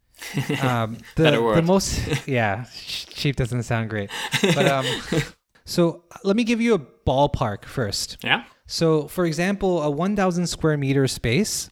Um, 0.62 0.98
the, 1.18 1.24
Better 1.24 1.56
the 1.56 1.62
most 1.62 2.00
yeah 2.28 2.66
cheap 2.74 3.36
doesn't 3.36 3.64
sound 3.64 3.90
great. 3.90 4.10
But 4.42 4.66
um, 4.66 4.86
so 5.66 6.06
let 6.24 6.38
me 6.38 6.46
give 6.46 6.62
you 6.62 6.74
a 6.74 6.80
ballpark 6.80 7.66
first. 7.66 8.18
Yeah? 8.24 8.46
so 8.66 9.08
for 9.08 9.26
example 9.26 9.84
a 9.84 9.90
1000 9.92 10.48
square 10.48 10.78
meter 10.78 11.06
space 11.08 11.70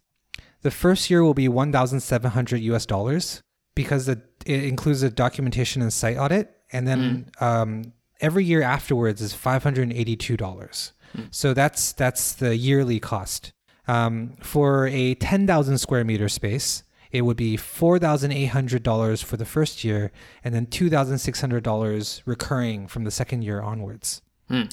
the 0.62 0.71
first 0.71 1.10
year 1.10 1.23
will 1.23 1.34
be 1.34 1.47
1700 1.47 2.62
us 2.62 2.86
dollars 2.86 3.41
because 3.75 4.06
the, 4.06 4.21
it 4.45 4.65
includes 4.65 5.03
a 5.03 5.10
documentation 5.10 5.82
and 5.82 5.91
site 5.91 6.17
audit. 6.17 6.51
And 6.71 6.88
then 6.88 7.32
um, 7.39 7.93
every 8.19 8.43
year 8.45 8.62
afterwards 8.62 9.21
is 9.21 9.34
$582 9.34 10.91
so 11.32 11.53
that's 11.53 11.93
that's 11.93 12.34
the 12.34 12.56
yearly 12.56 12.99
cost 12.99 13.53
um, 13.88 14.34
for 14.41 14.88
a 14.88 15.15
10000 15.15 15.78
square 15.78 16.04
meter 16.04 16.30
space 16.30 16.84
it 17.12 17.22
would 17.22 17.38
be 17.38 17.56
$4800 17.56 19.24
for 19.24 19.38
the 19.38 19.46
first 19.46 19.84
year 19.84 20.12
and 20.43 20.56
then 20.56 20.65
$2600 20.65 22.22
recurring 22.26 22.88
from 22.88 23.04
the 23.04 23.12
second 23.12 23.43
year 23.43 23.62
onwards 23.62 24.22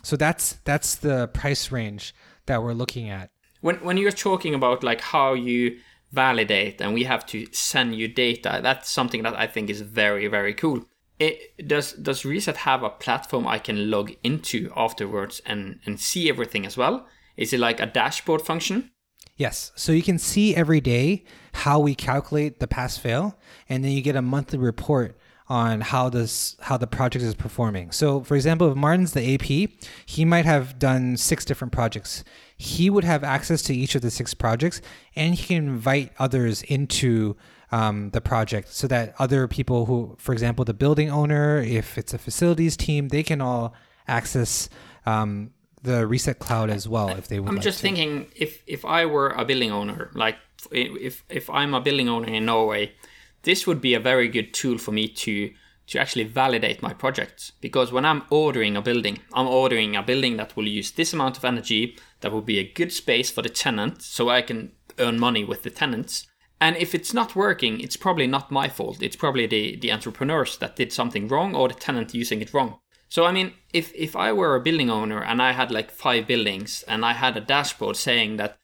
so 0.03 0.17
that's 0.17 0.55
that's 0.65 0.95
the 0.97 1.29
price 1.29 1.71
range 1.71 2.15
that 2.47 2.63
we're 2.63 2.73
looking 2.73 3.09
at 3.09 3.31
When, 3.61 3.77
when 3.77 3.97
you're 3.97 4.11
talking 4.13 4.55
about 4.55 4.83
like 4.83 5.01
how 5.01 5.35
you 5.35 5.79
validate 6.13 6.81
and 6.81 6.95
we 6.95 7.05
have 7.05 7.27
to 7.27 7.47
send 7.53 7.95
you 7.95 8.09
data, 8.09 8.61
that's 8.63 8.91
something 8.91 9.23
that 9.23 9.39
I 9.39 9.47
think 9.47 9.71
is 9.71 9.81
very, 9.81 10.27
very 10.27 10.55
cool. 10.55 10.85
It, 11.19 11.69
does 11.69 11.93
does 11.93 12.25
Reset 12.25 12.57
have 12.59 12.83
a 12.83 12.89
platform 12.89 13.47
I 13.47 13.59
can 13.59 13.91
log 13.91 14.13
into 14.23 14.73
afterwards 14.75 15.43
and, 15.45 15.79
and 15.85 16.01
see 16.01 16.31
everything 16.31 16.65
as 16.65 16.79
well? 16.79 17.07
Is 17.37 17.53
it 17.53 17.61
like 17.61 17.79
a 17.79 17.87
dashboard 17.87 18.43
function? 18.43 18.91
Yes. 19.41 19.73
So 19.75 19.93
you 19.93 20.03
can 20.03 20.19
see 20.19 20.55
every 20.55 20.83
day 20.83 21.25
how 21.55 21.81
we 21.81 21.95
calculate 21.95 22.61
the 22.61 22.69
pass 22.69 22.99
fail, 22.99 23.39
and 23.71 23.83
then 23.83 23.93
you 23.93 24.03
get 24.03 24.15
a 24.15 24.21
monthly 24.21 24.59
report 24.59 25.17
on 25.49 25.81
how 25.81 26.11
this 26.11 26.59
how 26.61 26.77
the 26.77 26.87
project 26.87 27.25
is 27.25 27.35
performing. 27.35 27.91
So 27.91 28.23
for 28.23 28.35
example, 28.37 28.71
if 28.71 28.77
Martin's 28.77 29.15
the 29.15 29.35
AP, 29.35 29.71
he 30.05 30.27
might 30.27 30.45
have 30.45 30.79
done 30.79 31.17
six 31.17 31.47
different 31.47 31.73
projects. 31.73 32.23
He 32.55 32.91
would 32.91 33.05
have 33.05 33.25
access 33.25 33.63
to 33.63 33.75
each 33.75 33.95
of 33.95 34.03
the 34.03 34.11
six 34.11 34.35
projects, 34.35 34.83
and 35.17 35.35
he 35.35 35.47
can 35.47 35.69
invite 35.69 36.13
others 36.19 36.61
into 36.65 37.35
um, 37.73 38.11
the 38.11 38.21
project 38.21 38.69
so 38.69 38.87
that 38.89 39.15
other 39.19 39.49
people 39.49 39.87
who, 39.87 40.17
for 40.19 40.35
example, 40.35 40.67
the 40.67 40.75
building 40.75 41.09
owner, 41.09 41.63
if 41.63 41.97
it's 41.97 42.13
a 42.13 42.19
facilities 42.19 42.77
team, 42.77 43.09
they 43.09 43.23
can 43.23 43.41
all 43.41 43.73
access 44.07 44.69
um, 45.07 45.53
the 45.83 46.07
Reset 46.07 46.39
Cloud 46.39 46.71
as 46.71 46.89
well 46.89 47.09
if 47.11 47.29
they 47.29 47.41
would. 47.41 47.49
I'm 47.49 47.57
like 47.57 47.65
just 47.65 47.79
to. 47.79 47.83
thinking 47.83 48.27
if 48.37 48.63
if 48.67 48.85
I 48.85 49.07
were 49.07 49.31
a 49.31 49.45
building 49.45 49.71
owner, 49.71 50.11
like 50.15 50.37
if 50.71 51.25
if 51.29 51.49
I'm 51.51 51.75
a 51.75 51.81
building 51.81 52.09
owner 52.09 52.29
in 52.29 52.47
Norway, 52.47 52.93
this 53.43 53.67
would 53.67 53.81
be 53.81 53.95
a 53.95 54.01
very 54.01 54.29
good 54.29 54.53
tool 54.53 54.79
for 54.79 54.93
me 54.93 55.09
to 55.09 55.51
to 55.91 55.99
actually 55.99 56.25
validate 56.25 56.83
my 56.83 56.93
projects 56.93 57.51
because 57.61 57.91
when 57.91 58.05
I'm 58.05 58.23
ordering 58.31 58.77
a 58.77 58.83
building, 58.83 59.19
I'm 59.35 59.49
ordering 59.49 59.97
a 59.97 60.03
building 60.03 60.37
that 60.37 60.55
will 60.55 60.69
use 60.69 60.93
this 60.93 61.13
amount 61.13 61.37
of 61.37 61.45
energy, 61.45 61.97
that 62.21 62.31
will 62.31 62.43
be 62.43 62.61
a 62.61 62.73
good 62.73 62.93
space 62.93 63.29
for 63.29 63.43
the 63.43 63.49
tenant, 63.49 64.03
so 64.03 64.29
I 64.29 64.43
can 64.43 64.71
earn 64.99 65.19
money 65.19 65.43
with 65.43 65.65
the 65.65 65.71
tenants. 65.71 66.29
And 66.61 66.77
if 66.77 66.95
it's 66.95 67.13
not 67.13 67.35
working, 67.35 67.81
it's 67.81 67.97
probably 67.97 68.29
not 68.29 68.53
my 68.53 68.69
fault. 68.69 69.03
It's 69.03 69.17
probably 69.17 69.47
the, 69.47 69.77
the 69.77 69.91
entrepreneurs 69.91 70.59
that 70.59 70.77
did 70.77 70.93
something 70.93 71.27
wrong 71.27 71.57
or 71.57 71.67
the 71.67 71.75
tenant 71.75 72.15
using 72.15 72.41
it 72.41 72.55
wrong. 72.55 72.79
So 73.11 73.25
I 73.25 73.33
mean, 73.33 73.53
if 73.73 73.93
if 73.95 74.15
I 74.15 74.33
were 74.33 74.55
a 74.55 74.61
building 74.61 74.89
owner 74.89 75.21
and 75.23 75.43
I 75.43 75.51
had 75.53 75.73
like 75.73 75.91
five 75.91 76.29
buildings 76.29 76.85
and 76.87 77.05
I 77.05 77.13
had 77.13 77.37
a 77.37 77.41
dashboard 77.41 77.97
saying 77.97 78.37
that 78.37 78.57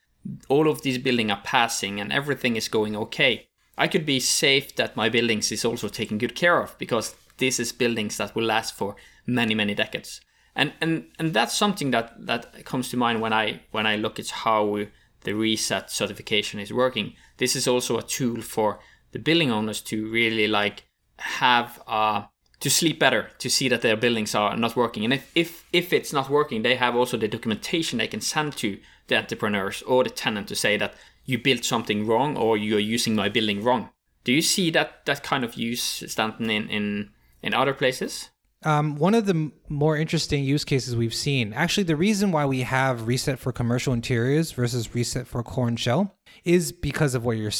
all 0.49 0.68
of 0.68 0.82
these 0.82 0.99
buildings 0.99 1.32
are 1.32 1.42
passing 1.42 2.01
and 2.01 2.12
everything 2.12 2.55
is 2.57 2.68
going 2.68 2.97
okay, 2.97 3.49
I 3.76 3.88
could 3.88 4.07
be 4.07 4.20
safe 4.20 4.76
that 4.76 4.97
my 4.97 5.09
buildings 5.09 5.51
is 5.51 5.64
also 5.64 5.88
taken 5.88 6.18
good 6.18 6.36
care 6.36 6.62
of 6.62 6.78
because 6.78 7.16
this 7.38 7.59
is 7.59 7.72
buildings 7.72 8.16
that 8.18 8.34
will 8.36 8.44
last 8.44 8.76
for 8.76 8.94
many 9.26 9.55
many 9.55 9.74
decades. 9.74 10.20
And 10.55 10.72
and 10.80 11.07
and 11.18 11.34
that's 11.34 11.55
something 11.55 11.90
that 11.90 12.14
that 12.26 12.64
comes 12.64 12.88
to 12.90 12.97
mind 12.97 13.20
when 13.20 13.32
I 13.32 13.62
when 13.72 13.86
I 13.86 13.97
look 13.97 14.20
at 14.20 14.30
how 14.30 14.86
the 15.24 15.32
reset 15.32 15.90
certification 15.90 16.61
is 16.61 16.72
working. 16.72 17.14
This 17.38 17.57
is 17.57 17.66
also 17.66 17.99
a 17.99 18.03
tool 18.03 18.42
for 18.42 18.78
the 19.11 19.18
building 19.18 19.51
owners 19.51 19.80
to 19.82 20.09
really 20.09 20.47
like 20.47 20.84
have 21.18 21.82
uh 21.88 22.26
to 22.66 22.70
sleep 22.70 22.98
better 22.98 23.30
to 23.38 23.48
see 23.48 23.68
that 23.68 23.82
their 23.82 23.96
buildings 23.96 24.34
are 24.34 24.56
not 24.56 24.74
working. 24.74 25.04
And 25.04 25.12
if, 25.12 25.30
if 25.36 25.64
if 25.72 25.92
it's 25.92 26.12
not 26.12 26.28
working 26.28 26.62
they 26.62 26.74
have 26.74 26.96
also 26.96 27.16
the 27.16 27.28
documentation 27.28 27.98
they 27.98 28.08
can 28.08 28.20
send 28.20 28.56
to 28.56 28.80
the 29.06 29.16
entrepreneurs 29.16 29.82
or 29.82 30.02
the 30.02 30.10
tenant 30.10 30.48
to 30.48 30.56
say 30.56 30.76
that 30.76 30.94
you 31.26 31.38
built 31.38 31.64
something 31.64 32.08
wrong 32.08 32.36
or 32.36 32.56
you're 32.56 32.80
using 32.96 33.14
my 33.14 33.28
building 33.28 33.62
wrong. 33.62 33.90
Do 34.24 34.32
you 34.32 34.42
see 34.42 34.72
that 34.72 35.06
that 35.06 35.22
kind 35.22 35.44
of 35.44 35.54
use 35.54 35.84
stanton 36.08 36.50
in 36.50 36.68
in 36.68 37.10
in 37.40 37.54
other 37.54 37.72
places? 37.72 38.30
Um, 38.64 38.96
one 38.96 39.14
of 39.14 39.26
the 39.26 39.36
m- 39.42 39.52
more 39.68 39.96
interesting 39.96 40.42
use 40.42 40.64
cases 40.64 40.96
we've 40.96 41.14
seen, 41.14 41.52
actually, 41.52 41.84
the 41.84 41.94
reason 41.94 42.32
why 42.32 42.46
we 42.46 42.62
have 42.62 43.06
reset 43.06 43.38
for 43.38 43.52
commercial 43.52 43.92
interiors 43.92 44.50
versus 44.50 44.92
reset 44.92 45.28
for 45.28 45.44
core 45.44 45.68
and 45.68 45.78
shell 45.78 46.16
is 46.44 46.72
because 46.72 47.14
of 47.14 47.24
what 47.24 47.36
you're 47.36 47.56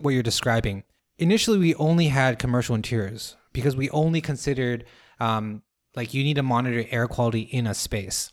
what 0.00 0.10
you're 0.10 0.32
describing. 0.32 0.82
Initially, 1.18 1.58
we 1.58 1.74
only 1.76 2.08
had 2.08 2.40
commercial 2.40 2.74
interiors 2.74 3.36
because 3.52 3.76
we 3.76 3.90
only 3.90 4.20
considered 4.20 4.84
um, 5.18 5.62
like 5.96 6.14
you 6.14 6.24
need 6.24 6.34
to 6.34 6.42
monitor 6.42 6.84
air 6.90 7.06
quality 7.06 7.40
in 7.40 7.66
a 7.66 7.74
space. 7.74 8.32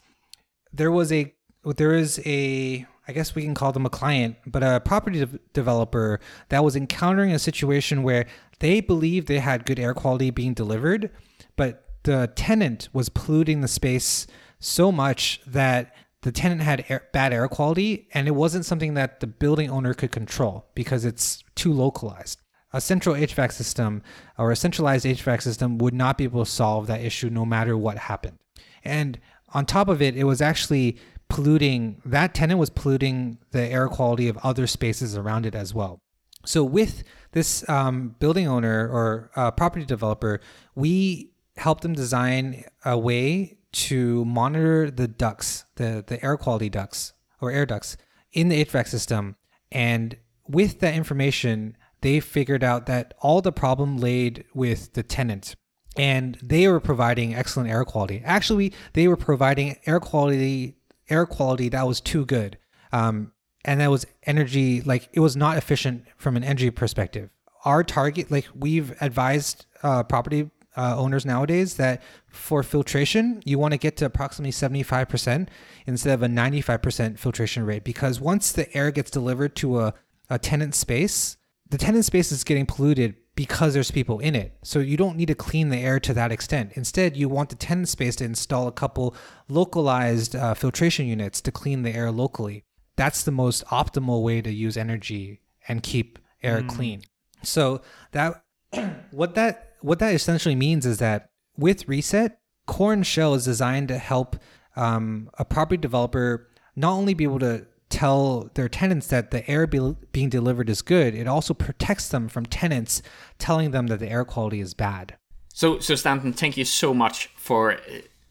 There 0.72 0.92
was 0.92 1.12
a 1.12 1.34
there 1.64 1.94
is 1.94 2.22
a 2.26 2.86
I 3.08 3.14
guess 3.14 3.36
we 3.36 3.44
can 3.44 3.56
call 3.56 3.72
them 3.72 3.86
a 3.86 3.90
client, 3.90 4.36
but 4.46 4.64
a 4.64 4.82
property 4.82 5.20
de- 5.20 5.40
developer 5.54 6.20
that 6.50 6.64
was 6.64 6.76
encountering 6.76 7.32
a 7.32 7.40
situation 7.40 8.04
where 8.04 8.26
they 8.60 8.82
believed 8.82 9.28
they 9.28 9.40
had 9.40 9.66
good 9.66 9.80
air 9.80 9.94
quality 9.94 10.30
being 10.30 10.54
delivered, 10.54 11.10
but 11.56 11.86
the 12.04 12.32
tenant 12.36 12.90
was 12.94 13.10
polluting 13.10 13.62
the 13.62 13.68
space 13.68 14.28
so 14.60 14.92
much 14.92 15.40
that 15.46 15.94
the 16.22 16.32
tenant 16.32 16.62
had 16.62 16.86
air, 16.90 17.06
bad 17.14 17.32
air 17.32 17.48
quality 17.48 18.08
and 18.14 18.28
it 18.28 18.32
wasn't 18.32 18.66
something 18.66 18.96
that 18.96 19.20
the 19.20 19.28
building 19.28 19.70
owner 19.70 19.94
could 19.94 20.12
control 20.12 20.66
because 20.76 21.06
it's 21.06 21.44
too 21.56 21.72
localized. 21.72 22.42
A 22.78 22.82
central 22.82 23.16
HVAC 23.16 23.52
system 23.54 24.04
or 24.38 24.52
a 24.52 24.56
centralized 24.56 25.04
HVAC 25.04 25.42
system 25.42 25.80
would 25.80 25.96
not 25.96 26.16
be 26.16 26.26
able 26.26 26.46
to 26.46 26.52
solve 26.52 26.86
that 26.86 27.02
issue 27.02 27.28
no 27.28 27.44
matter 27.44 27.76
what 27.76 27.98
happened. 27.98 28.38
And 28.84 29.20
on 29.50 29.66
top 29.66 29.90
of 29.90 30.00
it, 30.00 30.16
it 30.16 30.26
was 30.26 30.42
actually 30.42 30.98
polluting, 31.28 32.00
that 32.06 32.36
tenant 32.36 32.60
was 32.60 32.70
polluting 32.70 33.40
the 33.50 33.64
air 33.64 33.88
quality 33.88 34.28
of 34.28 34.38
other 34.44 34.68
spaces 34.68 35.18
around 35.18 35.48
it 35.48 35.56
as 35.56 35.74
well. 35.74 36.04
So 36.46 36.64
with 36.64 37.04
this 37.32 37.68
um, 37.68 38.16
building 38.20 38.48
owner 38.48 38.88
or 38.88 39.32
uh, 39.36 39.50
property 39.50 39.84
developer, 39.84 40.40
we 40.76 41.32
helped 41.56 41.82
them 41.82 41.94
design 41.94 42.64
a 42.86 42.96
way 42.96 43.58
to 43.72 44.24
monitor 44.26 44.92
the 44.92 45.08
ducts, 45.08 45.66
the 45.78 46.04
the 46.06 46.24
air 46.24 46.38
quality 46.38 46.70
ducts 46.70 47.14
or 47.42 47.52
air 47.52 47.66
ducts 47.66 47.98
in 48.34 48.50
the 48.50 48.64
HVAC 48.64 48.88
system. 48.88 49.36
And 49.72 50.18
with 50.48 50.80
that 50.82 50.94
information, 50.94 51.76
they 52.02 52.20
figured 52.20 52.64
out 52.64 52.86
that 52.86 53.14
all 53.20 53.42
the 53.42 53.52
problem 53.52 53.98
laid 53.98 54.46
with 54.54 54.94
the 54.94 55.04
tenant. 55.04 55.56
And 55.98 56.38
they 56.44 56.68
were 56.68 56.80
providing 56.80 57.34
excellent 57.34 57.70
air 57.70 57.84
quality. 57.84 58.22
Actually, 58.24 58.72
they 58.94 59.08
were 59.08 59.18
providing 59.18 59.78
air 59.86 60.00
quality 60.00 60.76
air 61.10 61.26
quality 61.26 61.70
that 61.70 61.88
was 61.88 62.02
too 62.02 62.26
good. 62.26 62.58
Um, 62.92 63.32
and 63.66 63.82
that 63.82 63.92
was 63.92 64.06
energy 64.24 64.82
like 64.82 65.10
it 65.14 65.20
was 65.20 65.36
not 65.36 65.58
efficient 65.58 66.06
from 66.16 66.38
an 66.38 66.44
energy 66.44 66.72
perspective. 66.72 67.30
Our 67.66 67.84
target, 67.84 68.32
like 68.32 68.48
we've 68.56 68.96
advised 69.02 69.66
uh, 69.84 70.04
property 70.04 70.50
uh, 70.76 70.96
owners 70.98 71.26
nowadays, 71.26 71.76
that 71.76 72.02
for 72.30 72.64
filtration 72.64 73.42
you 73.46 73.60
want 73.60 73.74
to 73.74 73.78
get 73.78 73.98
to 73.98 74.06
approximately 74.06 74.52
seventy 74.52 74.84
five 74.84 75.10
percent 75.10 75.50
instead 75.86 76.14
of 76.14 76.24
a 76.24 76.28
ninety 76.28 76.62
five 76.62 76.82
percent 76.82 77.20
filtration 77.20 77.66
rate 77.66 77.84
because 77.84 78.22
once 78.22 78.52
the 78.52 78.74
air 78.76 78.92
gets 78.92 79.12
delivered 79.12 79.56
to 79.58 79.80
a, 79.80 79.94
a 80.30 80.40
tenant 80.40 80.76
space, 80.76 81.37
the 81.70 81.78
tenant 81.78 82.06
space 82.06 82.32
is 82.32 82.44
getting 82.44 82.66
polluted 82.66 83.16
because 83.36 83.74
there's 83.74 83.92
people 83.92 84.20
in 84.20 84.36
it. 84.36 84.58
So 84.64 84.80
you 84.80 84.98
don't 84.98 85.16
need 85.16 85.28
to 85.28 85.36
clean 85.36 85.70
the 85.70 85.78
air 85.78 86.00
to 86.02 86.14
that 86.14 86.32
extent. 86.32 86.72
Instead, 86.74 87.16
you 87.16 87.30
want 87.30 87.50
the 87.50 87.56
tenant 87.56 87.90
space 87.90 88.16
to 88.18 88.26
install 88.26 88.68
a 88.68 88.72
couple 88.72 89.16
localized 89.48 90.36
uh, 90.36 90.54
filtration 90.54 91.06
units 91.06 91.40
to 91.42 91.52
clean 91.52 91.84
the 91.84 91.94
air 91.94 92.12
locally. 92.12 92.64
That's 92.96 93.24
the 93.24 93.32
most 93.32 93.66
optimal 93.68 94.24
way 94.24 94.42
to 94.42 94.52
use 94.52 94.76
energy 94.76 95.42
and 95.68 95.84
keep 95.84 96.20
air 96.42 96.64
clean. 96.64 97.04
So 97.44 97.82
that 98.12 98.44
what 99.12 99.36
that 99.36 99.74
what 99.82 100.00
that 100.00 100.14
essentially 100.14 100.56
means 100.56 100.86
is 100.86 100.98
that 100.98 101.30
with 101.58 101.88
Reset, 101.88 102.40
Core 102.66 102.94
and 102.94 103.06
Shell 103.06 103.36
is 103.36 103.46
designed 103.46 103.90
to 103.90 103.98
help 103.98 104.38
um, 104.76 105.30
a 105.38 105.46
property 105.46 105.78
developer 105.78 106.50
not 106.76 106.94
only 106.94 107.14
be 107.14 107.24
able 107.24 107.40
to 107.40 107.68
tell 107.90 108.50
their 108.54 108.70
tenants 108.70 109.08
that 109.08 109.32
the 109.32 109.50
air 109.50 109.68
be, 109.68 109.96
being 110.12 110.30
delivered 110.30 110.70
is 110.70 110.82
good, 110.82 111.16
it 111.16 111.28
also 111.28 111.54
protects 111.54 112.10
them 112.10 112.28
from 112.28 112.46
tenants 112.46 113.02
telling 113.38 113.72
them 113.72 113.88
that 113.88 114.00
the 114.00 114.10
air 114.10 114.26
quality 114.26 114.60
is 114.60 114.74
bad. 114.74 115.16
So, 115.54 115.80
so 115.80 115.96
Stanton, 115.96 116.34
thank 116.34 116.58
you 116.58 116.66
so 116.66 116.94
much 116.94 117.32
for 117.36 117.74
uh, 117.74 117.78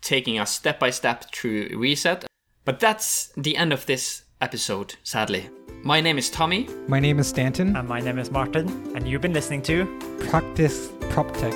taking 0.01 0.39
us 0.39 0.53
step 0.53 0.79
by 0.79 0.91
step 0.91 1.33
through 1.33 1.71
Reset. 1.77 2.25
But 2.65 2.81
that's 2.81 3.33
the 3.37 3.57
end 3.57 3.73
of 3.73 3.87
this 3.87 4.23
episode, 4.41 4.95
sadly. 5.03 5.49
My 5.83 6.01
name 6.01 6.19
is 6.19 6.31
Tommy. 6.31 6.69
My 6.89 7.01
name 7.01 7.19
is 7.19 7.29
Stanton. 7.29 7.77
And 7.77 7.89
my 7.89 8.01
name 8.01 8.19
is 8.19 8.31
Martin, 8.31 8.69
and 8.95 9.07
you've 9.07 9.23
been 9.23 9.33
listening 9.33 9.63
to 9.63 9.87
Practice 10.29 10.89
PropTech. 11.11 11.53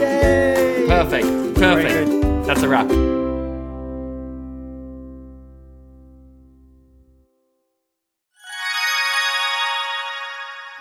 Yay! 0.00 0.86
Perfect, 0.86 1.26
perfect. 1.56 2.46
That's 2.46 2.62
a 2.62 2.68
wrap. 2.68 3.13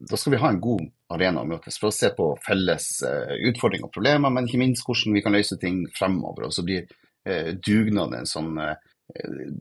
da 0.00 0.16
skal 0.16 0.34
vi 0.34 0.40
ha 0.40 0.50
en 0.50 0.60
god 0.62 0.86
arena 1.12 1.42
å 1.42 1.48
møtes 1.48 1.76
for 1.80 1.90
å 1.90 1.94
se 1.94 2.12
på 2.16 2.32
felles 2.44 2.86
uh, 3.04 3.34
utfordringer 3.50 3.88
og 3.88 3.94
problemer, 3.94 4.32
men 4.32 4.48
ikke 4.48 4.62
minst 4.62 4.86
hvordan 4.86 5.16
vi 5.16 5.24
kan 5.24 5.36
løse 5.36 5.58
ting 5.60 5.82
fremover. 5.96 6.48
Og 6.48 6.54
så 6.56 6.64
blir 6.66 6.86
uh, 6.88 7.52
dugnaden 7.56 8.22
en 8.22 8.30
sånn 8.30 8.54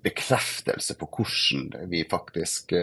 bekreftelse 0.06 0.94
på 1.00 1.08
hvordan 1.10 1.88
vi 1.90 2.04
faktisk 2.06 2.76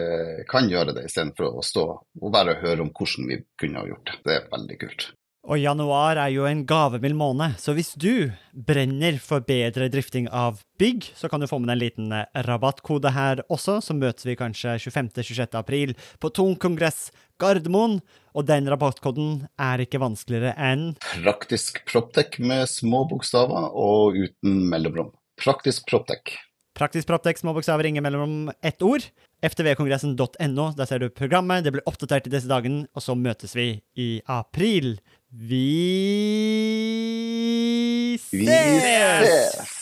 kan 0.51 0.67
gjøre 0.67 0.97
det, 0.97 1.05
istedenfor 1.07 1.61
å 1.61 1.63
stå 1.63 1.85
og 1.95 2.33
bare 2.35 2.57
høre 2.59 2.83
om 2.83 2.91
hvordan 2.91 3.29
vi 3.31 3.37
kunne 3.55 3.79
ha 3.79 3.87
gjort 3.87 4.11
det. 4.11 4.17
Det 4.25 4.35
er 4.35 4.49
veldig 4.51 4.77
kult. 4.81 5.05
Og 5.47 5.61
januar 5.63 6.19
er 6.19 6.33
jo 6.33 6.43
en 6.43 6.65
gavemild 6.67 7.15
måned, 7.15 7.55
så 7.55 7.71
hvis 7.71 7.93
du 7.95 8.33
brenner 8.51 9.15
for 9.23 9.45
bedre 9.47 9.87
drifting 9.87 10.25
av 10.27 10.59
bygg, 10.75 11.07
så 11.15 11.29
kan 11.31 11.39
du 11.39 11.47
få 11.47 11.61
med 11.63 11.71
en 11.71 11.79
liten 11.79 12.11
eh, 12.11 12.27
rabattkode 12.43 13.13
her 13.15 13.39
også, 13.47 13.77
så 13.79 13.95
møtes 13.95 14.27
vi 14.27 14.35
kanskje 14.35 14.75
25.-26. 14.89 15.55
april 15.55 15.95
på 16.19 16.33
Tung 16.35 16.57
kongress 16.59 17.07
Gardermoen. 17.41 17.99
Og 18.37 18.45
den 18.45 18.69
rabattkoden 18.69 19.47
er 19.57 19.81
ikke 19.81 20.01
vanskeligere 20.01 20.53
enn 20.61 20.91
Praktisk 21.01 21.79
Proptek 21.89 22.37
med 22.43 22.67
små 22.69 23.05
bokstaver 23.09 23.71
og 23.73 24.17
uten 24.19 24.59
mellomrom. 24.69 25.09
Praktisk 25.41 25.87
Proptek. 25.89 26.35
Praktisk 26.77 27.09
Proptek, 27.09 27.39
små 27.41 27.55
bokstaver, 27.57 27.87
ingen 27.89 28.05
mellomrom, 28.05 28.51
ett 28.61 28.83
ord. 28.85 29.07
ftvkongressen.no, 29.41 30.67
der 30.77 30.85
ser 30.85 31.01
du 31.01 31.09
programmet. 31.09 31.63
Det 31.65 31.73
blir 31.73 31.89
oppdatert 31.89 32.29
i 32.29 32.33
disse 32.33 32.49
dagene, 32.49 32.85
og 32.93 33.01
så 33.01 33.17
møtes 33.17 33.55
vi 33.57 33.81
i 33.97 34.21
april. 34.29 34.99
Vi 35.33 35.65
ses! 38.21 38.29
Vi 38.33 38.45
ses! 38.45 39.76